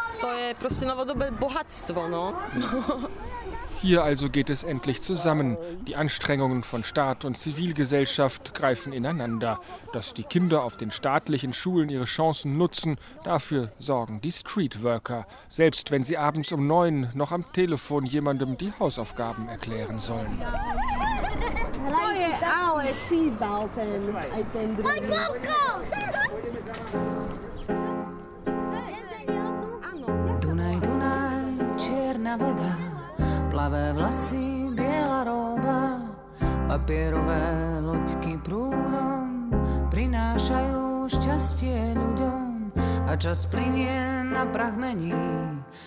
Hier 3.83 4.05
also 4.05 4.29
geht 4.29 4.51
es 4.51 4.63
endlich 4.63 5.01
zusammen. 5.01 5.57
Die 5.87 5.97
Anstrengungen 5.97 6.63
von 6.63 6.85
Staat 6.85 7.25
und 7.25 7.39
Zivilgesellschaft 7.39 8.53
greifen 8.53 8.93
ineinander. 8.93 9.59
Dass 9.95 10.13
die 10.13 10.23
Kinder 10.23 10.65
auf 10.65 10.77
den 10.77 10.91
staatlichen 10.91 11.55
Schulen 11.55 11.89
ihre 11.89 12.05
Chancen 12.05 12.59
nutzen, 12.59 12.99
dafür 13.25 13.73
sorgen 13.79 14.21
die 14.21 14.33
Streetworker, 14.33 15.27
selbst 15.49 15.91
wenn 15.91 16.05
sie 16.05 16.19
abends 16.19 16.53
um 16.53 16.67
neun 16.67 17.09
noch 17.15 17.33
am 17.33 17.51
Telefon 17.53 18.05
jemandem 18.05 18.59
die 18.59 18.73
Hausaufgaben 18.79 19.49
erklären 19.49 19.99
sollen. 19.99 20.39
Dunaj, 30.41 30.81
Dunaj, 30.81 31.77
čierna 31.79 32.37
voda, 32.37 32.90
plavé 33.61 33.93
vlasy, 33.93 34.73
biela 34.73 35.21
roba, 35.21 36.01
papierové 36.65 37.77
loďky 37.85 38.41
prúdom 38.41 39.53
prinášajú 39.93 41.05
šťastie 41.05 41.93
ľuďom 41.93 42.73
a 43.05 43.13
čas 43.21 43.45
plinie 43.53 44.25
na 44.33 44.49
prach 44.49 44.81
mení 44.81 45.13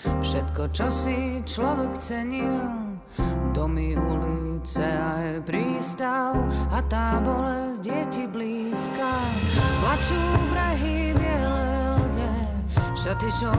všetko, 0.06 0.70
čo 0.70 0.86
si 0.94 1.42
človek 1.50 1.98
cenil. 1.98 2.62
Domy, 3.58 3.98
ulice 3.98 4.86
a 4.86 5.18
je 5.26 5.36
prístav 5.42 6.38
a 6.70 6.78
tá 6.86 7.18
bolesť 7.26 7.90
je 7.90 8.02
ti 8.14 8.24
blízka. 8.30 9.18
Plačú 9.82 10.22
brehy 10.54 11.18
biele 11.18 11.73
šaty, 13.04 13.30
čo 13.36 13.52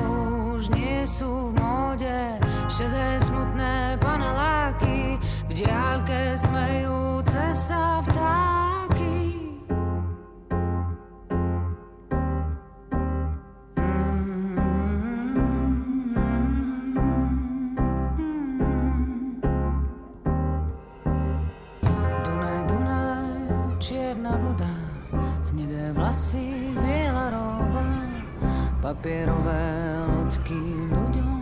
už 0.57 0.73
nie 0.73 1.05
sú 1.05 1.53
v 1.53 1.61
móde, 1.61 2.41
šedé 2.65 3.21
smutné 3.29 4.01
paneláky, 4.01 5.21
v 5.21 5.53
diálke 5.53 6.33
smejúce 6.33 7.53
sa 7.53 8.01
vtáky. 8.09 9.37
Dunaj, 22.25 22.61
Dunaj, 22.65 23.29
čierna 23.77 24.41
voda, 24.41 24.73
hnedé 25.53 25.93
vlasy, 25.93 26.73
papierové 28.85 29.65
loďky 30.13 30.61
ľuďom 30.93 31.41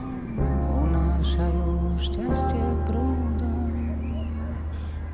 unášajú 0.78 1.98
šťastie 1.98 2.66
prúdom. 2.86 3.31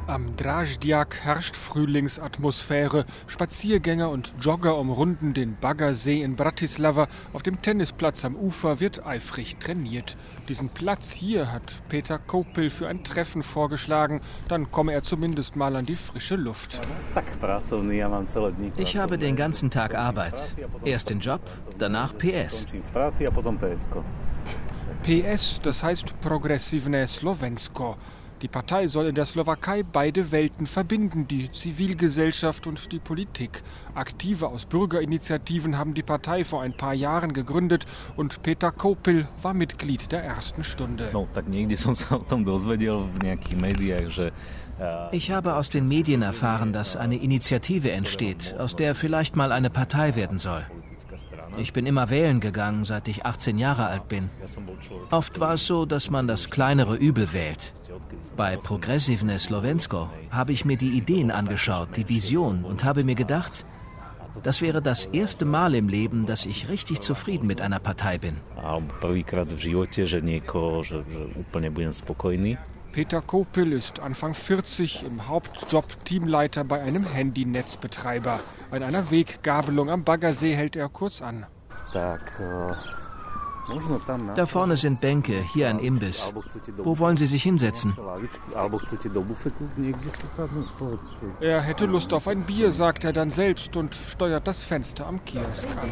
Am 0.09 0.37
Draždiak 0.37 1.17
herrscht 1.23 1.55
Frühlingsatmosphäre. 1.55 3.05
Spaziergänger 3.27 4.09
und 4.09 4.33
Jogger 4.41 4.79
umrunden 4.79 5.35
den 5.35 5.55
Baggersee 5.61 6.23
in 6.23 6.35
Bratislava. 6.35 7.09
Auf 7.35 7.43
dem 7.43 7.61
Tennisplatz 7.61 8.25
am 8.25 8.35
Ufer 8.35 8.81
wird 8.81 9.05
eifrig 9.05 9.59
trainiert. 9.59 10.17
Diesen 10.49 10.71
Platz 10.71 11.13
hier 11.13 11.53
hat 11.53 11.83
Peter 11.91 12.19
Kopel 12.19 12.71
für 12.71 12.89
ein 12.89 13.05
Treffen 13.05 13.43
vorgeschlagen. 13.43 14.23
Dann 14.49 14.71
komme 14.71 14.95
er 14.95 15.03
zumindest 15.03 15.57
mal 15.57 15.77
an 15.77 15.85
die 15.85 15.97
frische 15.97 16.37
Luft. 16.37 16.81
Ich 18.79 18.97
habe 18.97 19.19
den 19.19 19.37
ganzen 19.37 19.71
Tag 19.71 19.95
Arbeit. 19.95 20.43
Erst 20.87 21.11
den 21.11 21.21
Job, 21.21 21.43
danach 21.77 22.17
PS. 22.17 22.67
PS, 25.03 25.61
das 25.63 25.83
heißt 25.83 26.19
Progressivne 26.23 27.07
Slovensko. 27.07 27.99
Die 28.43 28.49
Partei 28.49 28.87
soll 28.87 29.07
in 29.07 29.17
der 29.17 29.25
Slowakei 29.25 29.83
beide 29.83 30.31
Welten 30.31 30.67
verbinden, 30.67 31.27
die 31.27 31.51
Zivilgesellschaft 31.51 32.69
und 32.69 32.93
die 32.93 33.01
Politik. 33.01 33.63
Aktive 33.95 34.47
aus 34.47 34.65
Bürgerinitiativen 34.65 35.77
haben 35.77 35.95
die 35.95 36.05
Partei 36.05 36.45
vor 36.45 36.63
ein 36.63 36.77
paar 36.77 36.95
Jahren 36.95 37.33
gegründet 37.33 37.87
und 38.17 38.43
Peter 38.45 38.71
Kopil 38.71 39.27
war 39.43 39.55
Mitglied 39.55 40.13
der 40.13 40.23
ersten 40.23 40.63
Stunde. 40.63 41.11
Ich 45.11 45.31
habe 45.33 45.57
aus 45.57 45.69
den 45.69 45.89
Medien 45.89 46.23
erfahren, 46.23 46.73
dass 46.73 46.97
eine 46.97 47.17
Initiative 47.17 47.91
entsteht, 47.91 48.55
aus 48.57 48.77
der 48.77 48.95
vielleicht 48.95 49.35
mal 49.35 49.51
eine 49.51 49.71
Partei 49.71 50.15
werden 50.15 50.39
soll. 50.39 50.65
Ich 51.57 51.73
bin 51.73 51.87
immer 51.87 52.11
wählen 52.11 52.39
gegangen, 52.39 52.85
seit 52.85 53.09
ich 53.09 53.27
18 53.27 53.59
Jahre 53.59 53.87
alt 53.87 54.07
bin. 54.07 54.31
Oft 55.11 55.41
war 55.41 55.55
es 55.55 55.67
so, 55.67 55.87
dass 55.87 56.11
man 56.11 56.29
das 56.29 56.51
kleinere 56.51 56.95
Übel 56.95 57.33
wählt. 57.33 57.73
Bei 58.37 58.57
Progressivne 58.57 59.39
Slovensko 59.39 60.09
habe 60.31 60.53
ich 60.53 60.65
mir 60.65 60.77
die 60.77 60.91
Ideen 60.91 61.31
angeschaut, 61.31 61.97
die 61.97 62.09
Vision 62.09 62.65
und 62.65 62.85
habe 62.85 63.05
mir 63.05 63.15
gedacht, 63.15 63.65
das 64.43 64.63
wäre 64.63 64.81
das 64.81 65.07
erste 65.07 65.45
Mal 65.45 65.75
im 65.75 65.89
Leben, 65.89 66.27
dass 66.27 66.47
ich 66.47 66.69
richtig 66.69 67.01
zufrieden 67.01 67.47
mit 67.47 67.61
einer 67.61 67.81
Partei 67.81 68.19
bin. 68.19 68.37
Peter 72.93 73.21
Kopil 73.21 73.73
ist 73.73 74.01
Anfang 74.01 74.35
40 74.35 75.05
im 75.05 75.29
Hauptjob 75.29 76.05
Teamleiter 76.05 76.65
bei 76.65 76.81
einem 76.81 77.05
Handynetzbetreiber. 77.05 78.41
An 78.71 78.83
einer 78.83 79.11
Weggabelung 79.11 79.91
am 79.91 80.05
Baggersee 80.05 80.55
hält 80.55 80.77
er 80.77 80.89
kurz 80.89 81.21
an. 81.21 81.47
Da 84.35 84.47
vorne 84.47 84.77
sind 84.77 85.01
Bänke, 85.01 85.43
hier 85.53 85.69
ein 85.69 85.79
Imbiss. 85.79 86.33
Wo 86.79 86.99
wollen 86.99 87.17
Sie 87.17 87.27
sich 87.27 87.43
hinsetzen? 87.43 87.97
Er 91.41 91.61
hätte 91.61 91.87
Lust 91.87 92.13
auf 92.13 92.29
ein 92.29 92.43
Bier, 92.45 92.71
sagt 92.71 93.05
er 93.05 93.13
dann 93.13 93.31
selbst 93.31 93.77
und 93.77 93.95
steuert 93.95 94.47
das 94.47 94.65
Fenster 94.65 95.07
am 95.07 95.25
Kiosk 95.25 95.69
an. 95.81 95.91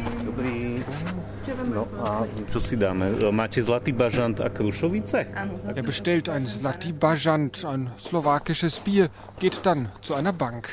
Er 5.75 5.83
bestellt 5.83 6.29
ein 6.29 6.45
Zlatý 6.45 6.91
Bažant, 6.93 7.65
ein 7.65 7.91
slowakisches 7.99 8.79
Bier, 8.79 9.09
geht 9.39 9.59
dann 9.63 9.89
zu 10.01 10.15
einer 10.15 10.33
Bank. 10.33 10.69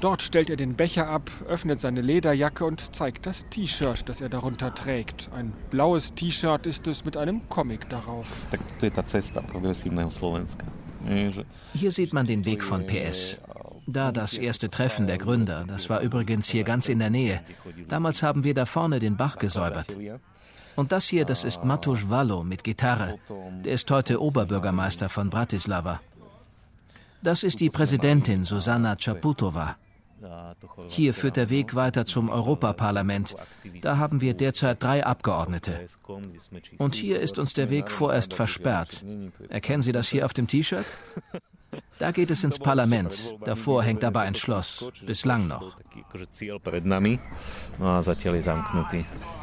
Dort 0.00 0.22
stellt 0.22 0.50
er 0.50 0.56
den 0.56 0.74
Becher 0.74 1.08
ab, 1.08 1.30
öffnet 1.48 1.80
seine 1.80 2.00
Lederjacke 2.00 2.64
und 2.64 2.94
zeigt 2.94 3.26
das 3.26 3.46
T-Shirt, 3.50 4.08
das 4.08 4.20
er 4.20 4.28
darunter 4.28 4.74
trägt. 4.74 5.30
Ein 5.34 5.52
blaues 5.70 6.14
T-Shirt 6.14 6.66
ist 6.66 6.86
es 6.86 7.04
mit 7.04 7.16
einem 7.16 7.48
Comic 7.48 7.88
darauf. 7.88 8.46
Hier 11.74 11.92
sieht 11.92 12.12
man 12.12 12.26
den 12.26 12.44
Weg 12.44 12.62
von 12.62 12.86
PS. 12.86 13.38
Da 13.86 14.12
das 14.12 14.38
erste 14.38 14.70
Treffen 14.70 15.08
der 15.08 15.18
Gründer, 15.18 15.64
das 15.66 15.90
war 15.90 16.00
übrigens 16.00 16.48
hier 16.48 16.62
ganz 16.62 16.88
in 16.88 17.00
der 17.00 17.10
Nähe. 17.10 17.40
Damals 17.88 18.22
haben 18.22 18.44
wir 18.44 18.54
da 18.54 18.64
vorne 18.64 19.00
den 19.00 19.16
Bach 19.16 19.38
gesäubert. 19.38 19.96
Und 20.76 20.92
das 20.92 21.06
hier, 21.06 21.24
das 21.24 21.44
ist 21.44 21.64
Matusz 21.64 22.08
Wallo 22.08 22.44
mit 22.44 22.64
Gitarre. 22.64 23.18
Der 23.64 23.74
ist 23.74 23.90
heute 23.90 24.22
Oberbürgermeister 24.22 25.08
von 25.08 25.28
Bratislava. 25.28 26.00
Das 27.22 27.42
ist 27.42 27.60
die 27.60 27.70
Präsidentin 27.70 28.44
Susanna 28.44 28.96
Czaputova. 28.96 29.76
Hier 30.88 31.14
führt 31.14 31.36
der 31.36 31.50
Weg 31.50 31.74
weiter 31.74 32.06
zum 32.06 32.28
Europaparlament. 32.28 33.34
Da 33.80 33.98
haben 33.98 34.20
wir 34.20 34.34
derzeit 34.34 34.82
drei 34.82 35.04
Abgeordnete. 35.04 35.86
Und 36.78 36.94
hier 36.94 37.20
ist 37.20 37.38
uns 37.38 37.54
der 37.54 37.70
Weg 37.70 37.90
vorerst 37.90 38.34
versperrt. 38.34 39.04
Erkennen 39.48 39.82
Sie 39.82 39.92
das 39.92 40.08
hier 40.08 40.24
auf 40.24 40.32
dem 40.32 40.46
T-Shirt? 40.46 40.86
Da 42.02 42.10
geht 42.10 42.32
es 42.32 42.42
ins 42.42 42.58
Parlament. 42.58 43.32
Davor 43.44 43.84
hängt 43.84 44.02
aber 44.02 44.22
ein 44.22 44.34
Schloss. 44.34 44.90
Bislang 45.06 45.46
noch. 45.46 45.76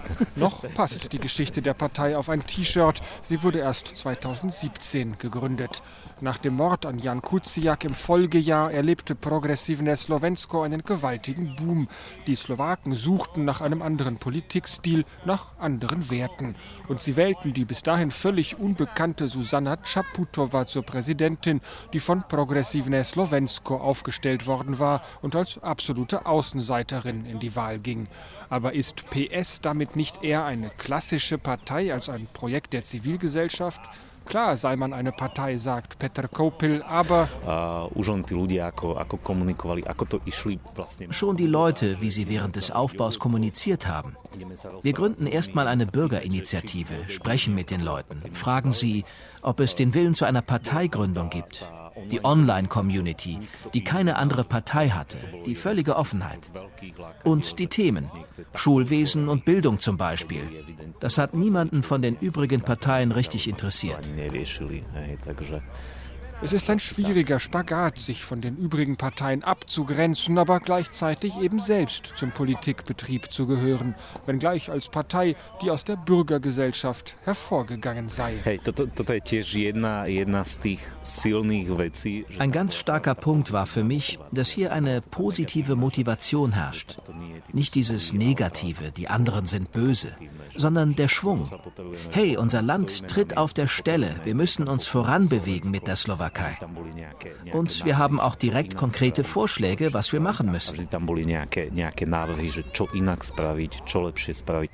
Noch 0.35 0.65
passt 0.73 1.13
die 1.13 1.19
Geschichte 1.19 1.61
der 1.61 1.73
Partei 1.73 2.17
auf 2.17 2.27
ein 2.27 2.45
T-Shirt. 2.45 2.99
Sie 3.23 3.43
wurde 3.43 3.59
erst 3.59 3.95
2017 3.95 5.17
gegründet. 5.19 5.81
Nach 6.19 6.37
dem 6.37 6.55
Mord 6.55 6.85
an 6.85 6.99
Jan 6.99 7.21
Kuciak 7.21 7.85
im 7.85 7.93
Folgejahr 7.93 8.73
erlebte 8.73 9.15
Progressivne 9.15 9.95
Slovensko 9.95 10.63
einen 10.63 10.83
gewaltigen 10.83 11.55
Boom. 11.55 11.87
Die 12.27 12.35
Slowaken 12.35 12.93
suchten 12.93 13.45
nach 13.45 13.61
einem 13.61 13.81
anderen 13.81 14.17
Politikstil, 14.17 15.05
nach 15.23 15.57
anderen 15.59 16.09
Werten. 16.09 16.55
Und 16.89 17.01
sie 17.01 17.15
wählten 17.15 17.53
die 17.53 17.63
bis 17.63 17.83
dahin 17.83 18.11
völlig 18.11 18.59
unbekannte 18.59 19.29
Susanna 19.29 19.77
Čaputova 19.77 20.65
zur 20.65 20.83
Präsidentin, 20.83 21.61
die 21.93 22.01
von 22.01 22.23
Progressivne 22.27 22.48
Slovensko 23.03 23.77
aufgestellt 23.77 24.47
worden 24.47 24.79
war 24.79 25.01
und 25.21 25.35
als 25.35 25.61
absolute 25.61 26.25
Außenseiterin 26.25 27.25
in 27.25 27.39
die 27.39 27.55
Wahl 27.55 27.79
ging. 27.79 28.07
Aber 28.49 28.73
ist 28.73 29.09
PS 29.09 29.61
damit 29.61 29.95
nicht 29.95 30.23
eher 30.23 30.45
eine 30.45 30.69
klassische 30.69 31.37
Partei 31.37 31.93
als 31.93 32.09
ein 32.09 32.27
Projekt 32.33 32.73
der 32.73 32.83
Zivilgesellschaft? 32.83 33.81
Klar 34.29 34.57
sei 34.57 34.75
man 34.75 34.93
eine 34.93 35.11
Partei, 35.11 35.57
sagt 35.57 35.97
Petr 35.97 36.27
Kopil, 36.27 36.83
aber 36.83 37.27
schon 41.09 41.35
die 41.35 41.47
Leute, 41.47 41.99
wie 41.99 42.11
sie 42.11 42.29
während 42.29 42.55
des 42.55 42.69
Aufbaus 42.69 43.17
kommuniziert 43.17 43.87
haben. 43.87 44.15
Wir 44.83 44.93
gründen 44.93 45.25
erstmal 45.25 45.67
eine 45.67 45.87
Bürgerinitiative, 45.87 46.93
sprechen 47.07 47.55
mit 47.55 47.71
den 47.71 47.81
Leuten, 47.81 48.21
fragen 48.33 48.71
sie, 48.71 49.03
ob 49.41 49.59
es 49.61 49.73
den 49.73 49.95
Willen 49.95 50.13
zu 50.13 50.25
einer 50.25 50.43
Parteigründung 50.43 51.31
gibt 51.31 51.67
die 52.11 52.23
Online-Community, 52.23 53.39
die 53.73 53.83
keine 53.83 54.15
andere 54.15 54.43
Partei 54.43 54.89
hatte, 54.89 55.17
die 55.45 55.55
völlige 55.55 55.95
Offenheit. 55.95 56.51
Und 57.23 57.59
die 57.59 57.67
Themen, 57.67 58.09
Schulwesen 58.53 59.29
und 59.29 59.45
Bildung 59.45 59.79
zum 59.79 59.97
Beispiel. 59.97 60.43
Das 60.99 61.17
hat 61.17 61.33
niemanden 61.33 61.83
von 61.83 62.01
den 62.01 62.15
übrigen 62.17 62.61
Parteien 62.61 63.11
richtig 63.11 63.47
interessiert. 63.47 64.09
Es 66.41 66.53
ist 66.53 66.69
ein 66.69 66.79
schwieriger 66.79 67.37
Spagat, 67.37 67.99
sich 67.99 68.23
von 68.23 68.39
den 68.39 68.55
übrigen 68.55 68.95
Parteien 68.95 69.43
abzugrenzen, 69.43 70.37
aber 70.37 70.61
gleichzeitig 70.61 71.37
eben 71.41 71.59
selbst 71.59 72.13
zum 72.15 72.31
Politikbetrieb 72.31 73.29
zu 73.29 73.45
gehören, 73.45 73.93
wenngleich 74.25 74.71
als 74.71 74.87
Partei, 74.87 75.35
die 75.61 75.69
aus 75.69 75.83
der 75.83 75.97
Bürgergesellschaft 75.97 77.17
hervorgegangen 77.25 78.07
sei. 78.07 78.35
Ein 82.39 82.51
ganz 82.53 82.75
starker 82.75 83.15
Punkt 83.15 83.51
war 83.51 83.65
für 83.65 83.83
mich, 83.83 84.19
dass 84.31 84.49
hier 84.49 84.71
eine 84.71 85.01
positive 85.01 85.75
Motivation 85.75 86.53
herrscht. 86.53 86.99
Nicht 87.51 87.75
dieses 87.75 88.13
Negative, 88.13 88.91
die 88.91 89.09
anderen 89.09 89.45
sind 89.45 89.73
böse, 89.73 90.15
sondern 90.55 90.95
der 90.95 91.09
Schwung. 91.09 91.49
Hey, 92.11 92.37
unser 92.37 92.61
Land 92.61 93.09
tritt 93.09 93.35
auf 93.35 93.53
der 93.53 93.67
Stelle, 93.67 94.15
wir 94.23 94.35
müssen 94.35 94.69
uns 94.69 94.85
voranbewegen 94.85 95.69
mit 95.71 95.85
der 95.85 95.97
Slowakei. 95.97 96.28
Slowakei. 96.29 96.57
Und 97.53 97.85
wir 97.85 97.97
haben 97.97 98.19
auch 98.19 98.35
direkt 98.35 98.75
konkrete 98.75 99.23
Vorschläge, 99.23 99.93
was 99.93 100.13
wir 100.13 100.19
machen 100.19 100.51
müssen. 100.51 100.87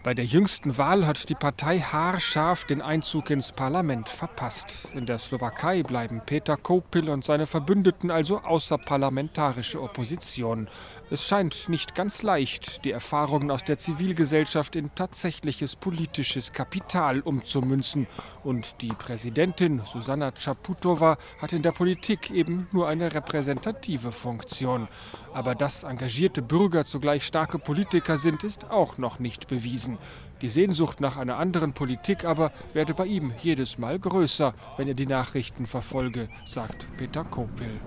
Bei 0.04 0.14
der 0.14 0.26
jüngsten 0.26 0.78
Wahl 0.78 1.08
hat 1.08 1.30
die 1.30 1.36
Partei 1.36 1.80
haarscharf 1.80 2.66
den 2.66 2.82
Einzug 2.82 3.30
ins 3.30 3.52
Parlament 3.52 4.10
verpasst. 4.10 4.94
In 4.94 5.06
der 5.06 5.20
Slowakei 5.20 5.84
bleiben 5.84 6.22
Peter 6.26 6.58
Kopil 6.58 7.10
und 7.10 7.26
seine 7.26 7.46
Verbündeten 7.46 8.12
also 8.12 8.40
außerparlamentarische 8.42 9.82
Opposition. 9.82 10.68
Es 11.10 11.28
scheint 11.28 11.70
nicht 11.70 11.96
ganz 11.96 12.24
leicht, 12.24 12.84
die 12.84 12.92
Erfahrungen 12.92 13.52
aus 13.52 13.64
der 13.64 13.78
Zivilgesellschaft 13.78 14.76
in 14.76 14.94
tatsächliches 14.96 15.76
politisches 15.76 16.52
Kapital 16.54 17.22
umzumünzen. 17.22 18.08
Und 18.44 18.82
die 18.82 18.90
Präsidentin 18.90 19.82
Susanna 19.86 20.32
Czaputova 20.32 21.18
hat 21.40 21.45
in 21.54 21.62
der 21.62 21.72
Politik 21.72 22.32
eben 22.32 22.68
nur 22.72 22.88
eine 22.88 23.14
repräsentative 23.14 24.12
Funktion. 24.12 24.88
Aber 25.34 25.56
dass 25.56 25.84
engagierte 25.84 26.42
Bürger 26.42 26.86
zugleich 26.86 27.26
starke 27.26 27.60
Politiker 27.60 28.18
sind, 28.18 28.44
ist 28.44 28.72
auch 28.72 28.98
noch 28.98 29.20
nicht 29.20 29.48
bewiesen. 29.48 29.98
Die 30.42 30.50
Sehnsucht 30.50 31.02
nach 31.02 31.18
einer 31.18 31.38
anderen 31.38 31.74
Politik 31.74 32.26
aber 32.26 32.52
werde 32.74 32.94
bei 32.94 33.06
ihm 33.06 33.34
jedes 33.42 33.78
Mal 33.78 34.00
größer, 34.00 34.54
wenn 34.78 34.88
er 34.88 34.94
die 34.94 35.06
Nachrichten 35.06 35.66
verfolge, 35.66 36.30
sagt 36.46 36.88
Peter 36.98 37.24
Kopil 37.24 37.80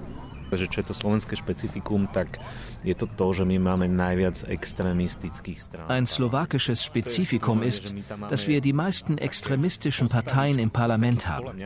že 0.56 0.70
čo 0.70 0.80
je 0.80 0.86
to 0.88 0.94
slovenské 0.94 1.36
špecifikum, 1.36 2.08
tak 2.08 2.40
je 2.86 2.94
to 2.94 3.04
to, 3.04 3.26
že 3.34 3.44
my 3.44 3.58
máme 3.58 3.90
najviac 3.90 4.46
extremistických 4.46 5.58
strán. 5.60 5.86
Ein 5.90 6.06
slowakisches 6.06 6.80
Spezifikum 6.80 7.60
ist, 7.60 7.92
dass 8.30 8.46
wir 8.46 8.62
die 8.62 8.72
meisten 8.72 9.18
extremistischen 9.18 10.08
Parteien 10.08 10.58
im 10.58 10.70
Parlament 10.70 11.28
haben. 11.28 11.58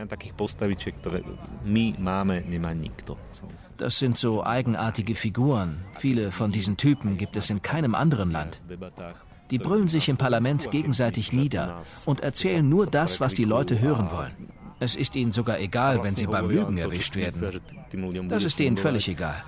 Das 3.77 3.99
sind 3.99 4.17
so 4.17 4.43
eigenartige 4.43 5.15
Figuren. 5.15 5.85
Viele 5.93 6.31
von 6.31 6.51
diesen 6.51 6.77
Typen 6.77 7.17
gibt 7.17 7.37
es 7.37 7.49
in 7.49 7.61
keinem 7.61 7.95
anderen 7.95 8.31
Land. 8.31 8.61
Die 9.51 9.59
brüllen 9.59 9.87
sich 9.87 10.09
im 10.09 10.17
Parlament 10.17 10.71
gegenseitig 10.71 11.31
nieder 11.31 11.81
und 12.05 12.21
erzählen 12.21 12.67
nur 12.67 12.87
das, 12.87 13.19
was 13.19 13.33
die 13.33 13.45
Leute 13.45 13.79
hören 13.79 14.09
wollen. 14.11 14.62
Es 14.83 14.95
ist 14.97 15.15
ihnen 15.15 15.31
sogar 15.31 15.59
egal, 15.59 16.03
wenn 16.03 16.13
sie 16.13 16.27
beim 16.27 16.49
Lügen 16.49 16.77
erwischt 16.77 17.15
werden. 17.15 17.61
Das 18.27 18.43
ist 18.43 18.59
ihnen 18.59 18.75
völlig 18.75 19.07
egal. 19.07 19.43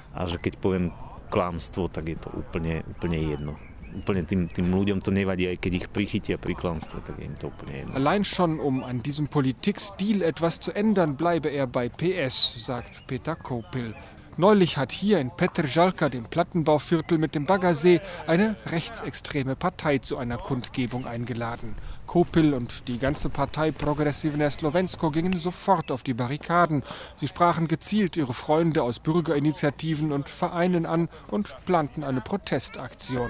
Allein 7.94 8.24
schon, 8.24 8.60
um 8.60 8.84
an 8.84 9.04
diesem 9.04 9.28
Politikstil 9.28 10.22
etwas 10.22 10.60
zu 10.60 10.72
ändern, 10.74 11.16
bleibe 11.18 11.50
er 11.50 11.68
bei 11.68 11.90
PS, 11.90 12.66
sagt 12.66 13.06
Peter 13.08 13.36
Kopil. 13.36 13.94
Neulich 14.38 14.76
hat 14.76 14.92
hier 14.92 15.20
in 15.20 15.32
Petržalka, 15.32 16.10
dem 16.10 16.26
Plattenbauviertel 16.26 17.18
mit 17.18 17.36
dem 17.36 17.46
Baggersee, 17.46 18.02
eine 18.28 18.58
rechtsextreme 18.66 19.56
Partei 19.56 20.00
zu 20.00 20.18
einer 20.18 20.38
Kundgebung 20.38 21.08
eingeladen. 21.08 21.76
Kopil 22.08 22.54
und 22.54 22.88
die 22.88 22.98
ganze 22.98 23.30
Partei 23.30 23.72
Progressivne 23.72 24.50
Slovensko 24.50 25.12
gingen 25.12 25.38
sofort 25.38 25.92
auf 25.92 26.04
die 26.04 26.14
Barrikaden. 26.14 26.84
Sie 27.18 27.28
sprachen 27.28 27.68
gezielt 27.68 28.18
ihre 28.18 28.34
Freunde 28.34 28.84
aus 28.84 29.00
Bürgerinitiativen 29.00 30.12
und 30.12 30.30
Vereinen 30.30 30.86
an 30.86 31.10
und 31.30 31.56
planten 31.66 32.04
eine 32.04 32.22
Protestaktion. 32.22 33.30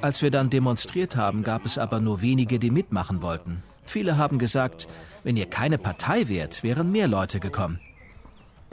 Als 0.00 0.22
wir 0.22 0.30
dann 0.30 0.50
demonstriert 0.50 1.16
haben, 1.16 1.42
gab 1.42 1.66
es 1.66 1.76
aber 1.76 2.00
nur 2.00 2.20
wenige, 2.20 2.58
die 2.58 2.70
mitmachen 2.70 3.20
wollten. 3.20 3.62
Viele 3.84 4.16
haben 4.16 4.38
gesagt, 4.38 4.86
wenn 5.24 5.36
ihr 5.36 5.46
keine 5.46 5.78
Partei 5.78 6.28
wärt, 6.28 6.62
wären 6.62 6.92
mehr 6.92 7.08
Leute 7.08 7.40
gekommen. 7.40 7.80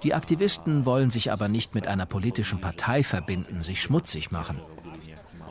Die 0.04 0.14
Aktivisten 0.14 0.86
wollen 0.86 1.10
sich 1.10 1.32
aber 1.32 1.48
nicht 1.48 1.74
mit 1.74 1.88
einer 1.88 2.06
politischen 2.06 2.62
Partei 2.62 3.04
verbinden, 3.04 3.64
sich 3.64 3.82
schmutzig 3.82 4.32
machen. 4.32 4.60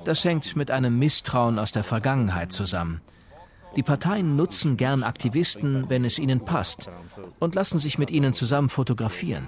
Das 0.05 0.25
hängt 0.25 0.57
mit 0.57 0.71
einem 0.71 0.99
Misstrauen 0.99 1.59
aus 1.59 1.73
der 1.73 1.85
Vergangenheit 1.85 2.53
zusammen. 2.53 3.01
Die 3.77 3.83
Parteien 3.83 4.37
nutzen 4.37 4.77
gern 4.77 5.03
Aktivisten, 5.03 5.89
wenn 5.89 6.05
es 6.05 6.19
ihnen 6.19 6.45
passt, 6.45 6.91
und 7.41 7.55
lassen 7.55 7.79
sich 7.79 7.99
mit 7.99 8.11
ihnen 8.11 8.33
zusammen 8.33 8.69
fotografieren. 8.69 9.47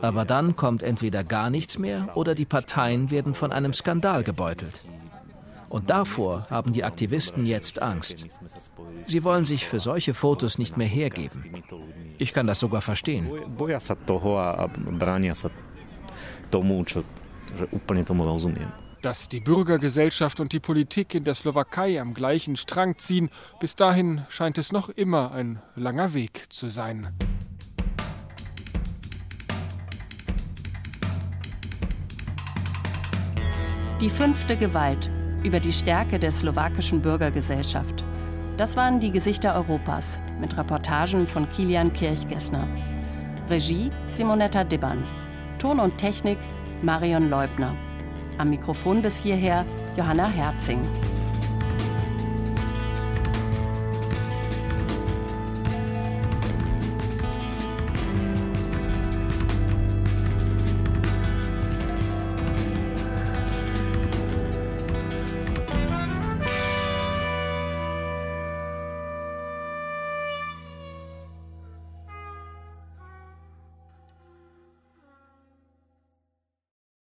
Aber 0.00 0.24
dann 0.24 0.56
kommt 0.56 0.82
entweder 0.82 1.24
gar 1.24 1.50
nichts 1.50 1.78
mehr 1.78 2.16
oder 2.16 2.34
die 2.34 2.46
Parteien 2.46 3.10
werden 3.10 3.34
von 3.34 3.52
einem 3.52 3.72
Skandal 3.72 4.22
gebeutelt. 4.22 4.84
Und 5.68 5.90
davor 5.90 6.48
haben 6.50 6.72
die 6.72 6.84
Aktivisten 6.84 7.46
jetzt 7.46 7.82
Angst. 7.82 8.26
Sie 9.06 9.24
wollen 9.24 9.44
sich 9.44 9.66
für 9.66 9.80
solche 9.80 10.14
Fotos 10.14 10.56
nicht 10.56 10.76
mehr 10.76 10.86
hergeben. 10.86 11.64
Ich 12.18 12.32
kann 12.32 12.46
das 12.46 12.60
sogar 12.60 12.80
verstehen. 12.80 13.28
Dass 19.04 19.28
die 19.28 19.40
Bürgergesellschaft 19.40 20.40
und 20.40 20.54
die 20.54 20.60
Politik 20.60 21.14
in 21.14 21.24
der 21.24 21.34
Slowakei 21.34 22.00
am 22.00 22.14
gleichen 22.14 22.56
Strang 22.56 22.96
ziehen, 22.96 23.28
bis 23.60 23.76
dahin 23.76 24.22
scheint 24.30 24.56
es 24.56 24.72
noch 24.72 24.88
immer 24.88 25.32
ein 25.32 25.60
langer 25.76 26.14
Weg 26.14 26.46
zu 26.50 26.70
sein. 26.70 27.12
Die 34.00 34.08
fünfte 34.08 34.56
Gewalt 34.56 35.10
über 35.42 35.60
die 35.60 35.74
Stärke 35.74 36.18
der 36.18 36.32
slowakischen 36.32 37.02
Bürgergesellschaft. 37.02 38.02
Das 38.56 38.74
waren 38.74 39.00
die 39.00 39.10
Gesichter 39.10 39.54
Europas 39.54 40.22
mit 40.40 40.56
Reportagen 40.56 41.26
von 41.26 41.46
Kilian 41.50 41.92
Kirchgessner. 41.92 42.66
Regie 43.50 43.90
Simonetta 44.08 44.64
Dibban. 44.64 45.04
Ton 45.58 45.78
und 45.78 45.98
Technik 45.98 46.38
Marion 46.80 47.28
Leubner. 47.28 47.76
Am 48.38 48.50
Mikrofon 48.50 49.02
bis 49.02 49.18
hierher 49.22 49.64
Johanna 49.96 50.26
Herzing. 50.26 50.80